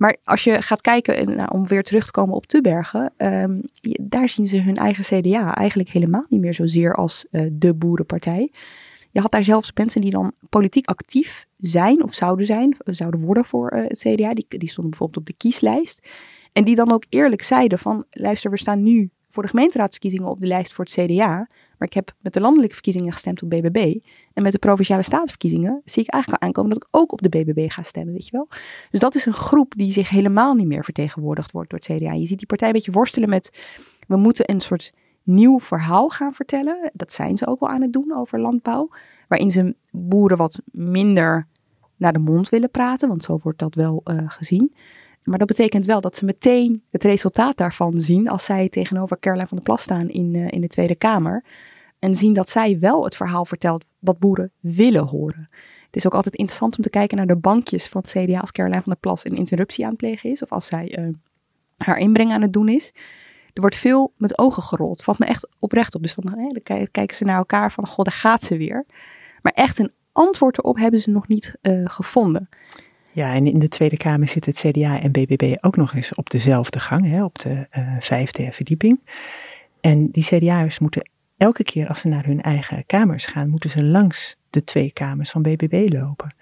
Maar 0.00 0.16
als 0.24 0.44
je 0.44 0.62
gaat 0.62 0.80
kijken, 0.80 1.36
nou, 1.36 1.48
om 1.52 1.66
weer 1.66 1.82
terug 1.82 2.04
te 2.04 2.10
komen 2.10 2.34
op 2.34 2.46
Tebergen, 2.46 3.12
um, 3.16 3.62
daar 4.00 4.28
zien 4.28 4.46
ze 4.48 4.60
hun 4.60 4.76
eigen 4.76 5.04
CDA 5.04 5.54
eigenlijk 5.54 5.88
helemaal 5.88 6.26
niet 6.28 6.40
meer 6.40 6.54
zozeer 6.54 6.94
als 6.94 7.26
uh, 7.30 7.46
de 7.52 7.74
boerenpartij. 7.74 8.52
Je 9.10 9.20
had 9.20 9.30
daar 9.30 9.44
zelfs 9.44 9.72
mensen 9.74 10.00
die 10.00 10.10
dan 10.10 10.32
politiek 10.48 10.86
actief 10.86 11.46
zijn 11.58 12.02
of 12.02 12.14
zouden 12.14 12.46
zijn, 12.46 12.76
zouden 12.84 13.20
worden 13.20 13.44
voor 13.44 13.70
het 13.70 13.98
CDA. 13.98 14.34
Die, 14.34 14.46
die 14.48 14.68
stonden 14.68 14.90
bijvoorbeeld 14.90 15.16
op 15.16 15.26
de 15.26 15.36
kieslijst. 15.36 16.08
En 16.52 16.64
die 16.64 16.74
dan 16.74 16.92
ook 16.92 17.04
eerlijk 17.08 17.42
zeiden 17.42 17.78
van, 17.78 18.04
luister, 18.10 18.50
we 18.50 18.58
staan 18.58 18.82
nu 18.82 19.10
voor 19.30 19.42
de 19.42 19.48
gemeenteraadsverkiezingen 19.48 20.28
op 20.28 20.40
de 20.40 20.46
lijst 20.46 20.72
voor 20.72 20.84
het 20.84 20.94
CDA. 20.94 21.48
Maar 21.80 21.88
ik 21.88 21.94
heb 21.94 22.12
met 22.20 22.32
de 22.32 22.40
landelijke 22.40 22.74
verkiezingen 22.74 23.12
gestemd 23.12 23.42
op 23.42 23.50
BBB. 23.50 23.98
En 24.32 24.42
met 24.42 24.52
de 24.52 24.58
provinciale 24.58 25.02
staatsverkiezingen 25.02 25.82
zie 25.84 26.02
ik 26.02 26.12
eigenlijk 26.12 26.42
al 26.42 26.48
aankomen 26.48 26.70
dat 26.72 26.82
ik 26.82 26.88
ook 26.90 27.12
op 27.12 27.22
de 27.22 27.28
BBB 27.28 27.70
ga 27.70 27.82
stemmen, 27.82 28.12
weet 28.12 28.26
je 28.26 28.32
wel. 28.32 28.48
Dus 28.90 29.00
dat 29.00 29.14
is 29.14 29.26
een 29.26 29.32
groep 29.32 29.72
die 29.76 29.92
zich 29.92 30.08
helemaal 30.08 30.54
niet 30.54 30.66
meer 30.66 30.84
vertegenwoordigd 30.84 31.52
wordt 31.52 31.70
door 31.70 31.78
het 31.78 31.98
CDA. 31.98 32.12
Je 32.12 32.26
ziet 32.26 32.38
die 32.38 32.46
partij 32.46 32.68
een 32.68 32.74
beetje 32.74 32.92
worstelen 32.92 33.28
met, 33.28 33.58
we 34.06 34.16
moeten 34.16 34.50
een 34.50 34.60
soort 34.60 34.92
nieuw 35.22 35.60
verhaal 35.60 36.08
gaan 36.08 36.32
vertellen. 36.32 36.90
Dat 36.94 37.12
zijn 37.12 37.38
ze 37.38 37.46
ook 37.46 37.60
wel 37.60 37.68
aan 37.68 37.82
het 37.82 37.92
doen 37.92 38.12
over 38.16 38.40
landbouw. 38.40 38.90
Waarin 39.28 39.50
ze 39.50 39.74
boeren 39.90 40.36
wat 40.36 40.60
minder 40.64 41.46
naar 41.96 42.12
de 42.12 42.18
mond 42.18 42.48
willen 42.48 42.70
praten, 42.70 43.08
want 43.08 43.24
zo 43.24 43.38
wordt 43.42 43.58
dat 43.58 43.74
wel 43.74 44.00
uh, 44.04 44.22
gezien. 44.26 44.74
Maar 45.22 45.38
dat 45.38 45.48
betekent 45.48 45.86
wel 45.86 46.00
dat 46.00 46.16
ze 46.16 46.24
meteen 46.24 46.82
het 46.90 47.04
resultaat 47.04 47.56
daarvan 47.56 48.00
zien 48.00 48.28
als 48.28 48.44
zij 48.44 48.68
tegenover 48.68 49.18
Caroline 49.18 49.48
van 49.48 49.56
der 49.56 49.66
Plas 49.66 49.82
staan 49.82 50.08
in, 50.08 50.34
uh, 50.34 50.46
in 50.50 50.60
de 50.60 50.68
Tweede 50.68 50.94
Kamer. 50.94 51.44
En 51.98 52.14
zien 52.14 52.32
dat 52.32 52.48
zij 52.48 52.78
wel 52.78 53.04
het 53.04 53.16
verhaal 53.16 53.44
vertelt 53.44 53.84
wat 53.98 54.18
boeren 54.18 54.52
willen 54.60 55.06
horen. 55.06 55.48
Het 55.86 55.96
is 55.96 56.06
ook 56.06 56.14
altijd 56.14 56.34
interessant 56.34 56.76
om 56.76 56.82
te 56.82 56.90
kijken 56.90 57.16
naar 57.16 57.26
de 57.26 57.36
bankjes 57.36 57.88
van 57.88 58.00
het 58.00 58.10
CDA 58.10 58.38
als 58.38 58.52
Caroline 58.52 58.82
van 58.82 58.92
der 58.92 59.00
Plas 59.00 59.24
een 59.24 59.36
interruptie 59.36 59.84
aan 59.84 59.90
het 59.90 59.98
plegen 59.98 60.30
is. 60.30 60.42
Of 60.42 60.52
als 60.52 60.66
zij 60.66 60.98
uh, 60.98 61.08
haar 61.76 61.98
inbreng 61.98 62.32
aan 62.32 62.42
het 62.42 62.52
doen 62.52 62.68
is. 62.68 62.92
Er 63.52 63.60
wordt 63.60 63.76
veel 63.76 64.12
met 64.16 64.38
ogen 64.38 64.62
gerold. 64.62 65.02
Valt 65.02 65.18
me 65.18 65.26
echt 65.26 65.48
oprecht 65.58 65.94
op. 65.94 66.02
Dus 66.02 66.14
dan, 66.14 66.38
hè, 66.38 66.60
kijken 66.90 67.16
ze 67.16 67.24
naar 67.24 67.36
elkaar 67.36 67.72
van, 67.72 67.86
god, 67.86 68.04
daar 68.04 68.14
gaat 68.14 68.42
ze 68.42 68.56
weer. 68.56 68.86
Maar 69.42 69.52
echt 69.52 69.78
een 69.78 69.92
antwoord 70.12 70.58
erop 70.58 70.76
hebben 70.76 71.00
ze 71.00 71.10
nog 71.10 71.28
niet 71.28 71.56
uh, 71.62 71.82
gevonden. 71.84 72.48
Ja, 73.12 73.34
en 73.34 73.46
in 73.46 73.58
de 73.58 73.68
Tweede 73.68 73.96
Kamer 73.96 74.28
zit 74.28 74.46
het 74.46 74.56
CDA 74.56 75.00
en 75.00 75.12
BBB 75.12 75.56
ook 75.60 75.76
nog 75.76 75.94
eens 75.94 76.14
op 76.14 76.30
dezelfde 76.30 76.80
gang, 76.80 77.10
hè, 77.10 77.24
op 77.24 77.38
de 77.38 77.66
uh, 77.78 77.96
vijfde 78.00 78.52
verdieping. 78.52 79.00
En 79.80 80.10
die 80.10 80.24
CDA'ers 80.24 80.78
moeten 80.78 81.10
elke 81.36 81.64
keer 81.64 81.88
als 81.88 82.00
ze 82.00 82.08
naar 82.08 82.24
hun 82.24 82.42
eigen 82.42 82.86
kamers 82.86 83.26
gaan, 83.26 83.48
moeten 83.48 83.70
ze 83.70 83.82
langs 83.82 84.36
de 84.50 84.64
twee 84.64 84.92
kamers 84.92 85.30
van 85.30 85.42
BBB 85.42 85.92
lopen. 85.92 86.34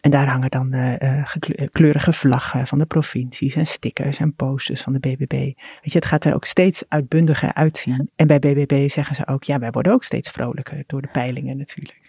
En 0.00 0.10
daar 0.10 0.28
hangen 0.28 0.50
dan 0.50 0.74
uh, 0.74 1.24
kleurige 1.72 2.12
vlaggen 2.12 2.66
van 2.66 2.78
de 2.78 2.86
provincies 2.86 3.54
en 3.54 3.66
stickers 3.66 4.18
en 4.18 4.34
posters 4.34 4.82
van 4.82 4.92
de 4.92 4.98
BBB. 4.98 5.32
Weet 5.32 5.56
je, 5.82 5.98
het 5.98 6.06
gaat 6.06 6.24
er 6.24 6.34
ook 6.34 6.44
steeds 6.44 6.84
uitbundiger 6.88 7.54
uitzien. 7.54 8.10
En 8.16 8.26
bij 8.26 8.38
BBB 8.38 8.88
zeggen 8.90 9.16
ze 9.16 9.26
ook, 9.26 9.44
ja, 9.44 9.58
wij 9.58 9.70
worden 9.70 9.92
ook 9.92 10.04
steeds 10.04 10.30
vrolijker 10.30 10.82
door 10.86 11.02
de 11.02 11.08
peilingen 11.12 11.56
natuurlijk. 11.56 12.07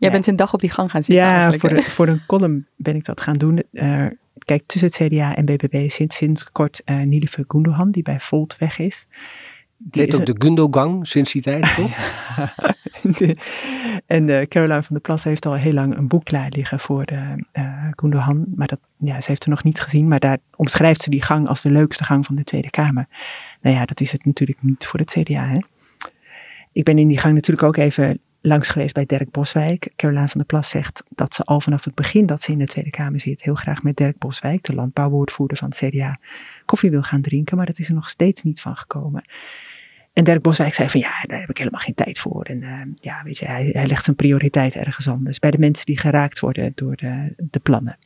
Jij 0.00 0.10
bent 0.10 0.26
een 0.26 0.36
dag 0.36 0.54
op 0.54 0.60
die 0.60 0.70
gang 0.70 0.90
gaan 0.90 1.02
zitten 1.02 1.24
Ja, 1.24 1.52
voor, 1.52 1.68
de, 1.68 1.82
voor 1.82 2.08
een 2.08 2.20
column 2.26 2.66
ben 2.76 2.96
ik 2.96 3.04
dat 3.04 3.20
gaan 3.20 3.34
doen. 3.34 3.62
Uh, 3.72 4.06
kijk, 4.38 4.66
tussen 4.66 4.88
het 4.88 5.12
CDA 5.12 5.36
en 5.36 5.44
BBB 5.44 5.90
zit 5.90 6.12
sinds 6.12 6.52
kort 6.52 6.82
uh, 6.84 7.00
Nilife 7.00 7.44
Gundogan, 7.48 7.90
die 7.90 8.02
bij 8.02 8.20
Volt 8.20 8.58
weg 8.58 8.78
is. 8.78 9.06
Die 9.76 10.02
heet 10.02 10.14
ook 10.14 10.26
de 10.26 10.34
Gundogang 10.38 11.06
sinds 11.06 11.32
die 11.32 11.42
tijd, 11.42 11.74
toch? 11.76 11.96
de, 13.18 13.36
en 14.06 14.28
uh, 14.28 14.42
Caroline 14.42 14.82
van 14.82 14.94
der 14.94 15.00
Plas 15.00 15.24
heeft 15.24 15.46
al 15.46 15.54
heel 15.54 15.72
lang 15.72 15.96
een 15.96 16.08
boek 16.08 16.24
klaar 16.24 16.48
liggen 16.50 16.80
voor 16.80 17.06
de, 17.06 17.44
uh, 17.52 17.88
Gundogan. 17.90 18.44
Maar 18.54 18.66
dat, 18.66 18.80
ja, 18.98 19.20
ze 19.20 19.30
heeft 19.30 19.44
er 19.44 19.50
nog 19.50 19.64
niet 19.64 19.80
gezien. 19.80 20.08
Maar 20.08 20.20
daar 20.20 20.38
omschrijft 20.56 21.02
ze 21.02 21.10
die 21.10 21.22
gang 21.22 21.48
als 21.48 21.62
de 21.62 21.70
leukste 21.70 22.04
gang 22.04 22.26
van 22.26 22.34
de 22.34 22.44
Tweede 22.44 22.70
Kamer. 22.70 23.06
Nou 23.60 23.76
ja, 23.76 23.84
dat 23.84 24.00
is 24.00 24.12
het 24.12 24.24
natuurlijk 24.24 24.62
niet 24.62 24.86
voor 24.86 25.00
het 25.00 25.10
CDA. 25.10 25.48
Hè? 25.48 25.58
Ik 26.72 26.84
ben 26.84 26.98
in 26.98 27.08
die 27.08 27.18
gang 27.18 27.34
natuurlijk 27.34 27.66
ook 27.66 27.76
even 27.76 28.20
langs 28.40 28.68
geweest 28.68 28.94
bij 28.94 29.06
Dirk 29.06 29.30
Boswijk. 29.30 29.92
Caroline 29.96 30.28
van 30.28 30.38
der 30.38 30.46
Plas 30.46 30.68
zegt 30.68 31.02
dat 31.08 31.34
ze 31.34 31.44
al 31.44 31.60
vanaf 31.60 31.84
het 31.84 31.94
begin 31.94 32.26
dat 32.26 32.42
ze 32.42 32.52
in 32.52 32.58
de 32.58 32.66
Tweede 32.66 32.90
Kamer 32.90 33.20
zit, 33.20 33.42
heel 33.42 33.54
graag 33.54 33.82
met 33.82 33.96
Dirk 33.96 34.18
Boswijk, 34.18 34.62
de 34.62 34.74
landbouwwoordvoerder 34.74 35.56
van 35.56 35.68
het 35.68 35.78
CDA, 35.78 36.18
koffie 36.64 36.90
wil 36.90 37.02
gaan 37.02 37.20
drinken. 37.20 37.56
Maar 37.56 37.66
dat 37.66 37.78
is 37.78 37.88
er 37.88 37.94
nog 37.94 38.10
steeds 38.10 38.42
niet 38.42 38.60
van 38.60 38.76
gekomen. 38.76 39.24
En 40.12 40.24
Dirk 40.24 40.42
Boswijk 40.42 40.74
zei 40.74 40.88
van 40.88 41.00
ja, 41.00 41.24
daar 41.26 41.40
heb 41.40 41.50
ik 41.50 41.58
helemaal 41.58 41.80
geen 41.80 41.94
tijd 41.94 42.18
voor. 42.18 42.44
En 42.44 42.62
uh, 42.62 42.80
ja, 42.94 43.22
weet 43.24 43.38
je, 43.38 43.46
hij, 43.46 43.70
hij, 43.72 43.86
legt 43.86 44.04
zijn 44.04 44.16
prioriteit 44.16 44.74
ergens 44.74 45.08
anders. 45.08 45.38
Bij 45.38 45.50
de 45.50 45.58
mensen 45.58 45.86
die 45.86 45.98
geraakt 45.98 46.40
worden 46.40 46.72
door 46.74 46.96
de, 46.96 47.34
de 47.36 47.58
plannen. 47.58 47.98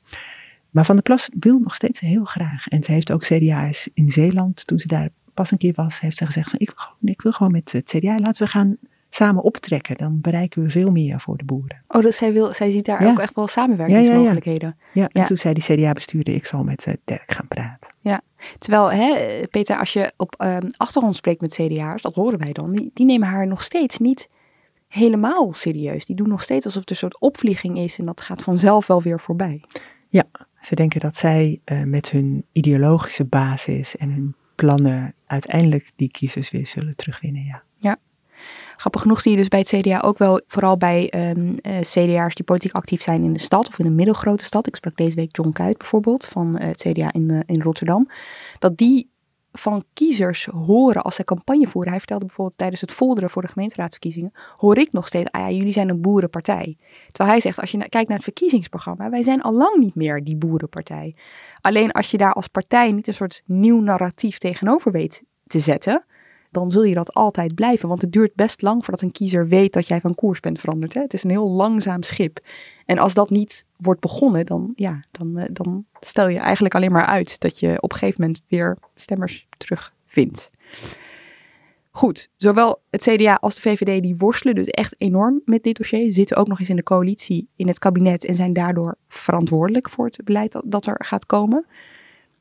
Maar 0.71 0.85
Van 0.85 0.95
der 0.95 1.05
Plas 1.05 1.29
wil 1.39 1.59
nog 1.59 1.75
steeds 1.75 2.01
heel 2.01 2.25
graag. 2.25 2.69
En 2.69 2.83
ze 2.83 2.93
heeft 2.93 3.13
ook 3.13 3.23
CDA's 3.23 3.89
in 3.95 4.11
Zeeland, 4.11 4.67
toen 4.67 4.79
ze 4.79 4.89
daar 4.89 5.09
pas 5.35 5.51
een 5.51 5.59
keer 5.59 5.73
was, 5.75 6.01
heeft 6.01 6.17
ze 6.17 6.27
gezegd 6.27 6.51
van 6.51 6.59
ik, 6.59 6.73
ik 7.01 7.23
wil 7.23 7.33
gewoon 7.33 7.53
met 7.53 7.73
het 7.73 7.89
CDA, 7.89 8.19
laten 8.19 8.45
we 8.45 8.51
gaan 8.51 8.77
samen 9.15 9.43
optrekken, 9.43 9.97
dan 9.97 10.21
bereiken 10.21 10.63
we 10.63 10.71
veel 10.71 10.91
meer 10.91 11.21
voor 11.21 11.37
de 11.37 11.45
boeren. 11.45 11.83
Oh, 11.89 12.03
dus 12.03 12.17
zij, 12.17 12.33
wil, 12.33 12.53
zij 12.53 12.71
ziet 12.71 12.85
daar 12.85 13.03
Ja. 13.03 13.11
ook 13.11 13.19
echt 13.19 13.35
wel 13.35 13.49
samenwerkingsmogelijkheden. 13.49 14.77
Ja, 14.93 15.03
en 15.13 15.21
Ja. 15.21 15.27
toen 15.27 15.37
zei 15.37 15.55
die 15.55 15.63
CDA-bestuurder, 15.63 16.35
ik 16.35 16.45
zal 16.47 16.65
met 16.65 16.87
eh, 16.87 16.95
Dirk 17.05 17.33
gaan 17.33 17.49
praten. 17.49 17.93
Ja, 18.01 18.21
terwijl 18.59 18.93
hè, 18.93 19.43
Peter, 19.51 19.79
als 19.79 19.93
je 19.93 20.13
op 20.17 20.35
ehm, 20.39 20.69
achtergrond 20.77 21.17
spreekt 21.17 21.41
met 21.41 21.55
CDA'ers, 21.55 22.03
dat 22.03 22.15
horen 22.15 22.39
wij 22.39 22.53
dan, 22.53 22.73
die, 22.73 22.91
die 22.95 23.07
nemen 23.07 23.29
haar 23.29 23.47
nog 23.47 23.63
steeds 23.63 23.99
niet 23.99 24.29
helemaal 24.89 25.53
serieus. 25.53 26.07
Die 26.07 26.17
doen 26.17 26.29
nog 26.29 26.43
steeds 26.43 26.65
alsof 26.65 26.81
het 26.81 26.91
een 26.91 26.97
soort 26.97 27.21
opvlieging 27.21 27.79
is 27.79 27.99
en 27.99 28.05
dat 28.05 28.21
gaat 28.21 28.43
vanzelf 28.43 28.87
wel 28.87 29.03
weer 29.03 29.21
voorbij. 29.21 29.65
Ja, 30.09 30.25
ze 30.61 30.75
denken 30.75 31.01
dat 31.01 31.17
zij 31.17 31.61
eh, 31.65 31.83
met 31.83 32.11
hun 32.11 32.45
ideologische 32.53 33.25
basis 33.25 33.97
en 33.97 34.11
hun 34.11 34.35
plannen 34.55 35.15
uiteindelijk 35.27 35.91
die 35.97 36.11
kiezers 36.11 36.51
weer 36.51 36.67
zullen 36.67 36.97
terugwinnen, 36.97 37.45
ja. 37.45 37.63
Ja. 37.77 37.97
Grappig 38.85 39.03
genoeg 39.03 39.21
zie 39.21 39.31
je 39.31 39.37
dus 39.37 39.49
bij 39.49 39.59
het 39.59 39.69
CDA 39.69 40.01
ook 40.01 40.19
wel, 40.19 40.41
vooral 40.47 40.77
bij 40.77 41.09
ehm 41.11 41.55
eh, 41.63 41.81
CDA'ers 41.81 42.35
die 42.35 42.45
politiek 42.45 42.73
actief 42.73 43.03
zijn 43.03 43.25
in 43.25 43.33
de 43.33 43.39
stad 43.39 43.69
of 43.69 43.79
in 43.79 43.87
een 43.87 43.95
middelgrote 43.95 44.45
stad. 44.45 44.67
Ik 44.67 44.77
sprak 44.77 44.97
deze 44.97 45.17
week 45.17 45.37
John 45.37 45.53
Kuit 45.53 45.79
bijvoorbeeld 45.79 46.27
van 46.27 46.59
eh, 46.59 46.67
het 46.67 46.81
CDA 46.89 47.13
in, 47.13 47.31
eh, 47.31 47.41
in 47.47 47.63
Rotterdam. 47.63 48.09
Dat 48.59 48.77
die 48.77 49.11
van 49.53 49.85
kiezers 49.93 50.45
horen 50.45 51.03
als 51.03 51.15
ze 51.15 51.25
campagne 51.25 51.69
voeren. 51.69 51.91
Hij 51.91 51.99
vertelde 51.99 52.25
bijvoorbeeld 52.25 52.59
tijdens 52.59 52.81
het 52.81 52.93
folderen 52.93 53.31
voor 53.31 53.43
de 53.43 53.49
gemeenteraadsverkiezingen, 53.49 54.33
hoor 54.57 54.79
ik 54.79 54.93
nog 54.93 55.07
steeds, 55.07 55.31
ah 55.31 55.41
ja, 55.41 55.51
jullie 55.51 55.73
zijn 55.73 55.89
een 55.89 56.01
boerenpartij. 56.01 56.77
Terwijl 57.07 57.31
hij 57.31 57.41
zegt, 57.41 57.61
als 57.61 57.71
je 57.71 57.79
kijkt 57.89 58.09
naar 58.09 58.17
het 58.17 58.25
verkiezingsprogramma, 58.25 59.11
wij 59.11 59.23
zijn 59.23 59.43
al 59.43 59.53
lang 59.53 59.77
niet 59.77 59.95
meer 59.95 60.25
die 60.25 60.37
boerenpartij. 60.37 61.17
Alleen 61.61 61.93
als 61.93 62.11
je 62.11 62.17
daar 62.17 62.33
als 62.33 62.49
partij 62.49 62.93
niet 62.93 63.09
een 63.09 63.15
soort 63.15 63.43
nieuw 63.47 63.81
narratief 63.81 64.39
tegenover 64.39 64.93
weet 64.93 65.23
te 65.47 65.61
zetten, 65.61 66.05
dan 66.55 66.71
zul 66.71 66.83
je 66.83 66.95
dat 66.95 67.15
altijd 67.15 67.55
blijven. 67.55 67.89
Want 67.89 68.01
het 68.01 68.13
duurt 68.13 68.35
best 68.35 68.63
lang 68.63 68.85
voordat 68.85 69.03
een 69.03 69.13
kiezer 69.13 69.49
weet 69.49 69.73
dat 69.73 69.87
jij 69.87 70.01
van 70.01 70.15
koers 70.15 70.41
bent 70.41 70.61
veranderd. 70.61 70.95
Hè? 70.95 71.01
Het 71.01 71.15
is 71.15 71.25
een 71.25 71.31
heel 71.31 71.51
langzaam 71.51 72.03
schip. 72.03 72.41
En 72.87 72.99
als 72.99 73.15
dat 73.15 73.31
niet 73.31 73.67
wordt 73.77 74.01
begonnen, 74.01 74.47
dan, 74.47 74.73
ja, 74.77 75.05
dan, 75.11 75.39
eh, 75.39 75.49
dan 75.53 75.85
stel 76.01 76.29
je 76.29 76.39
eigenlijk 76.39 76.75
alleen 76.75 76.93
maar 76.93 77.07
uit 77.07 77.41
dat 77.41 77.59
je 77.59 77.83
op 77.83 77.93
een 77.93 77.99
gegeven 77.99 78.21
moment 78.21 78.43
weer 78.49 78.79
stemmers 78.95 79.47
terugvindt. 79.57 80.51
Goed, 81.91 82.29
zowel 82.37 82.81
het 82.91 83.03
CDA 83.03 83.35
als 83.35 83.55
de 83.55 83.61
VVD 83.61 84.03
die 84.03 84.17
worstelen 84.17 84.55
dus 84.55 84.67
echt 84.67 84.95
enorm 84.99 85.43
met 85.45 85.63
dit 85.63 85.77
dossier. 85.77 86.13
Zitten 86.13 86.37
ook 86.37 86.49
nog 86.49 86.59
eens 86.59 86.69
in 86.69 86.77
de 86.77 86.83
coalitie 86.83 87.49
in 87.57 87.69
het 87.69 87.79
kabinet 87.79 88.25
en 88.25 88.35
zijn 88.35 88.53
daardoor 88.53 88.97
verantwoordelijk 89.09 89.89
voor 89.89 90.05
het 90.05 90.21
beleid 90.25 90.61
dat, 90.65 90.87
er 90.87 91.05
gaat 91.05 91.27
komen. 91.27 91.67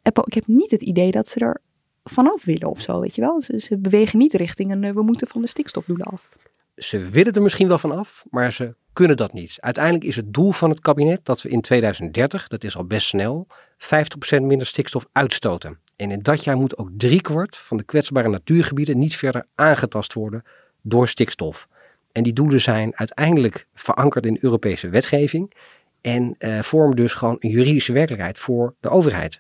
Ik 0.02 0.34
heb 0.34 0.48
niet 0.48 0.72
het 0.72 0.82
idee 0.82 1.12
dat 1.12 1.28
ze 1.28 1.40
er 1.40 1.62
vanaf 2.04 2.46
willen 2.46 2.70
of 2.70 2.82
zo, 2.82 3.00
weet 3.00 3.16
je 3.16 3.22
wel. 3.22 3.42
Ze, 3.42 3.78
bewegen 3.78 4.18
niet 4.18 4.34
richting 4.34 4.72
een 4.72 4.84
eh, 4.84 4.94
we 4.94 5.02
moeten 5.02 5.28
van 5.28 5.42
de 5.42 5.48
stikstofdoelen 5.48 6.06
af. 6.06 6.30
Ze 6.76 7.10
willen 7.10 7.34
er 7.34 7.42
misschien 7.42 7.68
wel 7.68 7.78
van 7.78 7.98
af, 7.98 8.26
maar 8.30 8.54
ze 8.54 8.76
kunnen 8.94 9.18
dat 9.18 9.34
niet. 9.34 9.58
Uiteindelijk 9.60 10.06
is 10.06 10.16
het 10.16 10.34
doel 10.34 10.52
van 10.52 10.70
het 10.70 10.80
kabinet 10.80 11.26
dat 11.26 11.42
we 11.42 11.50
in 11.50 11.62
2030, 11.62 12.48
dat 12.48 12.64
is 12.64 12.78
al 12.78 12.86
best 12.86 13.08
snel, 13.08 13.48
50% 13.78 14.42
minder 14.42 14.68
stikstof 14.68 15.08
uitstoten. 15.12 15.80
En 15.96 16.12
in 16.12 16.20
dat 16.22 16.44
jaar 16.44 16.58
moet 16.58 16.78
ook 16.78 16.90
driekwart 16.98 17.58
van 17.58 17.78
de 17.78 17.84
kwetsbare 17.84 18.30
natuurgebieden 18.30 19.00
niet 19.00 19.16
verder 19.16 19.46
aangetast 19.56 20.14
worden 20.14 20.44
door 20.82 21.08
stikstof. 21.08 21.68
En 22.12 22.24
die 22.24 22.34
doelen 22.34 22.62
zijn 22.62 22.98
uiteindelijk 22.98 23.68
verankerd 23.74 24.26
in 24.26 24.38
Europese 24.42 24.90
wetgeving 24.90 25.54
en 26.02 26.36
eh, 26.38 26.60
vormen 26.62 26.96
dus 26.96 27.14
gewoon 27.14 27.36
een 27.40 27.50
juridische 27.50 27.94
werkelijkheid 27.94 28.40
voor 28.40 28.76
de 28.80 28.90
overheid. 28.90 29.40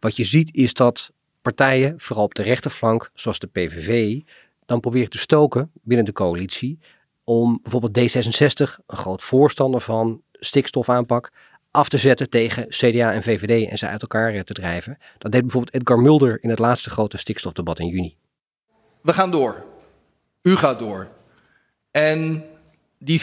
Wat 0.00 0.16
je 0.16 0.24
ziet 0.24 0.54
is 0.54 0.74
dat 0.74 1.12
partijen, 1.42 1.94
vooral 2.00 2.24
op 2.24 2.34
de 2.34 2.42
rechterflank, 2.42 3.10
zoals 3.14 3.38
de 3.38 3.46
PVV, 3.46 4.20
dan 4.66 4.80
proberen 4.80 5.10
te 5.10 5.18
stoken 5.18 5.70
binnen 5.82 6.06
de 6.06 6.12
coalitie 6.12 6.78
om 7.24 7.58
bijvoorbeeld 7.62 7.98
D66, 7.98 8.84
een 8.86 8.96
groot 8.96 9.22
voorstander 9.22 9.80
van 9.80 10.22
stikstofaanpak, 10.32 11.32
af 11.70 11.88
te 11.88 11.98
zetten 11.98 12.30
tegen 12.30 12.68
CDA 12.68 13.12
en 13.12 13.22
VVD 13.22 13.70
en 13.70 13.78
ze 13.78 13.86
uit 13.86 14.02
elkaar 14.02 14.34
eh, 14.34 14.40
te 14.40 14.52
drijven. 14.52 14.98
Dat 15.18 15.32
deed 15.32 15.40
bijvoorbeeld 15.40 15.74
Edgar 15.74 15.98
Mulder 15.98 16.42
in 16.42 16.50
het 16.50 16.58
laatste 16.58 16.90
grote 16.90 17.18
stikstofdebat 17.18 17.78
in 17.78 17.86
juni. 17.86 18.16
We 19.00 19.12
gaan 19.12 19.30
door. 19.30 19.64
U 20.42 20.56
gaat 20.56 20.78
door. 20.78 21.08
En 21.90 22.44
die 22.98 23.20
50% 23.20 23.22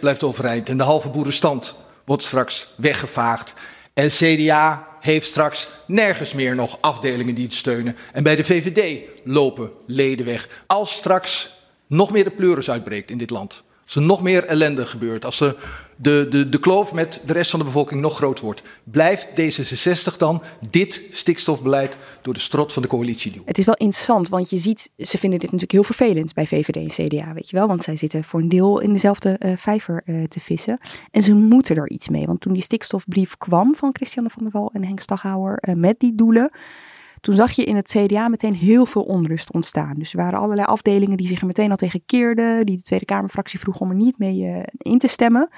blijft 0.00 0.22
overeind. 0.22 0.68
En 0.68 0.76
de 0.76 0.82
halve 0.82 1.08
boerenstand 1.08 1.74
wordt 2.04 2.22
straks 2.22 2.74
weggevaagd. 2.76 3.54
En 3.94 4.08
CDA 4.08 4.88
heeft 5.00 5.26
straks 5.26 5.68
nergens 5.86 6.34
meer 6.34 6.54
nog 6.54 6.78
afdelingen 6.80 7.34
die 7.34 7.44
het 7.44 7.54
steunen. 7.54 7.96
En 8.12 8.22
bij 8.22 8.36
de 8.36 8.44
VVD 8.44 9.00
lopen 9.24 9.70
leden 9.86 10.26
weg. 10.26 10.48
Als 10.66 10.92
straks 10.92 11.50
nog 11.86 12.10
meer 12.10 12.24
de 12.24 12.30
pleuris 12.30 12.70
uitbreekt 12.70 13.10
in 13.10 13.18
dit 13.18 13.30
land. 13.30 13.62
Als 13.84 13.94
er 13.94 14.02
nog 14.02 14.22
meer 14.22 14.44
ellende 14.44 14.86
gebeurt. 14.86 15.24
Als 15.24 15.40
er 15.40 15.56
de, 16.02 16.26
de, 16.30 16.48
de 16.48 16.60
kloof 16.60 16.94
met 16.94 17.20
de 17.26 17.32
rest 17.32 17.50
van 17.50 17.58
de 17.58 17.64
bevolking 17.64 18.00
nog 18.00 18.16
groter 18.16 18.44
wordt. 18.44 18.62
Blijft 18.84 19.26
D66 19.26 20.16
dan 20.16 20.42
dit 20.70 21.02
stikstofbeleid 21.10 21.96
door 22.22 22.34
de 22.34 22.40
strot 22.40 22.72
van 22.72 22.82
de 22.82 22.88
coalitie 22.88 23.32
doen? 23.32 23.42
Het 23.44 23.58
is 23.58 23.64
wel 23.64 23.74
interessant, 23.74 24.28
want 24.28 24.50
je 24.50 24.56
ziet, 24.56 24.90
ze 24.96 25.18
vinden 25.18 25.38
dit 25.38 25.52
natuurlijk 25.52 25.72
heel 25.72 25.94
vervelend 25.94 26.34
bij 26.34 26.46
VVD 26.46 26.76
en 26.76 27.06
CDA, 27.06 27.34
weet 27.34 27.50
je 27.50 27.56
wel. 27.56 27.66
Want 27.66 27.82
zij 27.82 27.96
zitten 27.96 28.24
voor 28.24 28.40
een 28.40 28.48
deel 28.48 28.80
in 28.80 28.92
dezelfde 28.92 29.36
eh, 29.38 29.52
vijver 29.56 30.02
eh, 30.04 30.24
te 30.24 30.40
vissen. 30.40 30.78
En 31.10 31.22
ze 31.22 31.34
moeten 31.34 31.76
er 31.76 31.90
iets 31.90 32.08
mee, 32.08 32.26
want 32.26 32.40
toen 32.40 32.52
die 32.52 32.62
stikstofbrief 32.62 33.36
kwam 33.36 33.74
van 33.74 33.90
Christiane 33.92 34.30
van 34.30 34.42
der 34.42 34.52
Wal 34.52 34.70
en 34.72 34.84
Henk 34.84 35.00
Staghouwer 35.00 35.58
eh, 35.58 35.74
met 35.74 36.00
die 36.00 36.14
doelen... 36.14 36.50
Toen 37.20 37.34
zag 37.34 37.50
je 37.50 37.64
in 37.64 37.76
het 37.76 37.88
CDA 37.96 38.28
meteen 38.28 38.54
heel 38.54 38.86
veel 38.86 39.02
onrust 39.02 39.52
ontstaan. 39.52 39.94
Dus 39.98 40.12
er 40.12 40.18
waren 40.18 40.38
allerlei 40.38 40.66
afdelingen 40.66 41.16
die 41.16 41.26
zich 41.26 41.40
er 41.40 41.46
meteen 41.46 41.70
al 41.70 41.76
tegen 41.76 42.02
keerden. 42.06 42.66
Die 42.66 42.76
de 42.76 42.82
Tweede 42.82 43.04
Kamerfractie 43.04 43.58
vroeg 43.58 43.80
om 43.80 43.90
er 43.90 43.96
niet 43.96 44.18
mee 44.18 44.62
in 44.76 44.98
te 44.98 45.06
stemmen. 45.06 45.48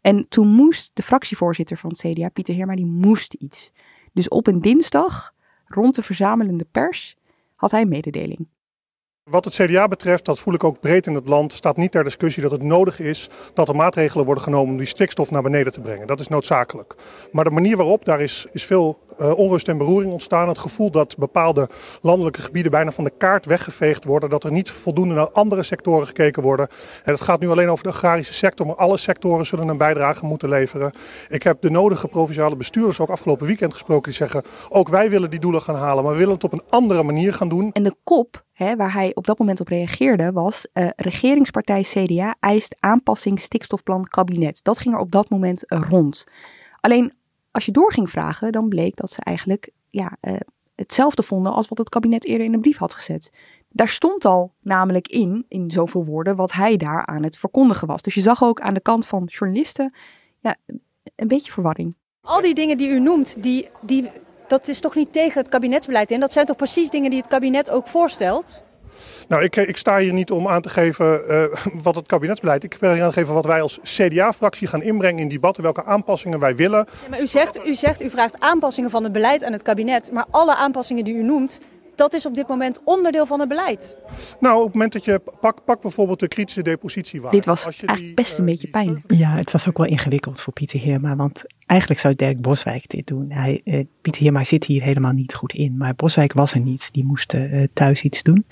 En 0.00 0.28
toen 0.28 0.48
moest 0.48 0.90
de 0.96 1.02
fractievoorzitter 1.02 1.76
van 1.76 1.90
het 1.90 1.98
CDA, 1.98 2.28
Pieter 2.28 2.54
Heerma, 2.54 2.74
die 2.74 2.86
moest 2.86 3.34
iets. 3.34 3.72
Dus 4.12 4.28
op 4.28 4.46
een 4.46 4.60
dinsdag, 4.60 5.34
rond 5.66 5.94
de 5.94 6.02
verzamelende 6.02 6.66
pers, 6.70 7.16
had 7.54 7.70
hij 7.70 7.80
een 7.80 7.88
mededeling. 7.88 8.46
Wat 9.30 9.44
het 9.44 9.54
CDA 9.54 9.88
betreft, 9.88 10.24
dat 10.24 10.38
voel 10.38 10.54
ik 10.54 10.64
ook 10.64 10.80
breed 10.80 11.06
in 11.06 11.14
het 11.14 11.28
land, 11.28 11.52
staat 11.52 11.76
niet 11.76 11.92
ter 11.92 12.04
discussie 12.04 12.42
dat 12.42 12.50
het 12.50 12.62
nodig 12.62 13.00
is 13.00 13.28
dat 13.54 13.68
er 13.68 13.76
maatregelen 13.76 14.24
worden 14.24 14.42
genomen 14.42 14.72
om 14.72 14.78
die 14.78 14.86
stikstof 14.86 15.30
naar 15.30 15.42
beneden 15.42 15.72
te 15.72 15.80
brengen. 15.80 16.06
Dat 16.06 16.20
is 16.20 16.28
noodzakelijk. 16.28 16.94
Maar 17.32 17.44
de 17.44 17.50
manier 17.50 17.76
waarop, 17.76 18.04
daar 18.04 18.20
is, 18.20 18.46
is 18.52 18.64
veel 18.64 18.98
uh, 19.20 19.38
onrust 19.38 19.68
en 19.68 19.78
beroering 19.78 20.12
ontstaan. 20.12 20.48
Het 20.48 20.58
gevoel 20.58 20.90
dat 20.90 21.16
bepaalde 21.16 21.68
landelijke 22.00 22.40
gebieden 22.40 22.70
bijna 22.70 22.90
van 22.90 23.04
de 23.04 23.12
kaart 23.18 23.46
weggeveegd 23.46 24.04
worden. 24.04 24.30
Dat 24.30 24.44
er 24.44 24.52
niet 24.52 24.70
voldoende 24.70 25.14
naar 25.14 25.30
andere 25.30 25.62
sectoren 25.62 26.06
gekeken 26.06 26.42
worden. 26.42 26.68
En 27.04 27.12
het 27.12 27.20
gaat 27.20 27.40
nu 27.40 27.48
alleen 27.48 27.70
over 27.70 27.84
de 27.84 27.90
agrarische 27.90 28.34
sector, 28.34 28.66
maar 28.66 28.76
alle 28.76 28.96
sectoren 28.96 29.46
zullen 29.46 29.68
een 29.68 29.78
bijdrage 29.78 30.26
moeten 30.26 30.48
leveren. 30.48 30.92
Ik 31.28 31.42
heb 31.42 31.60
de 31.60 31.70
nodige 31.70 32.08
provinciale 32.08 32.56
bestuurders 32.56 33.00
ook 33.00 33.10
afgelopen 33.10 33.46
weekend 33.46 33.72
gesproken 33.72 34.04
die 34.04 34.12
zeggen, 34.12 34.42
ook 34.68 34.88
wij 34.88 35.10
willen 35.10 35.30
die 35.30 35.40
doelen 35.40 35.62
gaan 35.62 35.76
halen, 35.76 36.04
maar 36.04 36.12
we 36.12 36.18
willen 36.18 36.34
het 36.34 36.44
op 36.44 36.52
een 36.52 36.62
andere 36.68 37.02
manier 37.02 37.32
gaan 37.32 37.48
doen. 37.48 37.72
En 37.72 37.82
de 37.82 37.94
kop 38.04 38.46
hè, 38.58 38.76
waar 38.76 38.92
hij 38.92 39.14
op 39.14 39.26
dat 39.26 39.38
moment 39.38 39.60
op 39.60 39.68
reageerde 39.68 40.32
was: 40.32 40.66
uh, 40.74 40.88
regeringspartij 40.96 41.82
CDA 41.82 42.36
eist 42.40 42.76
aanpassing 42.80 43.40
stikstofplan 43.40 44.04
kabinet. 44.04 44.64
Dat 44.64 44.78
ging 44.78 44.94
er 44.94 45.00
op 45.00 45.10
dat 45.10 45.28
moment 45.28 45.64
rond. 45.66 46.24
Alleen 46.80 47.12
als 47.50 47.64
je 47.64 47.72
door 47.72 47.92
ging 47.92 48.10
vragen, 48.10 48.52
dan 48.52 48.68
bleek 48.68 48.96
dat 48.96 49.10
ze 49.10 49.20
eigenlijk 49.22 49.70
ja, 49.90 50.16
uh, 50.20 50.36
hetzelfde 50.74 51.22
vonden 51.22 51.52
als 51.52 51.68
wat 51.68 51.78
het 51.78 51.88
kabinet 51.88 52.24
eerder 52.24 52.46
in 52.46 52.52
de 52.52 52.58
brief 52.58 52.78
had 52.78 52.92
gezet. 52.92 53.32
Daar 53.68 53.88
stond 53.88 54.24
al 54.24 54.52
namelijk 54.60 55.08
in, 55.08 55.44
in 55.48 55.70
zoveel 55.70 56.04
woorden, 56.04 56.36
wat 56.36 56.52
hij 56.52 56.76
daar 56.76 57.06
aan 57.06 57.22
het 57.22 57.38
verkondigen 57.38 57.86
was. 57.86 58.02
Dus 58.02 58.14
je 58.14 58.20
zag 58.20 58.42
ook 58.42 58.60
aan 58.60 58.74
de 58.74 58.80
kant 58.80 59.06
van 59.06 59.24
journalisten 59.24 59.94
ja, 60.40 60.56
een 61.16 61.28
beetje 61.28 61.52
verwarring. 61.52 61.96
Al 62.20 62.40
die 62.40 62.54
dingen 62.54 62.76
die 62.76 62.88
u 62.88 63.00
noemt, 63.00 63.42
die, 63.42 63.68
die, 63.80 64.10
dat 64.48 64.68
is 64.68 64.80
toch 64.80 64.94
niet 64.94 65.12
tegen 65.12 65.40
het 65.40 65.48
kabinetsbeleid 65.48 66.10
in? 66.10 66.20
Dat 66.20 66.32
zijn 66.32 66.46
toch 66.46 66.56
precies 66.56 66.90
dingen 66.90 67.10
die 67.10 67.18
het 67.18 67.28
kabinet 67.28 67.70
ook 67.70 67.88
voorstelt? 67.88 68.62
Nou, 69.28 69.42
ik, 69.42 69.56
ik, 69.56 69.76
sta 69.76 69.98
hier 69.98 70.12
niet 70.12 70.30
om 70.30 70.48
aan 70.48 70.62
te 70.62 70.68
geven 70.68 71.20
uh, 71.28 71.44
wat 71.82 71.94
het 71.94 72.06
kabinetsbeleid. 72.06 72.64
Ik 72.64 72.76
wil 72.80 72.90
aan 72.90 72.96
te 72.98 73.12
geven 73.12 73.34
wat 73.34 73.46
wij 73.46 73.62
als 73.62 73.78
CDA-fractie 73.82 74.66
gaan 74.66 74.82
inbrengen 74.82 75.22
in 75.22 75.28
debatten, 75.28 75.62
welke 75.62 75.84
aanpassingen 75.84 76.38
wij 76.38 76.56
willen. 76.56 76.86
Ja, 77.02 77.08
maar 77.08 77.20
u 77.20 77.26
zegt, 77.26 77.66
u 77.66 77.74
zegt, 77.74 78.02
u 78.02 78.10
vraagt 78.10 78.40
aanpassingen 78.40 78.90
van 78.90 79.02
het 79.02 79.12
beleid 79.12 79.44
aan 79.44 79.52
het 79.52 79.62
kabinet, 79.62 80.12
maar 80.12 80.26
alle 80.30 80.54
aanpassingen 80.54 81.04
die 81.04 81.14
u 81.14 81.22
noemt, 81.22 81.60
dat 81.98 82.14
is 82.14 82.26
op 82.26 82.34
dit 82.34 82.48
moment 82.48 82.80
onderdeel 82.84 83.26
van 83.26 83.40
het 83.40 83.48
beleid. 83.48 83.96
Nou, 84.40 84.58
op 84.58 84.64
het 84.64 84.72
moment 84.72 84.92
dat 84.92 85.04
je 85.04 85.20
pak, 85.40 85.64
pak 85.64 85.82
bijvoorbeeld 85.82 86.20
de 86.20 86.28
kritische 86.28 86.62
depositiewaarde. 86.62 87.36
Dit 87.36 87.46
was 87.46 87.64
eigenlijk 87.64 88.14
best 88.14 88.38
een 88.38 88.44
uh, 88.44 88.50
beetje 88.50 88.68
pijnlijk. 88.68 89.04
Ja, 89.06 89.30
het 89.30 89.50
was 89.52 89.68
ook 89.68 89.76
wel 89.76 89.86
ingewikkeld 89.86 90.40
voor 90.40 90.52
Pieter 90.52 90.80
Heerma, 90.80 91.16
want 91.16 91.44
eigenlijk 91.66 92.00
zou 92.00 92.14
Dirk 92.14 92.40
Boswijk 92.40 92.88
dit 92.88 93.06
doen. 93.06 93.30
Hij, 93.30 93.60
uh, 93.64 93.84
Pieter 94.00 94.22
Heerma 94.22 94.44
zit 94.44 94.64
hier 94.64 94.82
helemaal 94.82 95.12
niet 95.12 95.34
goed 95.34 95.52
in, 95.52 95.76
maar 95.76 95.94
Boswijk 95.94 96.32
was 96.32 96.54
er 96.54 96.60
niet. 96.60 96.88
Die 96.92 97.04
moest 97.04 97.34
uh, 97.34 97.66
thuis 97.72 98.02
iets 98.02 98.22
doen. 98.22 98.46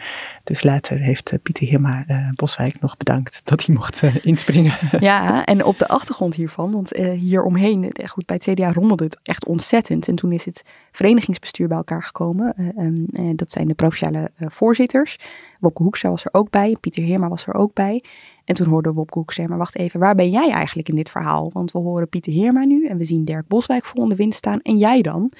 Dus 0.44 0.62
later 0.62 0.98
heeft 0.98 1.32
Pieter 1.42 1.66
Heerma 1.66 2.04
Boswijk 2.34 2.80
nog 2.80 2.96
bedankt 2.96 3.40
dat 3.44 3.66
hij 3.66 3.74
mocht 3.74 4.02
inspringen. 4.22 4.74
Ja, 5.00 5.44
en 5.44 5.64
op 5.64 5.78
de 5.78 5.88
achtergrond 5.88 6.34
hiervan, 6.34 6.72
want 6.72 6.96
hier 6.96 7.42
omheen, 7.42 7.92
goed, 8.04 8.26
bij 8.26 8.40
het 8.44 8.54
CDA 8.54 8.72
rommelde 8.72 9.04
het 9.04 9.18
echt 9.22 9.44
ontzettend. 9.44 10.08
En 10.08 10.14
toen 10.14 10.32
is 10.32 10.44
het 10.44 10.64
verenigingsbestuur 10.92 11.68
bij 11.68 11.76
elkaar 11.76 12.02
gekomen. 12.02 12.54
Um, 12.78 13.35
dat 13.36 13.50
zijn 13.50 13.68
de 13.68 13.74
provinciale 13.74 14.30
uh, 14.38 14.48
voorzitters. 14.50 15.18
Wopke 15.60 15.82
Hoekstra 15.82 16.10
was 16.10 16.24
er 16.24 16.34
ook 16.34 16.50
bij. 16.50 16.76
Pieter 16.80 17.02
Heerma 17.02 17.28
was 17.28 17.46
er 17.46 17.54
ook 17.54 17.74
bij. 17.74 18.04
En 18.44 18.54
toen 18.54 18.66
hoorde 18.66 18.92
Wopke 18.92 19.18
Hoekstra, 19.18 19.46
maar 19.46 19.58
wacht 19.58 19.76
even, 19.76 20.00
waar 20.00 20.14
ben 20.14 20.30
jij 20.30 20.50
eigenlijk 20.50 20.88
in 20.88 20.94
dit 20.94 21.08
verhaal? 21.08 21.50
Want 21.52 21.72
we 21.72 21.78
horen 21.78 22.08
Pieter 22.08 22.32
Heerma 22.32 22.64
nu 22.64 22.86
en 22.86 22.96
we 22.96 23.04
zien 23.04 23.24
Dirk 23.24 23.46
Boswijk 23.48 23.84
vol 23.84 24.02
in 24.02 24.08
de 24.08 24.16
wind 24.16 24.34
staan. 24.34 24.60
En 24.60 24.78
jij 24.78 25.02
dan? 25.02 25.30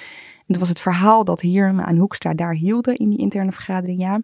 En 0.46 0.58
was 0.58 0.68
het 0.68 0.80
verhaal 0.80 1.24
dat 1.24 1.40
Heerma 1.40 1.88
en 1.88 1.96
Hoekstra 1.96 2.34
daar 2.34 2.54
hielden 2.54 2.96
in 2.96 3.08
die 3.08 3.18
interne 3.18 3.52
vergadering. 3.52 4.00
Ja, 4.00 4.20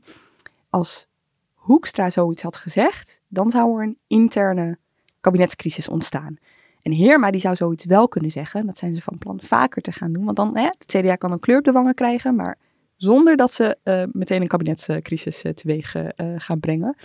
als 0.71 1.09
Hoekstra 1.55 2.11
zoiets 2.11 2.43
had 2.43 2.57
gezegd, 2.57 3.21
dan 3.29 3.51
zou 3.51 3.79
er 3.79 3.87
een 3.87 3.99
interne 4.07 4.79
kabinetscrisis 5.21 5.89
ontstaan. 5.89 6.37
En 6.83 6.93
Heerma 6.93 7.31
die 7.31 7.41
zou 7.41 7.57
zoiets 7.57 7.85
wel 7.85 8.09
kunnen 8.09 8.31
zeggen. 8.31 8.67
Dat 8.67 8.79
zijn 8.79 8.95
ze 8.95 9.03
van 9.03 9.19
plan 9.19 9.41
vaker 9.43 9.83
te 9.83 9.93
gaan 9.93 10.13
doen. 10.13 10.25
Want 10.25 10.37
dan, 10.37 10.57
hè, 10.57 10.65
het 10.65 10.85
CDA 10.87 11.17
kan 11.17 11.33
een 11.33 11.41
kleur 11.41 11.59
op 11.59 11.65
de 11.65 11.73
wangen 11.73 11.95
krijgen, 11.95 12.35
maar 12.35 12.59
zonder 13.03 13.37
dat 13.37 13.53
ze 13.53 13.77
uh, 13.85 14.03
meteen 14.13 14.43
een 14.43 14.49
kabinetscrisis 14.49 15.45
uh, 15.45 15.53
teweeg 15.53 15.97
uh, 15.97 16.05
gaan 16.37 16.61
brengen. 16.61 16.97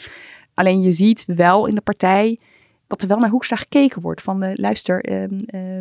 Alleen 0.54 0.82
je 0.82 0.92
ziet 0.92 1.24
wel 1.26 1.66
in 1.66 1.76
de 1.76 1.82
partij 1.82 2.40
dat 2.88 3.02
er 3.02 3.08
wel 3.08 3.20
naar 3.20 3.30
Hoekstra 3.30 3.56
gekeken 3.56 4.02
wordt. 4.02 4.22
Van 4.22 4.56
luister, 4.56 5.04
ehm, 5.04 5.38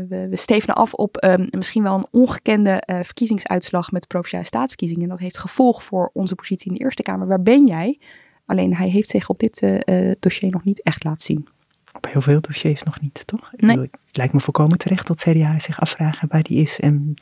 we, 0.08 0.26
we 0.30 0.36
stevenen 0.36 0.74
af 0.74 0.94
op 0.94 1.24
um, 1.24 1.48
misschien 1.50 1.82
wel 1.82 1.94
een 1.94 2.06
ongekende 2.10 2.82
verkiezingsuitslag 2.86 3.92
met 3.92 4.02
de 4.02 4.08
provinciale 4.08 4.44
staatsverkiezingen. 4.44 5.02
En 5.02 5.08
dat 5.08 5.18
heeft 5.18 5.38
gevolg 5.38 5.82
voor 5.82 6.10
onze 6.12 6.34
positie 6.34 6.70
in 6.70 6.76
de 6.76 6.84
Eerste 6.84 7.02
Kamer. 7.02 7.26
Waar 7.26 7.42
ben 7.42 7.66
jij? 7.66 7.98
Alleen 8.46 8.74
hij 8.74 8.88
heeft 8.88 9.10
zich 9.10 9.28
op 9.28 9.38
dit 9.38 9.66
dossier 10.20 10.50
nog 10.50 10.64
niet 10.64 10.82
echt 10.82 11.04
laten 11.04 11.22
zien. 11.22 11.48
Op 11.92 12.06
heel 12.10 12.20
veel 12.20 12.40
dossiers 12.40 12.82
nog 12.82 13.00
niet, 13.00 13.26
toch? 13.26 13.52
Nee. 13.56 13.78
het 13.78 14.16
lijkt 14.16 14.32
me 14.32 14.40
volkomen 14.40 14.78
terecht 14.78 15.06
dat 15.06 15.20
CDA 15.20 15.58
zich 15.58 15.80
afvragen 15.80 16.28
waar 16.28 16.42
die 16.42 16.62
is 16.62 16.80
en 16.80 17.14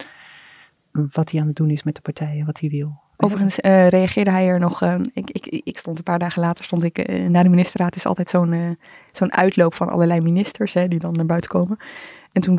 wat 1.12 1.30
hij 1.30 1.40
aan 1.40 1.46
het 1.46 1.56
doen 1.56 1.70
is 1.70 1.82
met 1.82 1.94
de 1.94 2.00
partijen, 2.00 2.46
wat 2.46 2.60
hij 2.60 2.68
wil. 2.68 3.02
Overigens 3.16 3.58
uh, 3.58 3.88
reageerde 3.88 4.30
hij 4.30 4.46
er 4.46 4.58
nog. 4.58 4.82
Uh, 4.82 4.94
ik, 5.12 5.30
ik, 5.30 5.46
ik 5.46 5.78
stond 5.78 5.98
een 5.98 6.04
paar 6.04 6.18
dagen 6.18 6.42
later 6.42 6.64
stond 6.64 6.82
ik 6.82 7.10
uh, 7.10 7.28
na 7.28 7.42
de 7.42 7.48
ministerraad 7.48 7.96
is 7.96 8.06
altijd 8.06 8.28
zo'n 8.30 8.78
zo'n 9.12 9.32
uitloop 9.32 9.74
van 9.74 9.88
allerlei 9.88 10.20
ministers 10.20 10.74
hè, 10.74 10.88
die 10.88 10.98
dan 10.98 11.12
naar 11.12 11.26
buiten 11.26 11.50
komen. 11.50 11.76
En 12.32 12.40
toen 12.40 12.58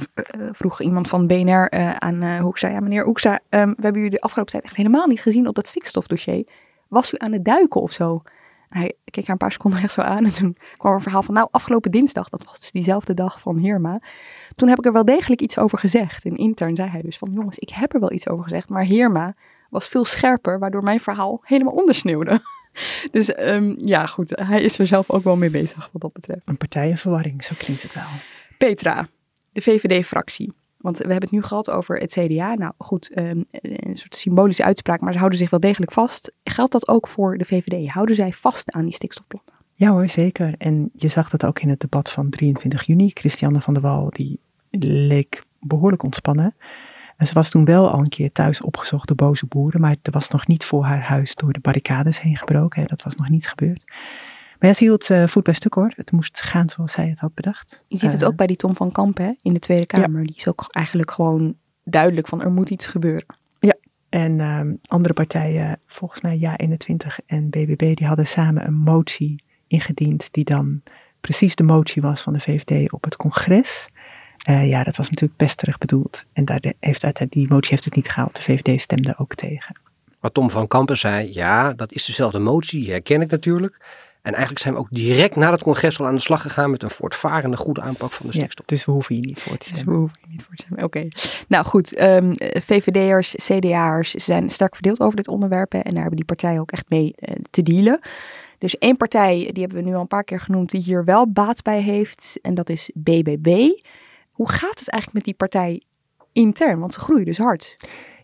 vroeg 0.52 0.82
iemand 0.82 1.08
van 1.08 1.28
BNR 1.28 1.70
aan 2.00 2.40
Hoekstra, 2.40 2.70
ja 2.70 2.80
meneer 2.80 3.04
Hoekstra, 3.04 3.40
um, 3.50 3.74
we 3.78 3.84
hebben 3.84 4.02
u 4.02 4.10
de 4.10 4.22
afgelopen 4.22 4.52
tijd 4.52 4.64
echt 4.64 4.76
helemaal 4.76 5.08
niet 5.08 5.22
gezien 5.22 5.48
op 5.48 5.56
dat 5.56 5.68
stikstofdossier. 5.68 6.48
Was 6.88 7.14
u 7.14 7.18
aan 7.18 7.32
het 7.32 7.46
duiken 7.46 7.82
of 7.82 7.92
zo? 7.92 8.22
Hij 8.70 8.94
keek 9.04 9.24
haar 9.24 9.32
een 9.32 9.38
paar 9.38 9.52
seconden 9.52 9.80
echt 9.80 9.94
zo 9.94 10.02
aan 10.02 10.26
en 10.26 10.34
toen 10.34 10.58
kwam 10.78 10.92
er 10.92 10.98
een 10.98 11.04
verhaal 11.04 11.24
van, 11.24 11.34
nou, 11.34 11.48
afgelopen 11.52 11.92
dinsdag, 11.92 12.30
dat 12.30 12.44
was 12.44 12.60
dus 12.60 12.72
diezelfde 12.72 13.14
dag 13.14 13.40
van 13.40 13.58
Heerma. 13.58 14.02
Toen 14.56 14.70
heb 14.70 14.78
ik 14.78 14.86
er 14.86 14.94
wel 14.94 15.06
degelijk 15.06 15.42
iets 15.42 15.58
over 15.58 15.78
gezegd. 15.78 16.26
En 16.26 16.36
intern 16.36 16.76
zei 16.76 16.90
hij 16.90 17.02
dus 17.02 17.18
van, 17.18 17.32
jongens, 17.32 17.60
ik 17.60 17.70
heb 17.70 17.94
er 17.94 18.00
wel 18.00 18.12
iets 18.12 18.30
over 18.30 18.44
gezegd, 18.44 18.70
maar 18.70 18.84
Heerma 18.84 19.36
was 19.70 19.88
veel 19.88 20.06
scherper, 20.06 20.60
waardoor 20.60 20.84
mijn 20.84 21.00
verhaal 21.00 21.42
helemaal 21.44 21.74
ondersneeuwde. 21.74 22.40
Dus 23.12 23.38
um, 23.40 23.76
ja, 23.80 24.06
goed, 24.06 24.30
hij 24.36 24.62
is 24.62 24.80
er 24.80 24.88
zelf 24.88 25.10
ook 25.10 25.24
wel 25.24 25.36
mee 25.36 25.50
bezig 25.50 25.90
wat 25.92 26.02
dat 26.02 26.14
betreft. 26.14 26.42
Een 26.46 26.58
partijenverwarring, 26.58 27.44
zo 27.44 27.56
klinkt 27.58 27.84
het 27.84 27.94
wel. 27.94 28.04
Petra, 28.58 29.08
de 29.52 29.62
VVD-fractie. 29.62 30.54
Want 30.86 30.98
we 30.98 31.12
hebben 31.12 31.30
het 31.30 31.32
nu 31.32 31.44
gehad 31.44 31.70
over 31.70 31.98
het 31.98 32.12
CDA. 32.12 32.54
Nou 32.54 32.74
goed, 32.78 33.18
um, 33.18 33.46
een 33.52 33.98
soort 33.98 34.16
symbolische 34.16 34.64
uitspraak, 34.64 35.02
maar 35.02 35.12
ze 35.12 35.18
houden 35.18 35.40
zich 35.40 35.50
wel 35.50 35.60
degelijk 35.60 35.92
vast. 35.92 36.32
Geldt 36.44 36.72
dat 36.72 36.88
ook 36.88 37.08
voor 37.08 37.38
de 37.38 37.46
VVD? 37.46 37.90
Houden 37.90 38.16
zij 38.16 38.34
vast 38.34 38.72
aan 38.72 38.84
die 38.84 38.94
stikstofplannen? 38.94 39.54
Ja 39.74 39.92
hoor, 39.92 40.10
zeker. 40.10 40.56
En 40.58 40.90
je 40.94 41.08
zag 41.08 41.30
dat 41.30 41.46
ook 41.46 41.60
in 41.60 41.70
het 41.70 41.80
debat 41.80 42.12
van 42.12 42.30
23 42.30 42.84
juni. 42.84 43.10
Christiane 43.14 43.62
van 43.62 43.74
der 43.74 43.84
Wal, 43.84 44.10
die 44.10 44.40
leek 44.80 45.44
behoorlijk 45.60 46.04
ontspannen. 46.04 46.56
En 47.18 47.28
ze 47.28 47.34
was 47.34 47.50
toen 47.50 47.66
wel 47.66 47.90
al 47.90 48.00
een 48.00 48.10
keer 48.10 48.32
thuis 48.32 48.62
opgezocht 48.62 49.08
door 49.08 49.18
boze 49.18 49.46
boeren, 49.46 49.82
maar 49.82 49.96
er 50.02 50.12
was 50.12 50.30
nog 50.30 50.48
niet 50.48 50.66
voor 50.66 50.84
haar 50.84 51.02
huis 51.02 51.36
door 51.36 51.54
de 51.54 51.60
barricades 51.60 52.22
heen 52.22 52.38
gebroken. 52.38 52.88
Dat 52.88 53.04
was 53.04 53.16
nog 53.16 53.30
niet 53.30 53.48
gebeurd. 53.48 53.84
Maar 54.66 54.74
ja, 54.74 54.80
ze 54.80 54.86
hield 54.86 55.10
uh, 55.10 55.28
voet 55.28 55.44
bij 55.44 55.54
stuk 55.54 55.74
hoor. 55.74 55.92
Het 55.96 56.12
moest 56.12 56.42
gaan 56.42 56.70
zoals 56.70 56.92
zij 56.92 57.08
het 57.08 57.20
had 57.20 57.34
bedacht. 57.34 57.84
Je 57.88 57.98
ziet 57.98 58.12
het 58.12 58.22
Uh, 58.22 58.28
ook 58.28 58.36
bij 58.36 58.48
die 58.48 58.56
Tom 58.56 58.76
van 58.76 58.92
Kamp 58.92 59.18
hè, 59.18 59.32
in 59.42 59.54
de 59.54 59.60
Tweede 59.60 59.86
Kamer. 59.86 60.26
Die 60.26 60.36
is 60.36 60.48
ook 60.48 60.66
eigenlijk 60.70 61.12
gewoon 61.12 61.56
duidelijk 61.84 62.28
van 62.28 62.42
er 62.42 62.52
moet 62.52 62.70
iets 62.70 62.86
gebeuren. 62.86 63.26
Ja, 63.60 63.74
en 64.10 64.40
um, 64.40 64.80
andere 64.88 65.14
partijen, 65.14 65.80
volgens 65.88 66.22
mij 66.22 66.40
Ja21 66.40 67.26
en 67.26 67.50
BBB, 67.50 67.96
die 67.96 68.08
hadden 68.08 68.28
samen 68.28 68.68
een 68.68 68.74
motie 68.74 69.44
ingediend 69.68 70.28
die 70.32 70.44
dan 70.44 70.82
precies 71.22 71.56
de 71.56 71.64
motie 71.64 72.02
was 72.02 72.22
van 72.22 72.34
de 72.34 72.40
VVD 72.40 72.92
op 72.92 73.04
het 73.04 73.16
congres. 73.16 73.90
Uh, 74.50 74.68
ja, 74.68 74.84
dat 74.84 74.96
was 74.96 75.10
natuurlijk 75.10 75.38
pesterig 75.38 75.78
bedoeld. 75.78 76.26
En 76.34 76.46
daar 76.46 76.74
heeft 76.80 77.04
uit, 77.04 77.26
die 77.30 77.48
motie 77.48 77.72
heeft 77.72 77.86
het 77.86 77.96
niet 77.96 78.10
gehaald. 78.10 78.36
De 78.36 78.42
VVD 78.42 78.82
stemde 78.82 79.16
ook 79.18 79.36
tegen. 79.36 79.80
Wat 80.20 80.34
Tom 80.34 80.50
van 80.50 80.68
Kampen 80.68 80.98
zei, 80.98 81.34
ja, 81.34 81.74
dat 81.74 81.92
is 81.92 82.06
dezelfde 82.06 82.40
motie, 82.40 82.80
die 82.80 82.92
herken 82.92 83.22
ik 83.22 83.32
natuurlijk. 83.32 83.80
En 84.26 84.32
eigenlijk 84.32 84.60
zijn 84.60 84.74
we 84.74 84.80
ook 84.80 84.88
direct 84.90 85.36
na 85.36 85.52
het 85.52 85.64
congres 85.64 86.00
al 86.00 86.06
aan 86.06 86.16
de 86.16 86.22
slag 86.22 86.42
gegaan 86.42 86.72
met 86.72 86.84
een 86.84 86.90
voortvarende 86.90 87.58
goede 87.58 87.82
aanpak 87.82 88.12
van 88.12 88.26
de 88.26 88.34
stikstof. 88.34 88.66
Ja, 88.70 88.76
dus 88.76 88.86
we 88.86 88.92
hoeven 88.92 89.16
hier 89.16 89.26
niet 89.26 89.42
voor 89.42 89.58
te 89.58 89.68
stemmen. 89.68 89.86
Dus 89.86 89.94
we 89.94 90.00
hoeven 90.00 90.18
hier 90.22 90.30
niet 90.30 90.42
voor 90.44 90.56
te 90.56 90.64
stemmen. 90.64 90.86
Oké. 90.86 90.98
Okay. 90.98 91.12
Nou 91.48 91.66
goed, 91.66 92.02
um, 92.02 92.32
VVD'ers, 92.62 93.36
CDA'ers 93.36 94.12
zijn 94.12 94.50
sterk 94.50 94.74
verdeeld 94.74 95.00
over 95.00 95.16
dit 95.16 95.28
onderwerp. 95.28 95.72
Hè, 95.72 95.80
en 95.80 95.92
daar 95.92 96.00
hebben 96.00 96.16
die 96.16 96.26
partijen 96.26 96.62
ook 96.62 96.72
echt 96.72 96.90
mee 96.90 97.14
uh, 97.20 97.36
te 97.50 97.62
dealen. 97.62 98.00
Dus 98.58 98.78
één 98.78 98.98
partij, 98.98 99.50
die 99.52 99.64
hebben 99.64 99.84
we 99.84 99.90
nu 99.90 99.96
al 99.96 100.02
een 100.02 100.08
paar 100.08 100.24
keer 100.24 100.40
genoemd, 100.40 100.70
die 100.70 100.82
hier 100.82 101.04
wel 101.04 101.32
baat 101.32 101.62
bij 101.62 101.82
heeft. 101.82 102.40
En 102.42 102.54
dat 102.54 102.70
is 102.70 102.92
BBB. 102.94 103.70
Hoe 104.32 104.50
gaat 104.50 104.80
het 104.80 104.90
eigenlijk 104.90 105.14
met 105.14 105.24
die 105.24 105.34
partij 105.34 105.82
intern? 106.32 106.80
Want 106.80 106.94
ze 106.94 107.00
groeien 107.00 107.26
dus 107.26 107.38
hard. 107.38 107.78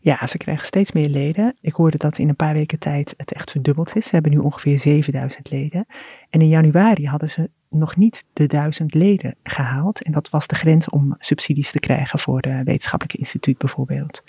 Ja, 0.04 0.28
ze 0.28 0.38
krijgen 0.38 0.66
steeds 0.66 0.92
meer 0.92 1.10
leden. 1.10 1.56
Ik 1.62 1.74
hoorde 1.74 1.98
dat 1.98 2.18
in 2.18 2.30
een 2.30 2.36
paar 2.36 2.54
weken 2.54 2.80
tijd 2.80 3.14
het 3.18 3.34
echt 3.34 3.52
verdubbeld 3.52 3.96
is. 3.96 4.06
Ze 4.06 4.14
hebben 4.14 4.32
nu 4.32 4.38
ongeveer 4.38 4.80
7000 4.80 5.50
leden. 5.50 5.86
En 6.30 6.42
in 6.42 6.48
januari 6.48 7.08
hadden 7.08 7.30
ze 7.30 7.50
nog 7.70 7.96
niet 7.96 8.26
de 8.34 8.48
1000 8.48 8.94
leden 8.94 9.36
gehaald. 9.44 10.02
En 10.02 10.12
dat 10.12 10.30
was 10.30 10.48
de 10.48 10.56
grens 10.56 10.90
om 10.90 11.16
subsidies 11.20 11.72
te 11.72 11.80
krijgen 11.80 12.20
voor 12.20 12.40
het 12.40 12.66
wetenschappelijke 12.66 13.18
instituut 13.18 13.58
bijvoorbeeld. 13.58 14.24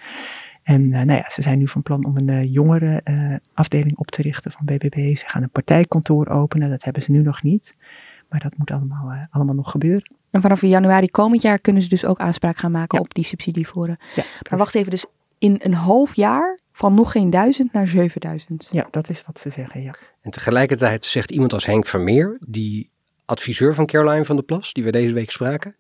En 0.62 0.82
uh, 0.82 0.90
nou 0.90 1.12
ja, 1.12 1.24
ze 1.28 1.42
zijn 1.42 1.58
nu 1.58 1.68
van 1.68 1.82
plan 1.82 2.04
om 2.04 2.16
een 2.16 2.28
uh, 2.28 2.52
jongere 2.52 3.00
uh, 3.04 3.36
afdeling 3.54 3.96
op 3.98 4.10
te 4.10 4.22
richten 4.22 4.50
van 4.50 4.64
BBB. 4.64 5.16
Ze 5.16 5.28
gaan 5.28 5.42
een 5.42 5.50
partijkantoor 5.50 6.28
openen. 6.28 6.70
Dat 6.70 6.84
hebben 6.84 7.02
ze 7.02 7.10
nu 7.10 7.22
nog 7.22 7.42
niet. 7.42 7.76
Maar 8.28 8.40
dat 8.40 8.56
moet 8.56 8.70
allemaal, 8.70 9.26
allemaal 9.30 9.54
nog 9.54 9.70
gebeuren. 9.70 10.14
En 10.30 10.40
vanaf 10.40 10.60
januari 10.60 11.10
komend 11.10 11.42
jaar 11.42 11.58
kunnen 11.58 11.82
ze 11.82 11.88
dus 11.88 12.04
ook 12.04 12.18
aanspraak 12.18 12.58
gaan 12.58 12.70
maken 12.70 12.98
ja. 12.98 13.04
op 13.04 13.14
die 13.14 13.24
subsidievoeren. 13.24 13.98
Ja, 14.14 14.22
maar 14.50 14.58
wacht 14.58 14.74
even, 14.74 14.90
dus 14.90 15.06
in 15.42 15.56
een 15.62 15.74
half 15.74 16.16
jaar 16.16 16.58
van 16.72 16.94
nog 16.94 17.12
geen 17.12 17.30
duizend 17.30 17.72
naar 17.72 17.88
7000. 17.88 18.68
Ja, 18.72 18.88
dat 18.90 19.08
is 19.08 19.22
wat 19.26 19.40
ze 19.40 19.50
zeggen, 19.50 19.82
ja. 19.82 19.94
En 20.20 20.30
tegelijkertijd 20.30 21.04
zegt 21.04 21.30
iemand 21.30 21.52
als 21.52 21.66
Henk 21.66 21.86
Vermeer, 21.86 22.38
die 22.46 22.90
adviseur 23.24 23.74
van 23.74 23.86
Caroline 23.86 24.24
van 24.24 24.36
der 24.36 24.44
Plas, 24.44 24.72
die 24.72 24.84
we 24.84 24.90
deze 24.90 25.14
week 25.14 25.30
spraken, 25.30 25.76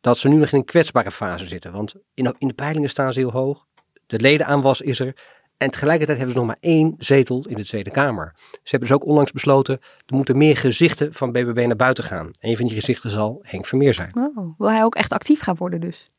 dat 0.00 0.18
ze 0.18 0.28
nu 0.28 0.36
nog 0.36 0.52
in 0.52 0.58
een 0.58 0.64
kwetsbare 0.64 1.10
fase 1.10 1.46
zitten. 1.46 1.72
Want 1.72 1.94
in, 2.14 2.34
in 2.38 2.48
de 2.48 2.54
peilingen 2.54 2.88
staan 2.88 3.12
ze 3.12 3.18
heel 3.18 3.30
hoog, 3.30 3.66
de 4.06 4.20
ledenaanwas 4.20 4.80
is 4.80 5.00
er. 5.00 5.16
En 5.56 5.70
tegelijkertijd 5.70 6.18
hebben 6.18 6.34
ze 6.34 6.40
nog 6.40 6.50
maar 6.50 6.60
één 6.60 6.94
zetel 6.98 7.44
in 7.48 7.56
de 7.56 7.64
Tweede 7.64 7.90
Kamer. 7.90 8.32
Ze 8.36 8.60
hebben 8.62 8.88
dus 8.88 8.98
ook 8.98 9.06
onlangs 9.06 9.32
besloten, 9.32 9.78
er 10.06 10.14
moeten 10.14 10.36
meer 10.36 10.56
gezichten 10.56 11.14
van 11.14 11.32
BBB 11.32 11.64
naar 11.66 11.76
buiten 11.76 12.04
gaan. 12.04 12.30
Een 12.40 12.56
van 12.56 12.66
die 12.66 12.74
gezichten 12.74 13.10
zal 13.10 13.38
Henk 13.42 13.66
Vermeer 13.66 13.94
zijn. 13.94 14.16
Oh, 14.16 14.58
wil 14.58 14.70
hij 14.70 14.84
ook 14.84 14.94
echt 14.94 15.12
actief 15.12 15.40
gaan 15.40 15.56
worden 15.56 15.80
dus? 15.80 16.10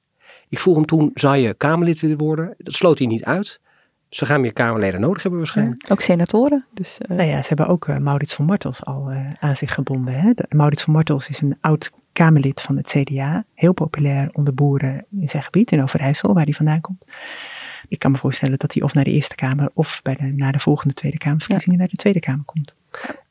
Ik 0.50 0.60
vroeg 0.60 0.76
hem 0.76 0.86
toen, 0.86 1.12
zou 1.14 1.36
je 1.36 1.54
Kamerlid 1.54 2.00
willen 2.00 2.18
worden? 2.18 2.54
Dat 2.58 2.74
sloot 2.74 2.98
hij 2.98 3.08
niet 3.08 3.24
uit. 3.24 3.60
Ze 4.10 4.26
gaan 4.26 4.42
meer 4.42 4.54
Kamerleden 4.54 5.00
nodig 5.00 5.22
hebben 5.22 5.40
waarschijnlijk. 5.40 5.88
Ja, 5.88 5.94
ook 5.94 6.02
senatoren. 6.02 6.66
Dus, 6.74 7.00
uh... 7.08 7.18
Nou 7.18 7.30
ja, 7.30 7.42
ze 7.42 7.48
hebben 7.48 7.68
ook 7.68 7.88
uh, 7.88 7.98
Maurits 7.98 8.34
van 8.34 8.46
Martels 8.46 8.86
al 8.86 9.12
uh, 9.12 9.32
aan 9.40 9.56
zich 9.56 9.74
gebonden. 9.74 10.14
Hè? 10.14 10.34
De, 10.34 10.46
Maurits 10.50 10.84
van 10.84 10.94
Martels 10.94 11.28
is 11.28 11.42
een 11.42 11.58
oud 11.62 11.92
Kamerlid 12.14 12.62
van 12.62 12.78
het 12.78 12.88
CDA. 12.88 13.46
Heel 13.54 13.74
populair 13.74 14.30
onder 14.34 14.54
boeren 14.54 15.06
in 15.20 15.30
zijn 15.30 15.44
gebied, 15.44 15.72
in 15.72 15.82
Overijssel, 15.82 16.34
waar 16.34 16.44
hij 16.44 16.54
vandaan 16.54 16.82
komt. 16.82 17.06
Ik 17.88 18.00
kan 18.00 18.12
me 18.12 18.18
voorstellen 18.18 18.60
dat 18.60 18.74
hij 18.74 18.84
of 18.84 18.94
naar 18.94 19.04
de 19.04 19.12
Eerste 19.12 19.36
Kamer 19.36 19.70
of 19.74 20.00
bij 20.04 20.16
de, 20.16 20.24
naar 20.24 20.52
de 20.52 20.60
volgende 20.60 20.94
Tweede 20.94 21.18
Kamerverkiezingen 21.18 21.74
ja. 21.74 21.80
naar 21.80 21.92
de 21.92 21.98
Tweede 21.98 22.20
Kamer 22.20 22.46
komt. 22.46 22.76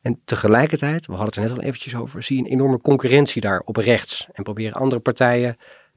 En 0.03 0.21
tegelijkertijd, 0.25 1.07
we 1.07 1.12
hadden 1.12 1.29
het 1.29 1.37
er 1.37 1.43
net 1.43 1.59
al 1.59 1.62
eventjes 1.69 1.97
over, 1.97 2.23
zie 2.23 2.37
je 2.37 2.43
een 2.43 2.51
enorme 2.51 2.81
concurrentie 2.81 3.41
daar 3.41 3.62
op 3.64 3.77
rechts. 3.77 4.29
En 4.33 4.43
proberen 4.43 4.73
andere 4.73 5.01
partijen 5.01 5.57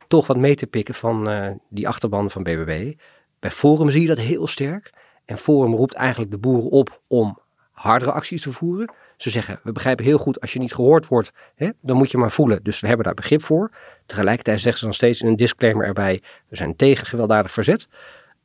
toch 0.09 0.27
wat 0.27 0.37
mee 0.37 0.55
te 0.55 0.67
pikken 0.67 0.95
van 0.95 1.29
uh, 1.29 1.49
die 1.69 1.87
achterban 1.87 2.31
van 2.31 2.43
BBB. 2.43 2.93
Bij 3.39 3.51
Forum 3.51 3.89
zie 3.89 4.01
je 4.01 4.07
dat 4.07 4.17
heel 4.17 4.47
sterk. 4.47 4.93
En 5.25 5.37
Forum 5.37 5.75
roept 5.75 5.93
eigenlijk 5.93 6.31
de 6.31 6.37
boeren 6.37 6.69
op 6.69 7.01
om 7.07 7.39
hardere 7.71 8.11
acties 8.11 8.41
te 8.41 8.51
voeren. 8.51 8.93
Ze 9.17 9.29
zeggen, 9.29 9.59
we 9.63 9.71
begrijpen 9.71 10.05
heel 10.05 10.17
goed, 10.17 10.41
als 10.41 10.53
je 10.53 10.59
niet 10.59 10.73
gehoord 10.73 11.07
wordt, 11.07 11.31
hè, 11.55 11.69
dan 11.81 11.97
moet 11.97 12.11
je 12.11 12.17
maar 12.17 12.31
voelen. 12.31 12.59
Dus 12.63 12.79
we 12.79 12.87
hebben 12.87 13.05
daar 13.05 13.13
begrip 13.13 13.43
voor. 13.43 13.71
Tegelijkertijd 14.05 14.59
zeggen 14.59 14.79
ze 14.79 14.85
dan 14.85 14.93
steeds 14.93 15.21
in 15.21 15.27
een 15.27 15.35
disclaimer 15.35 15.85
erbij, 15.85 16.21
we 16.47 16.55
zijn 16.55 16.75
tegen 16.75 17.07
gewelddadig 17.07 17.51
verzet. 17.51 17.87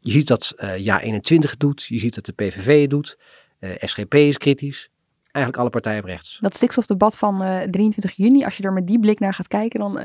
Je 0.01 0.11
ziet 0.11 0.27
dat 0.27 0.55
uh, 0.59 1.03
Ja21 1.03 1.51
het 1.51 1.55
doet, 1.59 1.85
je 1.85 1.99
ziet 1.99 2.15
dat 2.15 2.25
de 2.25 2.33
PVV 2.33 2.81
het 2.81 2.91
doet, 2.91 3.19
uh, 3.61 3.71
SGP 3.81 4.15
is 4.15 4.39
kritisch. 4.39 4.91
Eigenlijk 5.31 5.65
alle 5.65 5.71
partijen 5.71 6.03
op 6.03 6.09
rechts. 6.09 6.39
Dat 6.41 6.55
stikstofdebat 6.55 7.17
van 7.17 7.43
uh, 7.43 7.63
23 7.63 8.13
juni, 8.13 8.45
als 8.45 8.57
je 8.57 8.63
er 8.63 8.73
met 8.73 8.87
die 8.87 8.99
blik 8.99 9.19
naar 9.19 9.35
gaat 9.35 9.49
kijken, 9.49 9.81
dan 9.81 9.99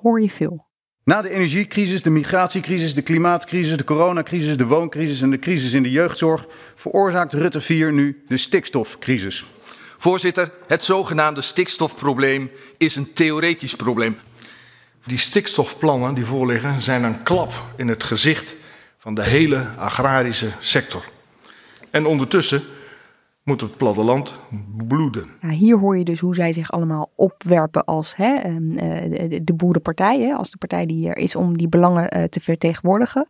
hoor 0.00 0.20
je 0.20 0.30
veel. 0.30 0.68
Na 1.04 1.22
de 1.22 1.30
energiecrisis, 1.30 2.02
de 2.02 2.10
migratiecrisis, 2.10 2.94
de 2.94 3.02
klimaatcrisis, 3.02 3.76
de 3.76 3.84
coronacrisis, 3.84 4.56
de 4.56 4.66
wooncrisis 4.66 5.22
en 5.22 5.30
de 5.30 5.38
crisis 5.38 5.72
in 5.72 5.82
de 5.82 5.90
jeugdzorg 5.90 6.46
veroorzaakt 6.74 7.32
Rutte 7.32 7.60
4 7.60 7.92
nu 7.92 8.24
de 8.28 8.36
stikstofcrisis. 8.36 9.44
Voorzitter, 9.96 10.52
het 10.66 10.84
zogenaamde 10.84 11.42
stikstofprobleem 11.42 12.50
is 12.78 12.96
een 12.96 13.12
theoretisch 13.12 13.74
probleem. 13.74 14.18
Die 15.04 15.18
stikstofplannen 15.18 16.14
die 16.14 16.24
voorliggen 16.24 16.82
zijn 16.82 17.02
een 17.02 17.22
klap 17.22 17.52
in 17.76 17.88
het 17.88 18.04
gezicht 18.04 18.54
van 18.98 19.14
de 19.14 19.22
hele 19.22 19.68
agrarische 19.78 20.50
sector. 20.58 21.04
En 21.90 22.06
ondertussen 22.06 22.62
moet 23.42 23.60
het 23.60 23.76
platteland 23.76 24.38
bloeden. 24.76 25.26
Ja, 25.40 25.48
hier 25.48 25.78
hoor 25.78 25.98
je 25.98 26.04
dus 26.04 26.20
hoe 26.20 26.34
zij 26.34 26.52
zich 26.52 26.70
allemaal 26.70 27.10
opwerpen 27.14 27.84
als 27.84 28.16
hè, 28.16 28.34
ehm, 28.34 28.78
eh, 28.78 29.30
de, 29.30 29.44
de 29.44 29.54
boerenpartij. 29.54 30.20
Hè, 30.20 30.34
als 30.34 30.50
de 30.50 30.58
partij 30.58 30.86
die 30.86 31.08
er 31.08 31.16
is 31.16 31.36
om 31.36 31.56
die 31.58 31.68
belangen 31.68 32.08
eh, 32.08 32.24
te 32.24 32.40
vertegenwoordigen. 32.40 33.26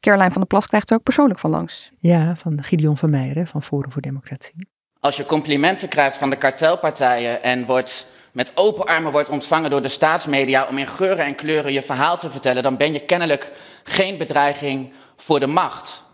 Caroline 0.00 0.30
van 0.30 0.40
der 0.40 0.46
Plas 0.46 0.66
krijgt 0.66 0.90
er 0.90 0.96
ook 0.96 1.02
persoonlijk 1.02 1.40
van 1.40 1.50
langs. 1.50 1.92
Ja, 1.98 2.36
van 2.36 2.62
Gideon 2.62 2.96
van 2.96 3.10
Meijeren 3.10 3.46
van 3.46 3.62
Forum 3.62 3.92
voor 3.92 4.02
Democratie. 4.02 4.68
Als 5.00 5.16
je 5.16 5.26
complimenten 5.26 5.88
krijgt 5.88 6.16
van 6.16 6.30
de 6.30 6.36
kartelpartijen 6.36 7.42
en 7.42 7.64
wordt 7.64 8.12
met 8.32 8.52
open 8.54 8.86
armen 8.86 9.12
wordt 9.12 9.28
ontvangen 9.28 9.70
door 9.70 9.82
de 9.82 9.88
staatsmedia 9.88 10.66
om 10.66 10.78
in 10.78 10.86
geuren 10.86 11.24
en 11.24 11.34
kleuren 11.34 11.72
je 11.72 11.82
verhaal 11.82 12.18
te 12.18 12.30
vertellen, 12.30 12.62
dan 12.62 12.76
ben 12.76 12.92
je 12.92 13.00
kennelijk 13.00 13.52
geen 13.84 14.18
bedreiging 14.18 14.92
voor 15.16 15.40
de 15.40 15.46
macht. 15.46 16.04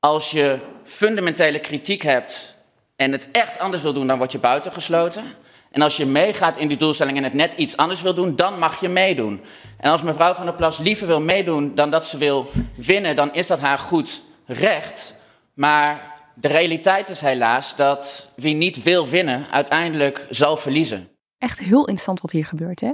Als 0.00 0.30
je 0.30 0.58
fundamentele 0.84 1.60
kritiek 1.60 2.02
hebt 2.02 2.53
en 2.96 3.12
het 3.12 3.28
echt 3.32 3.58
anders 3.58 3.82
wil 3.82 3.92
doen, 3.92 4.06
dan 4.06 4.18
word 4.18 4.32
je 4.32 4.38
buitengesloten. 4.38 5.24
En 5.70 5.82
als 5.82 5.96
je 5.96 6.06
meegaat 6.06 6.56
in 6.56 6.68
die 6.68 6.76
doelstelling 6.76 7.16
en 7.16 7.24
het 7.24 7.34
net 7.34 7.54
iets 7.54 7.76
anders 7.76 8.02
wil 8.02 8.14
doen, 8.14 8.36
dan 8.36 8.58
mag 8.58 8.80
je 8.80 8.88
meedoen. 8.88 9.40
En 9.78 9.90
als 9.90 10.02
mevrouw 10.02 10.34
van 10.34 10.44
der 10.44 10.54
Plas 10.54 10.78
liever 10.78 11.06
wil 11.06 11.20
meedoen 11.20 11.74
dan 11.74 11.90
dat 11.90 12.06
ze 12.06 12.18
wil 12.18 12.50
winnen, 12.76 13.16
dan 13.16 13.34
is 13.34 13.46
dat 13.46 13.60
haar 13.60 13.78
goed 13.78 14.22
recht. 14.46 15.14
Maar 15.54 16.12
de 16.34 16.48
realiteit 16.48 17.08
is 17.08 17.20
helaas 17.20 17.76
dat 17.76 18.28
wie 18.36 18.54
niet 18.54 18.82
wil 18.82 19.08
winnen, 19.08 19.46
uiteindelijk 19.50 20.26
zal 20.30 20.56
verliezen. 20.56 21.08
Echt 21.38 21.58
heel 21.58 21.80
interessant 21.80 22.20
wat 22.20 22.30
hier 22.30 22.44
gebeurt, 22.44 22.80
hè? 22.80 22.90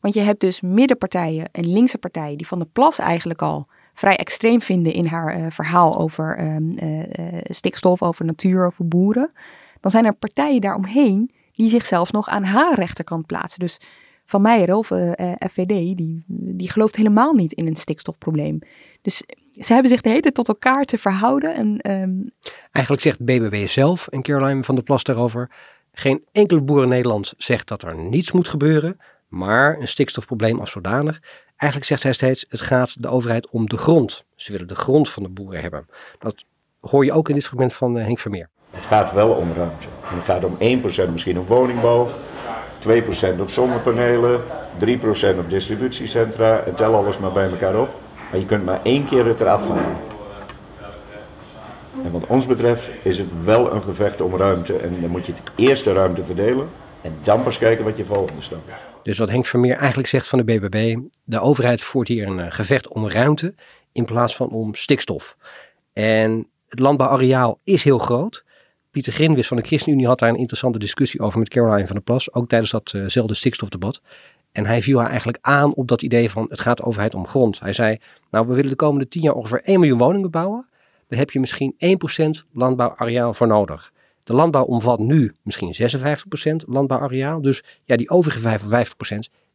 Want 0.00 0.14
je 0.14 0.20
hebt 0.20 0.40
dus 0.40 0.60
middenpartijen 0.60 1.48
en 1.52 1.72
linkse 1.72 1.98
partijen 1.98 2.36
die 2.36 2.46
Van 2.46 2.58
der 2.58 2.68
Plas 2.68 2.98
eigenlijk 2.98 3.42
al 3.42 3.66
vrij 4.00 4.16
extreem 4.16 4.60
vinden 4.60 4.92
in 4.92 5.06
haar 5.06 5.38
uh, 5.38 5.46
verhaal 5.48 5.98
over 5.98 6.38
uh, 6.38 6.56
uh, 6.56 7.38
stikstof, 7.44 8.02
over 8.02 8.24
natuur, 8.24 8.66
over 8.66 8.88
boeren. 8.88 9.32
Dan 9.80 9.90
zijn 9.90 10.04
er 10.04 10.14
partijen 10.14 10.60
daaromheen 10.60 11.30
die 11.52 11.68
zichzelf 11.68 12.12
nog 12.12 12.28
aan 12.28 12.44
haar 12.44 12.74
rechterkant 12.74 13.26
plaatsen. 13.26 13.60
Dus 13.60 13.80
Van 14.24 14.42
Meijer 14.42 14.74
of 14.74 14.86
FVD, 15.50 15.96
die, 15.96 16.24
die 16.28 16.70
gelooft 16.70 16.96
helemaal 16.96 17.32
niet 17.32 17.52
in 17.52 17.66
een 17.66 17.76
stikstofprobleem. 17.76 18.58
Dus 19.02 19.22
ze 19.52 19.72
hebben 19.72 19.90
zich 19.90 20.00
de 20.00 20.08
hele 20.08 20.32
tot 20.32 20.48
elkaar 20.48 20.84
te 20.84 20.98
verhouden. 20.98 21.54
En, 21.54 21.92
um... 21.92 22.30
Eigenlijk 22.70 23.04
zegt 23.04 23.24
BBB 23.24 23.68
zelf 23.68 24.08
en 24.08 24.22
Caroline 24.22 24.64
van 24.64 24.74
der 24.74 24.84
Plas 24.84 25.04
daarover... 25.04 25.50
geen 25.92 26.24
enkele 26.32 26.62
boer 26.62 26.82
in 26.82 26.88
Nederland 26.88 27.34
zegt 27.36 27.68
dat 27.68 27.82
er 27.82 27.96
niets 27.96 28.32
moet 28.32 28.48
gebeuren... 28.48 28.96
maar 29.28 29.78
een 29.80 29.88
stikstofprobleem 29.88 30.60
als 30.60 30.70
zodanig... 30.70 31.20
Eigenlijk 31.60 31.90
zegt 31.90 32.02
zij 32.02 32.12
steeds, 32.12 32.46
het 32.48 32.60
gaat 32.60 33.02
de 33.02 33.08
overheid 33.08 33.48
om 33.50 33.68
de 33.68 33.76
grond. 33.76 34.24
Ze 34.34 34.52
willen 34.52 34.68
de 34.68 34.74
grond 34.74 35.08
van 35.08 35.22
de 35.22 35.28
boeren 35.28 35.60
hebben. 35.60 35.86
Dat 36.18 36.44
hoor 36.80 37.04
je 37.04 37.12
ook 37.12 37.28
in 37.28 37.34
dit 37.34 37.44
fragment 37.44 37.74
van 37.74 37.96
Henk 37.96 38.18
Vermeer. 38.18 38.48
Het 38.70 38.86
gaat 38.86 39.12
wel 39.12 39.30
om 39.30 39.52
ruimte. 39.52 39.86
Het 40.00 40.24
gaat 40.24 40.44
om 40.44 40.56
1% 41.08 41.12
misschien 41.12 41.38
op 41.38 41.48
woningbouw, 41.48 42.08
2% 43.36 43.40
op 43.40 43.50
zonnepanelen, 43.50 44.40
3% 44.84 45.38
op 45.38 45.50
distributiecentra 45.50 46.60
en 46.60 46.74
tel 46.74 46.94
alles 46.94 47.18
maar 47.18 47.32
bij 47.32 47.50
elkaar 47.50 47.80
op. 47.80 47.94
Maar 48.30 48.40
je 48.40 48.46
kunt 48.46 48.64
maar 48.64 48.80
één 48.82 49.04
keer 49.04 49.26
het 49.26 49.40
eraf 49.40 49.68
halen. 49.68 49.96
En 52.04 52.10
wat 52.10 52.26
ons 52.26 52.46
betreft 52.46 52.90
is 53.02 53.18
het 53.18 53.44
wel 53.44 53.72
een 53.72 53.82
gevecht 53.82 54.20
om 54.20 54.36
ruimte. 54.36 54.76
En 54.76 55.00
dan 55.00 55.10
moet 55.10 55.26
je 55.26 55.32
het 55.32 55.42
eerst 55.54 55.84
de 55.84 55.92
ruimte 55.92 56.24
verdelen. 56.24 56.68
En 57.00 57.16
dan 57.22 57.42
pas 57.42 57.58
kijken 57.58 57.84
wat 57.84 57.96
je 57.96 58.04
volgende 58.04 58.42
stap 58.42 58.68
is. 58.68 58.89
Dus 59.02 59.18
wat 59.18 59.30
Henk 59.30 59.46
Vermeer 59.46 59.76
eigenlijk 59.76 60.08
zegt 60.08 60.28
van 60.28 60.38
de 60.38 60.44
BBB. 60.44 60.96
De 61.24 61.40
overheid 61.40 61.80
voert 61.80 62.08
hier 62.08 62.26
een 62.26 62.40
eh, 62.40 62.52
gevecht 62.52 62.88
om 62.88 63.08
ruimte 63.08 63.54
in 63.92 64.04
plaats 64.04 64.36
van 64.36 64.50
om 64.50 64.74
stikstof. 64.74 65.36
En 65.92 66.48
het 66.68 66.78
landbouwareaal 66.78 67.60
is 67.64 67.84
heel 67.84 67.98
groot. 67.98 68.44
Pieter 68.90 69.12
Grinwis 69.12 69.48
van 69.48 69.56
de 69.56 69.62
ChristenUnie 69.62 70.06
had 70.06 70.18
daar 70.18 70.28
een 70.28 70.38
interessante 70.38 70.78
discussie 70.78 71.20
over 71.20 71.38
met 71.38 71.48
Caroline 71.48 71.86
van 71.86 71.94
der 71.96 72.04
Plas. 72.04 72.32
Ook 72.32 72.48
tijdens 72.48 72.70
datzelfde 72.70 73.34
stikstofdebat. 73.34 74.00
En 74.52 74.66
hij 74.66 74.82
viel 74.82 74.98
haar 74.98 75.08
eigenlijk 75.08 75.38
aan 75.40 75.74
op 75.74 75.88
dat 75.88 76.02
idee 76.02 76.30
van 76.30 76.46
het 76.48 76.60
gaat 76.60 76.76
de 76.76 76.84
overheid 76.84 77.14
om 77.14 77.26
grond. 77.26 77.60
Hij 77.60 77.72
zei, 77.72 77.98
nou 78.30 78.46
we 78.46 78.54
willen 78.54 78.70
de 78.70 78.76
komende 78.76 79.08
tien 79.08 79.22
jaar 79.22 79.34
ongeveer 79.34 79.62
1 79.62 79.80
miljoen 79.80 79.98
woningen 79.98 80.30
bouwen. 80.30 80.68
Daar 81.08 81.18
heb 81.18 81.30
je 81.30 81.40
misschien 81.40 81.74
1% 82.44 82.46
landbouwareaal 82.52 83.34
voor 83.34 83.46
nodig. 83.46 83.92
De 84.30 84.36
landbouw 84.36 84.64
omvat 84.64 84.98
nu 84.98 85.34
misschien 85.42 85.74
56% 86.62 86.66
landbouwareaal. 86.66 87.42
Dus 87.42 87.64
ja, 87.84 87.96
die 87.96 88.10
overige 88.10 88.58
55% 88.58 88.62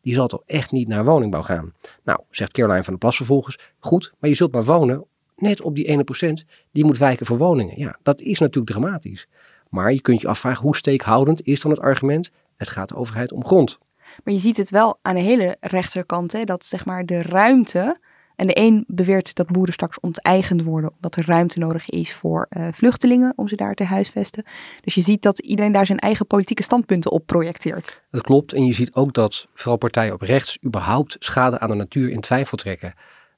die 0.01 0.13
zal 0.13 0.27
toch 0.27 0.41
echt 0.45 0.71
niet 0.71 0.87
naar 0.87 1.05
woningbouw 1.05 1.43
gaan. 1.43 1.73
Nou, 2.03 2.19
zegt 2.29 2.51
Caroline 2.51 2.83
van 2.83 2.93
der 2.93 3.01
Plas 3.01 3.15
vervolgens, 3.15 3.59
goed, 3.79 4.13
maar 4.19 4.29
je 4.29 4.35
zult 4.35 4.51
maar 4.51 4.63
wonen 4.63 5.05
net 5.35 5.61
op 5.61 5.75
die 5.75 5.85
ene 5.85 6.03
procent 6.03 6.45
die 6.71 6.85
moet 6.85 6.97
wijken 6.97 7.25
voor 7.25 7.37
woningen. 7.37 7.79
Ja, 7.79 7.99
dat 8.03 8.21
is 8.21 8.39
natuurlijk 8.39 8.77
dramatisch. 8.77 9.27
Maar 9.69 9.93
je 9.93 10.01
kunt 10.01 10.21
je 10.21 10.27
afvragen 10.27 10.61
hoe 10.61 10.75
steekhoudend 10.75 11.45
is 11.45 11.61
dan 11.61 11.71
het 11.71 11.79
argument, 11.79 12.31
het 12.55 12.69
gaat 12.69 12.89
de 12.89 12.95
overheid 12.95 13.31
om 13.31 13.45
grond. 13.45 13.77
Maar 14.23 14.33
je 14.33 14.39
ziet 14.39 14.57
het 14.57 14.69
wel 14.69 14.99
aan 15.01 15.15
de 15.15 15.21
hele 15.21 15.57
rechterkant, 15.59 16.31
hè, 16.31 16.43
dat 16.43 16.65
zeg 16.65 16.85
maar 16.85 17.05
de 17.05 17.21
ruimte. 17.21 17.99
En 18.35 18.47
de 18.47 18.59
een 18.59 18.83
beweert 18.87 19.35
dat 19.35 19.47
boeren 19.47 19.73
straks 19.73 19.99
onteigend 19.99 20.63
worden, 20.63 20.91
omdat 20.95 21.15
er 21.15 21.25
ruimte 21.25 21.59
nodig 21.59 21.89
is 21.89 22.13
voor 22.13 22.47
uh, 22.49 22.67
vluchtelingen 22.71 23.33
om 23.35 23.47
ze 23.47 23.55
daar 23.55 23.73
te 23.73 23.83
huisvesten. 23.83 24.45
Dus 24.81 24.95
je 24.95 25.01
ziet 25.01 25.21
dat 25.21 25.39
iedereen 25.39 25.71
daar 25.71 25.85
zijn 25.85 25.99
eigen 25.99 26.27
politieke 26.27 26.63
standpunten 26.63 27.11
op 27.11 27.25
projecteert. 27.25 28.03
Dat 28.09 28.21
klopt. 28.21 28.53
En 28.53 28.65
je 28.65 28.73
ziet 28.73 28.93
ook 28.93 29.13
dat 29.13 29.47
vooral 29.53 29.77
partijen 29.77 30.13
op 30.13 30.21
rechts 30.21 30.57
überhaupt 30.65 31.15
schade 31.19 31.59
aan 31.59 31.69
de 31.69 31.75
natuur 31.75 32.09
in 32.09 32.21
twijfel 32.21 32.57
trekken. 32.57 32.93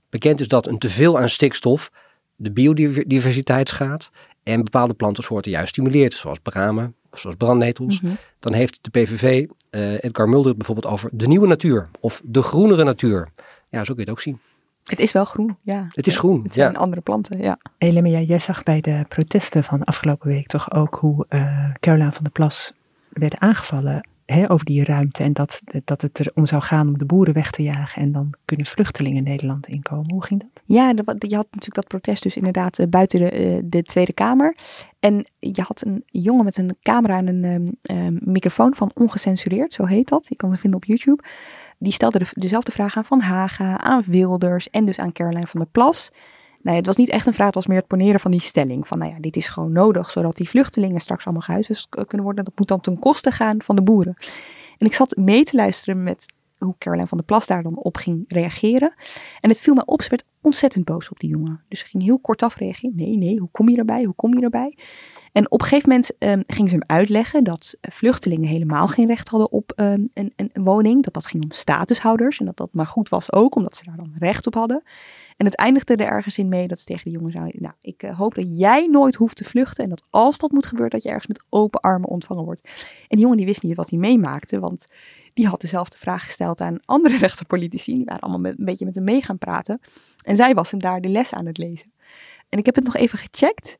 Bekend 0.09 0.39
is 0.39 0.47
dat 0.47 0.67
een 0.67 0.77
teveel 0.77 1.19
aan 1.19 1.29
stikstof 1.29 1.91
de 2.35 2.51
biodiversiteit 2.51 3.69
schaadt 3.69 4.09
en 4.43 4.63
bepaalde 4.63 4.93
plantensoorten 4.93 5.51
juist 5.51 5.69
stimuleert, 5.69 6.13
zoals 6.13 6.39
bramen, 6.39 6.95
zoals 7.11 7.35
brandnetels. 7.35 8.01
Mm 8.01 8.09
-hmm. 8.09 8.17
Dan 8.39 8.53
heeft 8.53 8.79
de 8.81 8.89
PVV, 8.89 9.45
uh, 9.71 10.03
Edgar 10.03 10.29
Mulder, 10.29 10.55
bijvoorbeeld 10.55 10.93
over 10.93 11.09
de 11.13 11.27
nieuwe 11.27 11.47
natuur 11.47 11.89
of 11.99 12.21
de 12.23 12.41
groenere 12.41 12.83
natuur. 12.83 13.29
Ja, 13.69 13.83
zo 13.83 13.93
kun 13.93 13.95
je 13.95 14.01
het 14.01 14.09
ook 14.09 14.21
zien. 14.21 14.39
Het 14.87 14.99
is 14.99 15.11
wel 15.11 15.25
groen, 15.25 15.57
ja. 15.61 15.87
Het 15.89 16.07
is 16.07 16.17
groen, 16.17 16.43
Het 16.43 16.53
zijn 16.53 16.71
ja. 16.71 16.77
andere 16.79 17.01
planten, 17.01 17.37
ja. 17.37 17.57
Elimia, 17.77 18.19
jij 18.19 18.39
zag 18.39 18.63
bij 18.63 18.81
de 18.81 19.05
protesten 19.07 19.63
van 19.63 19.83
afgelopen 19.83 20.27
week 20.27 20.47
toch 20.47 20.71
ook 20.71 20.95
hoe 20.95 21.25
uh, 21.29 21.69
Caroline 21.79 22.11
van 22.11 22.23
der 22.23 22.31
Plas 22.31 22.73
werd 23.09 23.37
aangevallen 23.39 24.07
hè, 24.27 24.51
over 24.51 24.65
die 24.65 24.83
ruimte. 24.83 25.23
En 25.23 25.33
dat, 25.33 25.61
dat 25.83 26.01
het 26.01 26.19
erom 26.19 26.45
zou 26.45 26.61
gaan 26.61 26.87
om 26.87 26.97
de 26.97 27.05
boeren 27.05 27.33
weg 27.33 27.51
te 27.51 27.63
jagen. 27.63 28.01
En 28.01 28.11
dan 28.11 28.33
kunnen 28.45 28.65
vluchtelingen 28.65 29.23
Nederland 29.23 29.67
inkomen. 29.67 30.11
Hoe 30.11 30.23
ging 30.23 30.39
dat? 30.41 30.63
Ja, 30.65 30.87
je 30.89 31.35
had 31.35 31.47
natuurlijk 31.51 31.75
dat 31.75 31.87
protest 31.87 32.23
dus 32.23 32.37
inderdaad 32.37 32.79
uh, 32.79 32.85
buiten 32.85 33.19
de, 33.19 33.45
uh, 33.45 33.61
de, 33.63 33.83
Tweede 33.83 34.13
Kamer. 34.13 34.55
En 34.99 35.27
je 35.39 35.61
had 35.61 35.85
een 35.85 36.03
jongen 36.05 36.45
met 36.45 36.57
een 36.57 36.77
camera 36.81 37.17
en 37.17 37.27
een 37.27 37.77
um, 37.81 38.19
microfoon 38.21 38.73
van 38.75 38.91
ongecensureerd, 38.93 39.73
zo 39.73 39.85
heet 39.85 40.07
dat. 40.07 40.27
Je 40.27 40.35
kan 40.35 40.51
het 40.51 40.59
vinden 40.59 40.79
op 40.79 40.85
YouTube. 40.85 41.23
Die 41.77 41.91
stelde 41.91 42.19
de, 42.19 42.25
dezelfde 42.33 42.71
vraag 42.71 42.97
aan 42.97 43.05
Van 43.05 43.21
Haga, 43.21 43.79
aan 43.79 44.03
Wilders 44.05 44.69
en 44.69 44.85
dus 44.85 44.99
aan 44.99 45.11
Caroline 45.11 45.47
van 45.47 45.59
der 45.59 45.69
Plas. 45.71 46.11
Nou 46.61 46.77
het 46.77 46.85
was 46.85 46.95
niet 46.95 47.09
echt 47.09 47.27
een 47.27 47.33
vraag, 47.33 47.45
het 47.45 47.55
was 47.55 47.67
meer 47.67 47.77
het 47.77 47.87
poneren 47.87 48.19
van 48.19 48.31
die 48.31 48.41
stelling. 48.41 48.87
Van 48.87 48.97
nou 48.97 49.11
ja, 49.11 49.19
dit 49.19 49.35
is 49.35 49.47
gewoon 49.47 49.71
nodig, 49.71 50.11
zodat 50.11 50.35
die 50.35 50.49
vluchtelingen 50.49 50.99
straks 50.99 51.25
allemaal 51.25 51.41
gehuisvest 51.43 51.87
kunnen 51.89 52.25
worden. 52.25 52.43
Dat 52.45 52.57
moet 52.57 52.67
dan 52.67 52.81
ten 52.81 52.99
koste 52.99 53.31
gaan 53.31 53.61
van 53.61 53.75
de 53.75 53.81
boeren. 53.81 54.15
En 54.77 54.85
ik 54.85 54.93
zat 54.93 55.15
mee 55.15 55.43
te 55.43 55.55
luisteren 55.55 56.03
met 56.03 56.25
hoe 56.57 56.75
Caroline 56.77 57.07
van 57.07 57.17
der 57.17 57.27
Plas 57.27 57.47
daar 57.47 57.63
dan 57.63 57.75
op 57.75 57.97
ging 57.97 58.25
reageren. 58.27 58.93
En 59.41 59.49
het 59.49 59.59
viel 59.59 59.73
me 59.73 59.85
op, 59.85 60.01
ze 60.01 60.09
werd 60.09 60.25
ontzettend 60.41 60.85
boos 60.85 61.09
op 61.09 61.19
die 61.19 61.29
jongen. 61.29 61.61
Dus 61.67 61.79
ze 61.79 61.85
ging 61.85 62.03
heel 62.03 62.19
kortaf 62.19 62.55
reageren. 62.55 62.95
Nee, 62.95 63.17
nee, 63.17 63.39
hoe 63.39 63.49
kom 63.51 63.69
je 63.69 63.77
erbij? 63.77 64.03
Hoe 64.03 64.15
kom 64.15 64.37
je 64.37 64.41
erbij? 64.41 64.77
En 65.37 65.51
op 65.51 65.61
een 65.61 65.67
gegeven 65.67 65.89
moment 65.89 66.11
um, 66.19 66.43
ging 66.47 66.69
ze 66.69 66.75
hem 66.75 66.83
uitleggen 66.87 67.43
dat 67.43 67.75
vluchtelingen 67.81 68.49
helemaal 68.49 68.87
geen 68.87 69.07
recht 69.07 69.29
hadden 69.29 69.51
op 69.51 69.73
um, 69.75 70.09
een, 70.13 70.33
een, 70.35 70.63
woning. 70.63 71.03
Dat 71.03 71.13
dat 71.13 71.25
ging 71.25 71.43
om 71.43 71.51
statushouders 71.51 72.39
en 72.39 72.45
dat 72.45 72.57
dat 72.57 72.69
maar 72.71 72.85
goed 72.85 73.09
was 73.09 73.33
ook, 73.33 73.55
omdat 73.55 73.75
ze 73.75 73.83
daar 73.83 73.95
dan 73.95 74.13
recht 74.19 74.47
op 74.47 74.53
hadden. 74.53 74.83
En 75.37 75.45
het 75.45 75.55
eindigde 75.55 75.95
er 75.95 76.07
ergens 76.07 76.37
in 76.37 76.47
mee 76.47 76.67
dat 76.67 76.79
ze 76.79 76.85
tegen 76.85 77.03
de 77.03 77.09
jongen 77.09 77.31
zei, 77.31 77.51
nou, 77.53 77.73
ik 77.81 78.03
uh, 78.03 78.17
hoop 78.17 78.35
dat 78.35 78.45
jij 78.59 78.87
nooit 78.87 79.15
hoeft 79.15 79.35
te 79.35 79.43
vluchten 79.43 79.83
en 79.83 79.89
dat 79.89 80.03
als 80.09 80.37
dat 80.37 80.51
moet 80.51 80.65
gebeuren, 80.65 80.91
dat 80.91 81.03
je 81.03 81.09
ergens 81.09 81.27
met 81.27 81.43
open 81.49 81.81
armen 81.81 82.09
ontvangen 82.09 82.43
wordt. 82.43 82.61
En 82.63 83.05
die 83.07 83.19
jongen 83.19 83.37
die 83.37 83.45
wist 83.45 83.63
niet 83.63 83.75
wat 83.75 83.89
hij 83.89 83.99
meemaakte, 83.99 84.59
want 84.59 84.87
die 85.33 85.47
had 85.47 85.61
dezelfde 85.61 85.97
vraag 85.97 86.23
gesteld 86.23 86.61
aan 86.61 86.79
andere 86.85 87.17
rechterpolitici. 87.27 87.95
Die 87.95 88.05
waren 88.05 88.21
allemaal 88.21 88.51
een 88.51 88.65
beetje 88.65 88.85
met 88.85 88.95
hem 88.95 89.03
mee 89.03 89.21
gaan 89.21 89.37
praten. 89.37 89.79
En 90.21 90.35
zij 90.35 90.53
was 90.53 90.71
hem 90.71 90.79
daar 90.79 91.01
de 91.01 91.09
les 91.09 91.33
aan 91.33 91.45
het 91.45 91.57
lezen. 91.57 91.91
En 92.49 92.59
ik 92.59 92.65
heb 92.65 92.75
het 92.75 92.83
nog 92.83 92.95
even 92.95 93.19
gecheckt. 93.19 93.79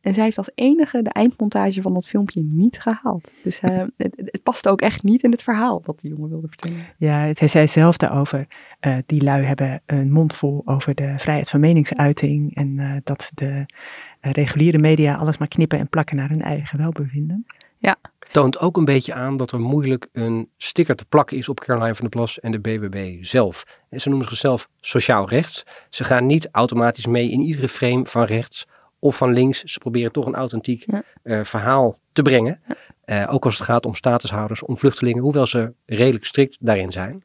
En 0.00 0.14
zij 0.14 0.24
heeft 0.24 0.38
als 0.38 0.50
enige 0.54 1.02
de 1.02 1.10
eindmontage 1.10 1.82
van 1.82 1.94
dat 1.94 2.06
filmpje 2.06 2.42
niet 2.42 2.80
gehaald. 2.80 3.34
Dus 3.42 3.60
uh, 3.62 3.82
het, 3.96 4.12
het 4.16 4.42
past 4.42 4.68
ook 4.68 4.80
echt 4.80 5.02
niet 5.02 5.22
in 5.22 5.30
het 5.30 5.42
verhaal 5.42 5.82
wat 5.84 6.00
de 6.00 6.08
jongen 6.08 6.28
wilde 6.28 6.48
vertellen. 6.48 6.86
Ja, 6.96 7.32
hij 7.34 7.48
zei 7.48 7.68
zelf 7.68 7.96
daarover. 7.96 8.46
Uh, 8.86 8.96
die 9.06 9.22
lui 9.22 9.44
hebben 9.44 9.82
een 9.86 10.12
mond 10.12 10.34
vol 10.34 10.62
over 10.64 10.94
de 10.94 11.14
vrijheid 11.16 11.50
van 11.50 11.60
meningsuiting. 11.60 12.54
En 12.54 12.78
uh, 12.78 12.92
dat 13.04 13.30
de 13.34 13.66
reguliere 14.20 14.78
media 14.78 15.14
alles 15.14 15.38
maar 15.38 15.48
knippen 15.48 15.78
en 15.78 15.88
plakken 15.88 16.16
naar 16.16 16.28
hun 16.28 16.42
eigen 16.42 16.78
welbevinden. 16.78 17.46
Ja. 17.78 17.96
Toont 18.30 18.58
ook 18.58 18.76
een 18.76 18.84
beetje 18.84 19.14
aan 19.14 19.36
dat 19.36 19.52
er 19.52 19.60
moeilijk 19.60 20.08
een 20.12 20.48
sticker 20.56 20.96
te 20.96 21.04
plakken 21.04 21.36
is 21.36 21.48
op 21.48 21.60
Caroline 21.60 21.94
van 21.94 22.00
der 22.00 22.18
Plas 22.18 22.40
en 22.40 22.52
de 22.52 22.60
BBB 22.60 23.24
zelf. 23.24 23.80
En 23.88 24.00
ze 24.00 24.08
noemen 24.08 24.28
zichzelf 24.28 24.68
sociaal 24.80 25.28
rechts. 25.28 25.66
Ze 25.88 26.04
gaan 26.04 26.26
niet 26.26 26.48
automatisch 26.52 27.06
mee 27.06 27.30
in 27.30 27.40
iedere 27.40 27.68
frame 27.68 28.06
van 28.06 28.24
rechts 28.24 28.66
of 29.00 29.16
van 29.16 29.32
links. 29.32 29.62
Ze 29.62 29.78
proberen 29.78 30.12
toch 30.12 30.26
een 30.26 30.34
authentiek 30.34 30.84
ja. 30.86 31.02
uh, 31.22 31.44
verhaal 31.44 31.98
te 32.12 32.22
brengen. 32.22 32.60
Ja. 32.66 32.76
Uh, 33.24 33.34
ook 33.34 33.44
als 33.44 33.58
het 33.58 33.66
gaat 33.66 33.86
om 33.86 33.94
statushouders, 33.94 34.62
om 34.62 34.78
vluchtelingen, 34.78 35.22
hoewel 35.22 35.46
ze 35.46 35.72
redelijk 35.86 36.24
strikt 36.24 36.56
daarin 36.60 36.92
zijn. 36.92 37.22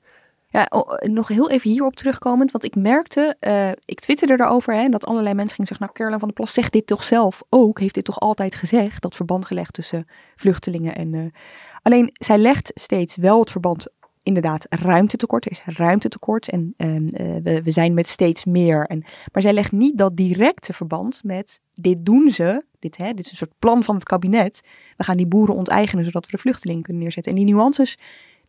Ja, 0.48 0.68
nog 1.00 1.28
heel 1.28 1.50
even 1.50 1.70
hierop 1.70 1.96
terugkomend, 1.96 2.52
want 2.52 2.64
ik 2.64 2.76
merkte, 2.76 3.36
uh, 3.40 3.70
ik 3.86 4.00
twitterde 4.00 4.34
erover, 4.34 4.76
hè, 4.76 4.90
dat 4.90 5.06
allerlei 5.06 5.34
mensen 5.34 5.56
gingen 5.56 5.68
zeggen, 5.68 5.86
nou 5.86 5.98
Caroline 5.98 6.20
van 6.20 6.28
der 6.28 6.38
Plas 6.38 6.54
zegt 6.54 6.72
dit 6.72 6.88
toch 6.88 7.04
zelf 7.04 7.44
ook, 7.50 7.80
heeft 7.80 7.94
dit 7.94 8.06
toch 8.06 8.20
altijd 8.20 8.56
gezegd, 8.56 9.02
dat 9.02 9.16
verband 9.16 9.46
gelegd 9.46 9.74
tussen 9.74 10.08
vluchtelingen 10.36 10.96
en... 10.96 11.34
alleen, 11.82 12.10
zij 12.14 12.38
legt 12.38 12.72
steeds 12.74 13.16
wel 13.16 13.40
het 13.40 13.52
verband 13.52 13.88
inderdaad 14.26 14.66
ruimtetekort. 14.70 15.46
Er 15.46 15.52
is 15.52 15.64
ruimtetekort 15.66 16.50
en 16.50 16.74
uh, 16.78 16.96
we, 17.44 17.62
we 17.64 17.72
zijn 17.72 17.94
met 17.94 18.08
steeds 18.08 18.46
meer. 18.46 18.86
En, 18.86 19.04
maar 19.32 19.42
zij 19.42 19.54
legt 19.54 19.72
niet 19.72 19.98
dat 19.98 20.18
directe 20.18 20.74
verband 20.74 21.24
met 21.24 21.62
dit 21.74 22.06
doen 22.06 22.30
ze. 22.30 22.64
Dit, 22.80 22.98
hè, 22.98 23.14
dit 23.14 23.26
is 23.26 23.32
een 23.32 23.38
soort 23.38 23.60
plan 23.60 23.84
van 23.84 23.96
het 23.96 24.04
kabinet. 24.04 24.62
We 24.98 25.04
gaan 25.04 25.18
die 25.18 25.28
boeren 25.28 25.56
onteigenen 25.56 26.06
zodat 26.06 26.26
we 26.26 26.32
de 26.32 26.38
vluchtelingen 26.38 26.82
kunnen 26.82 27.02
neerzetten. 27.02 27.32
En 27.32 27.38
die 27.38 27.54
nuances 27.54 27.98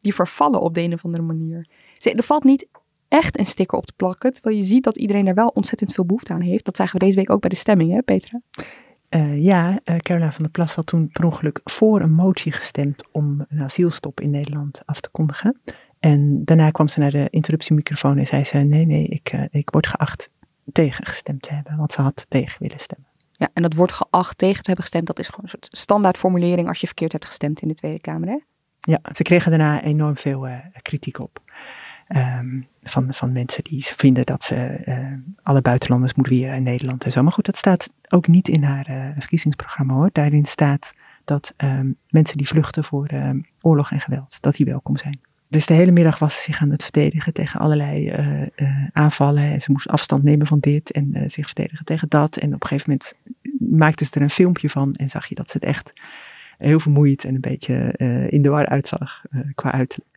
die 0.00 0.14
vervallen 0.14 0.60
op 0.60 0.74
de 0.74 0.80
een 0.80 0.92
of 0.92 1.04
andere 1.04 1.22
manier. 1.22 1.68
Er 2.02 2.22
valt 2.22 2.44
niet 2.44 2.66
echt 3.08 3.38
een 3.38 3.46
sticker 3.46 3.78
op 3.78 3.86
te 3.86 3.92
plakken. 3.96 4.32
Terwijl 4.32 4.56
je 4.56 4.62
ziet 4.62 4.84
dat 4.84 4.96
iedereen 4.96 5.24
daar 5.24 5.34
wel 5.34 5.48
ontzettend 5.54 5.92
veel 5.92 6.06
behoefte 6.06 6.32
aan 6.32 6.40
heeft. 6.40 6.64
Dat 6.64 6.76
zagen 6.76 6.98
we 6.98 7.04
deze 7.04 7.16
week 7.16 7.30
ook 7.30 7.40
bij 7.40 7.50
de 7.50 7.56
stemming, 7.56 7.92
hè 7.92 8.02
Petra? 8.02 8.40
Uh, 9.11 9.42
ja, 9.42 9.70
uh, 9.70 9.96
Caroline 9.96 10.32
van 10.32 10.42
der 10.42 10.52
Plas 10.52 10.74
had 10.74 10.86
toen 10.86 11.09
per 11.09 11.24
ongeluk 11.24 11.61
voor 11.64 12.00
een 12.00 12.12
motie 12.12 12.52
gestemd 12.52 13.04
om 13.12 13.44
een 13.48 13.62
asielstop 13.62 14.20
in 14.20 14.30
Nederland 14.30 14.82
af 14.84 15.00
te 15.00 15.09
kondigen. 15.11 15.61
En 16.00 16.44
daarna 16.44 16.70
kwam 16.70 16.88
ze 16.88 17.00
naar 17.00 17.11
de 17.11 17.26
interruptiemicrofoon 17.30 18.18
en 18.18 18.26
zei 18.26 18.44
ze: 18.44 18.57
Nee, 18.57 18.86
nee, 18.86 19.07
ik, 19.07 19.32
uh, 19.32 19.42
ik 19.50 19.70
word 19.70 19.86
geacht 19.86 20.30
tegen 20.72 21.07
gestemd 21.07 21.42
te 21.42 21.54
hebben, 21.54 21.76
want 21.76 21.92
ze 21.92 22.02
had 22.02 22.26
tegen 22.28 22.62
willen 22.62 22.78
stemmen. 22.78 23.09
Ja, 23.32 23.48
en 23.52 23.62
dat 23.62 23.74
wordt 23.74 23.92
geacht 23.92 24.38
tegen 24.38 24.62
te 24.62 24.66
hebben 24.66 24.84
gestemd, 24.84 25.07
dat 25.07 25.18
is 25.18 25.28
gewoon 25.28 25.44
een 25.44 25.50
soort 25.50 25.68
standaardformulering 25.70 26.68
als 26.68 26.80
je 26.80 26.86
verkeerd 26.86 27.12
hebt 27.12 27.26
gestemd 27.26 27.61
in 27.61 27.68
de 27.68 27.74
Tweede 27.74 28.00
Kamer, 28.00 28.28
hè? 28.28 28.38
Ja, 28.78 29.00
ze 29.14 29.22
kregen 29.22 29.50
daarna 29.50 29.82
enorm 29.82 30.16
veel 30.16 30.48
kritiek 30.82 31.18
op. 31.18 31.42
Um, 32.09 32.66
van, 32.82 33.14
van 33.14 33.32
mensen 33.32 33.64
die 33.64 33.84
vinden 33.84 34.26
dat 34.26 34.42
ze 34.42 34.80
uh, 34.86 35.12
alle 35.42 35.61
buitenlanders 35.61 36.14
moeten 36.14 36.34
weer 36.34 36.54
in 36.54 36.62
Nederland 36.62 37.04
en 37.04 37.12
zo. 37.12 37.22
Maar 37.22 37.32
goed, 37.32 37.44
dat 37.44 37.57
staat 37.57 37.92
ook 38.09 38.26
niet 38.26 38.48
in 38.48 38.62
haar 38.62 38.90
uh, 38.90 39.04
verkiezingsprogramma 39.18 39.94
hoor. 39.94 40.11
Daarin 40.12 40.44
staat 40.44 40.94
dat 41.24 41.54
um, 41.57 41.96
mensen 42.09 42.36
die 42.36 42.46
vluchten 42.46 42.84
voor 42.84 43.12
uh, 43.12 43.30
oorlog 43.61 43.90
en 43.90 44.00
geweld, 44.00 44.38
dat 44.40 44.57
die 44.57 44.66
welkom 44.66 44.96
zijn. 44.96 45.20
Dus 45.48 45.66
de 45.66 45.74
hele 45.74 45.90
middag 45.90 46.18
was 46.18 46.34
ze 46.34 46.42
zich 46.42 46.61
aan 46.61 46.70
het 46.70 46.82
verdedigen 46.82 47.32
tegen 47.32 47.61
allerlei 47.61 48.12
aanvallen. 48.92 49.42
En 49.42 49.61
ze 49.61 49.72
moest 49.72 49.88
afstand 49.88 50.22
nemen 50.22 50.46
van 50.46 50.59
dit 50.59 50.90
en 50.90 51.30
zich 51.30 51.46
verdedigen 51.46 51.84
tegen 51.84 52.09
dat. 52.09 52.36
En 52.36 52.54
op 52.54 52.62
een 52.62 52.68
gegeven 52.68 52.90
moment 52.90 53.14
maakte 53.80 54.04
ze 54.04 54.11
er 54.14 54.22
een 54.22 54.30
filmpje 54.30 54.70
van 54.70 54.92
en 54.92 55.09
zag 55.09 55.26
je 55.26 55.34
dat 55.34 55.50
ze 55.50 55.57
het 55.57 55.66
echt 55.66 55.92
heel 56.59 56.80
vermoeid 56.80 57.24
en 57.24 57.34
een 57.34 57.40
beetje 57.40 57.74
in 58.28 58.42
de 58.42 58.48
war 58.48 58.66
uitzag 58.66 59.22
qua 59.54 59.72
uiterlijk. 59.72 60.15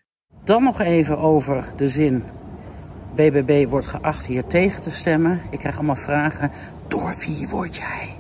Dan 0.49 0.63
nog 0.63 0.79
even 0.79 1.17
over 1.17 1.65
de 1.75 1.89
zin. 1.89 2.23
BBB 3.15 3.69
wordt 3.69 3.85
geacht 3.85 4.25
hier 4.25 4.45
tegen 4.45 4.81
te 4.81 4.91
stemmen. 4.91 5.41
Ik 5.49 5.59
krijg 5.59 5.75
allemaal 5.75 5.95
vragen. 5.95 6.51
Door 6.87 7.15
wie 7.19 7.47
word 7.47 7.75
jij? 7.75 8.17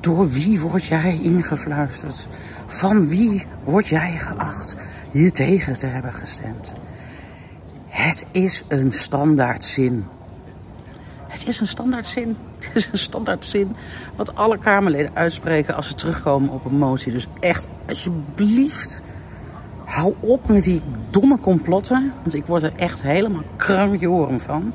Door 0.00 0.30
wie 0.30 0.60
word 0.60 0.84
jij 0.84 1.18
ingefluisterd? 1.22 2.28
Van 2.66 3.08
wie 3.08 3.46
word 3.64 3.86
jij 3.86 4.12
geacht 4.18 4.76
hier 5.10 5.32
tegen 5.32 5.74
te 5.74 5.86
hebben 5.86 6.12
gestemd? 6.12 6.74
Het 7.86 8.26
is 8.32 8.64
een 8.68 8.92
standaardzin. 8.92 10.04
Het 11.28 11.46
is 11.46 11.60
een 11.60 11.66
standaardzin. 11.66 12.36
Het 12.66 12.74
is 12.74 12.88
een 12.92 12.98
standaardzin 12.98 13.76
wat 14.16 14.34
alle 14.34 14.58
Kamerleden 14.58 15.14
uitspreken 15.14 15.74
als 15.74 15.86
ze 15.86 15.94
terugkomen 15.94 16.50
op 16.50 16.64
een 16.64 16.78
motie. 16.78 17.12
Dus 17.12 17.26
echt, 17.40 17.66
alsjeblieft, 17.88 19.02
hou 19.86 20.14
op 20.20 20.48
met 20.48 20.62
die 20.62 20.82
domme 21.10 21.38
complotten. 21.40 22.12
Want 22.22 22.34
ik 22.34 22.46
word 22.46 22.62
er 22.62 22.72
echt 22.76 23.02
helemaal 23.02 23.42
krankjoren 23.56 24.40
van. 24.40 24.72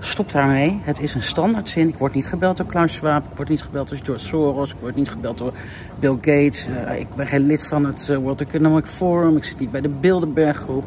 Stop 0.00 0.32
daarmee. 0.32 0.80
Het 0.82 1.00
is 1.00 1.14
een 1.14 1.22
standaardzin. 1.22 1.88
Ik 1.88 1.98
word 1.98 2.14
niet 2.14 2.26
gebeld 2.26 2.56
door 2.56 2.66
Klaus 2.66 2.94
Schwab. 2.94 3.24
Ik 3.30 3.36
word 3.36 3.48
niet 3.48 3.62
gebeld 3.62 3.88
door 3.88 3.98
George 4.02 4.24
Soros. 4.24 4.72
Ik 4.72 4.80
word 4.80 4.96
niet 4.96 5.08
gebeld 5.08 5.38
door 5.38 5.52
Bill 5.98 6.16
Gates. 6.20 6.68
Uh, 6.68 6.98
ik 6.98 7.14
ben 7.14 7.26
geen 7.26 7.46
lid 7.46 7.66
van 7.66 7.84
het 7.84 8.08
uh, 8.10 8.16
World 8.16 8.40
Economic 8.40 8.86
Forum. 8.86 9.36
Ik 9.36 9.44
zit 9.44 9.58
niet 9.58 9.70
bij 9.70 9.80
de 9.80 9.88
Bilderberg 9.88 10.56
groep. 10.56 10.84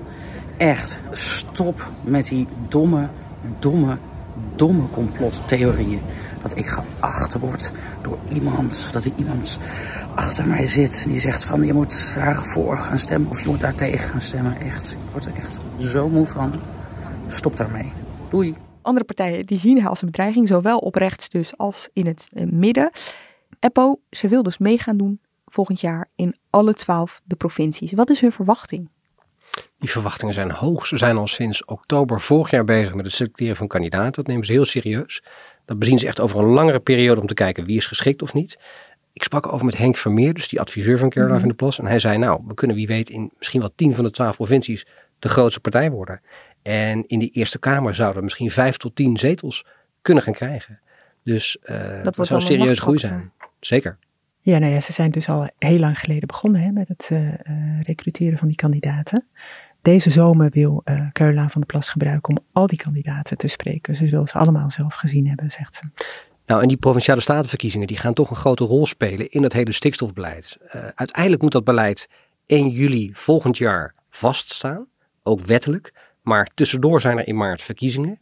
Echt, 0.58 1.00
stop 1.12 1.92
met 2.04 2.28
die 2.28 2.48
domme, 2.68 3.08
domme, 3.60 3.98
domme 4.56 4.90
complottheorieën. 4.90 6.02
Dat 6.42 6.58
ik 6.58 6.68
geacht 6.68 7.40
word 7.40 7.72
door 8.02 8.18
iemand. 8.30 8.90
Dat 8.92 9.06
er 9.06 9.12
iemand 9.16 9.60
achter 10.16 10.48
mij 10.48 10.68
zit. 10.68 11.06
Die 11.08 11.20
zegt 11.20 11.46
van 11.46 11.62
je 11.64 11.74
moet 11.74 12.14
daarvoor 12.16 12.78
gaan 12.78 12.98
stemmen 12.98 13.30
of 13.30 13.42
je 13.42 13.50
moet 13.50 13.60
daar 13.60 13.76
tegen 13.76 14.10
gaan 14.10 14.22
stemmen. 14.22 14.60
Echt, 14.60 14.92
ik 14.92 15.12
word 15.12 15.26
er 15.26 15.36
echt 15.36 15.60
zo 15.78 16.10
moe 16.10 16.28
van. 16.28 16.60
Stop 17.28 17.58
daarmee. 17.58 17.92
Doei. 18.30 18.56
Andere 18.82 19.06
partijen 19.06 19.46
die 19.46 19.58
zien 19.58 19.80
haar 19.80 19.90
als 19.90 20.02
een 20.02 20.08
bedreiging, 20.08 20.48
zowel 20.48 20.78
op 20.78 20.96
rechts 20.96 21.30
dus 21.30 21.58
als 21.58 21.90
in 21.94 22.08
het 22.08 22.30
midden. 22.52 22.90
Eppo, 23.60 24.00
ze 24.10 24.28
wil 24.28 24.44
dus 24.44 24.58
meegaan 24.58 24.98
doen 24.98 25.20
volgend 25.46 25.80
jaar 25.80 26.08
in 26.16 26.36
alle 26.50 26.74
twaalf 26.74 27.22
de 27.24 27.36
provincies. 27.36 27.92
Wat 27.92 28.10
is 28.10 28.22
hun 28.22 28.32
verwachting? 28.32 28.90
Die 29.80 29.90
verwachtingen 29.90 30.34
zijn 30.34 30.52
hoog. 30.52 30.88
Ze 30.88 30.98
zijn 30.98 31.18
al 31.18 31.28
sinds 31.28 31.66
oktober 31.66 32.22
vorig 32.22 32.52
jaar 32.52 32.66
bezig 32.66 32.94
met 32.94 33.06
het 33.06 33.14
selecteren 33.14 33.56
van 33.56 33.68
kandidaten. 33.68 34.12
Dat 34.12 34.28
nemen 34.28 34.46
ze 34.46 34.52
heel 34.52 34.66
serieus. 34.66 35.24
Dat 35.66 35.80
bezien 35.80 36.00
ze 36.00 36.08
echt 36.08 36.20
over 36.20 36.40
een 36.40 36.46
langere 36.46 36.80
periode 36.80 37.22
om 37.22 37.28
te 37.28 37.34
kijken 37.34 37.66
wie 37.66 37.78
is 37.78 37.86
geschikt 37.86 38.22
of 38.22 38.34
niet. 38.34 38.60
Ik 39.14 39.24
sprak 39.24 39.54
over 39.54 39.66
met 39.66 39.78
Henk 39.78 39.98
Vermeer, 39.98 40.34
dus 40.34 40.48
die 40.48 40.60
adviseur 40.60 40.98
van 40.98 41.10
Caroline 41.10 41.40
van 41.40 41.48
der 41.48 41.58
Plas. 41.58 41.80
En 41.80 41.86
hij 41.86 42.00
zei, 42.00 42.18
nou, 42.18 42.42
we 42.48 42.54
kunnen 42.54 42.76
wie 42.76 42.88
weet 42.88 43.10
in 43.10 43.32
misschien 43.38 43.60
wel 43.60 43.72
tien 43.76 43.96
van 43.96 44.04
de 44.04 44.12
twaalf 44.12 44.36
provincies 44.36 44.86
de 45.20 45.30
grootste 45.30 45.60
partij 45.60 45.92
worden. 45.92 46.22
En 46.62 47.08
in 47.08 47.20
die 47.20 47.32
Eerste 47.32 47.60
Kamer 47.60 47.96
zouden 47.96 48.18
we 48.18 48.24
misschien 48.24 48.52
vijf 48.52 48.78
tot 48.78 48.96
tien 48.96 49.18
zetels 49.18 49.66
kunnen 50.02 50.24
gaan 50.24 50.34
krijgen. 50.34 50.80
Dus 51.24 51.58
uh, 51.64 52.04
dat, 52.04 52.16
dat 52.16 52.28
zou 52.28 52.42
serieus 52.42 52.80
groei 52.80 52.98
zijn. 52.98 53.32
Zeker. 53.60 53.98
Ja, 54.42 54.58
nou 54.58 54.74
ja, 54.74 54.82
ze 54.82 54.94
zijn 54.94 55.12
dus 55.12 55.30
al 55.30 55.50
heel 55.58 55.80
lang 55.80 56.00
geleden 56.00 56.28
begonnen 56.28 56.62
hè, 56.62 56.72
met 56.72 56.88
het 56.88 57.10
uh, 57.12 57.30
recruteren 57.82 58.38
van 58.38 58.48
die 58.48 58.58
kandidaten. 58.58 59.28
Deze 59.82 60.10
zomer 60.10 60.50
wil 60.50 60.82
uh, 60.86 61.08
Caroline 61.12 61.50
van 61.50 61.62
der 61.62 61.66
Plas 61.66 61.90
gebruiken 61.90 62.38
om 62.38 62.44
al 62.52 62.68
die 62.68 62.78
kandidaten 62.78 63.38
te 63.38 63.48
spreken. 63.48 63.96
Ze 63.96 64.10
wil 64.10 64.28
ze 64.28 64.34
allemaal 64.34 64.72
zelf 64.72 64.96
gezien 64.96 65.28
hebben, 65.28 65.52
zegt 65.52 65.76
ze. 65.76 65.90
Nou, 66.46 66.62
en 66.62 66.68
die 66.68 66.78
provinciale 66.78 67.22
statenverkiezingen 67.22 67.88
die 67.88 67.98
gaan 67.98 68.14
toch 68.14 68.30
een 68.30 68.36
grote 68.36 68.64
rol 68.64 68.86
spelen 68.86 69.30
in 69.30 69.44
het 69.44 69.54
hele 69.54 69.72
stikstofbeleid. 69.72 70.58
Uh, 70.66 70.88
uiteindelijk 70.96 71.42
moet 71.42 71.52
dat 71.52 71.64
beleid 71.64 72.10
1 72.46 72.70
juli 72.70 73.10
volgend 73.14 73.58
jaar 73.58 73.94
vaststaan, 74.10 74.88
ook 75.24 75.42
wettelijk. 75.42 75.94
Maar 76.22 76.48
tussendoor 76.54 77.02
zijn 77.02 77.18
er 77.18 77.28
in 77.28 77.38
maart 77.38 77.62
verkiezingen. 77.62 78.20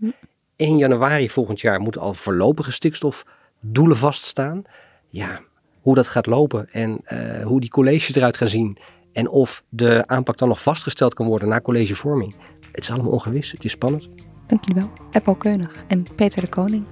1 0.56 0.78
januari 0.78 1.30
volgend 1.30 1.62
jaar 1.62 1.80
moeten 1.80 2.02
al 2.02 2.14
voorlopige 2.14 2.72
stikstofdoelen 2.72 3.98
vaststaan. 3.98 4.64
Ja, 5.10 5.42
hoe 5.90 5.98
dat 5.98 6.08
gaat 6.08 6.26
lopen 6.26 6.70
en 6.72 7.02
uh, 7.14 7.46
hoe 7.46 7.60
die 7.60 7.70
colleges 7.70 8.16
eruit 8.16 8.38
gaan 8.38 8.48
zien. 8.48 8.78
En 9.14 9.30
of 9.30 9.64
de 9.70 10.04
aanpak 10.08 10.38
dan 10.38 10.48
nog 10.48 10.62
vastgesteld 10.62 11.14
kan 11.14 11.26
worden 11.26 11.50
na 11.50 11.62
collegevorming. 11.62 12.36
Het 12.72 12.84
is 12.84 12.92
allemaal 12.92 13.12
ongewis, 13.12 13.52
het 13.52 13.64
is 13.64 13.72
spannend. 13.72 14.10
Dank 14.48 14.66
jullie 14.66 14.82
wel. 14.82 14.92
Eppo 15.12 15.36
Keunig 15.36 15.84
en 15.88 16.06
Peter 16.16 16.42
de 16.42 16.50
Koning. 16.50 16.86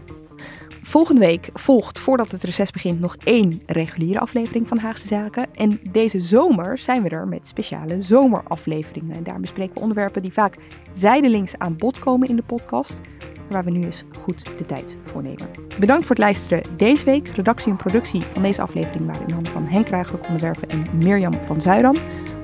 Volgende 0.87 1.21
week 1.21 1.49
volgt, 1.53 1.99
voordat 1.99 2.31
het 2.31 2.43
reces 2.43 2.71
begint, 2.71 2.99
nog 2.99 3.15
één 3.23 3.61
reguliere 3.65 4.19
aflevering 4.19 4.67
van 4.67 4.77
Haagse 4.77 5.07
Zaken. 5.07 5.55
En 5.55 5.79
deze 5.91 6.19
zomer 6.19 6.77
zijn 6.77 7.03
we 7.03 7.09
er 7.09 7.27
met 7.27 7.47
speciale 7.47 8.01
zomerafleveringen. 8.01 9.15
En 9.15 9.23
daar 9.23 9.39
bespreken 9.39 9.73
we 9.73 9.81
onderwerpen 9.81 10.21
die 10.21 10.33
vaak 10.33 10.57
zijdelings 10.91 11.57
aan 11.57 11.75
bod 11.75 11.99
komen 11.99 12.27
in 12.27 12.35
de 12.35 12.41
podcast. 12.41 13.01
Waar 13.49 13.63
we 13.63 13.71
nu 13.71 13.83
eens 13.83 14.03
goed 14.19 14.57
de 14.57 14.65
tijd 14.65 14.97
voor 15.03 15.23
nemen. 15.23 15.49
Bedankt 15.79 16.05
voor 16.05 16.15
het 16.15 16.25
luisteren 16.25 16.63
deze 16.77 17.05
week. 17.05 17.27
Redactie 17.27 17.71
en 17.71 17.77
productie 17.77 18.21
van 18.21 18.41
deze 18.41 18.61
aflevering 18.61 19.05
waren 19.05 19.27
in 19.27 19.33
handen 19.33 19.53
van 19.53 19.65
Henk 19.65 19.87
Ruigruk 19.87 20.25
onderwerpen 20.25 20.69
en 20.69 20.87
Mirjam 21.03 21.33
van 21.33 21.61
Zuidam. 21.61 21.95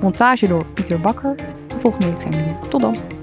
Montage 0.01 0.47
door 0.47 0.65
Pieter 0.65 0.99
Bakker. 0.99 1.35
volgende 1.79 2.09
week 2.09 2.21
zijn 2.21 2.33
we 2.33 2.41
hier. 2.41 2.69
Tot 2.69 2.81
dan. 2.81 3.22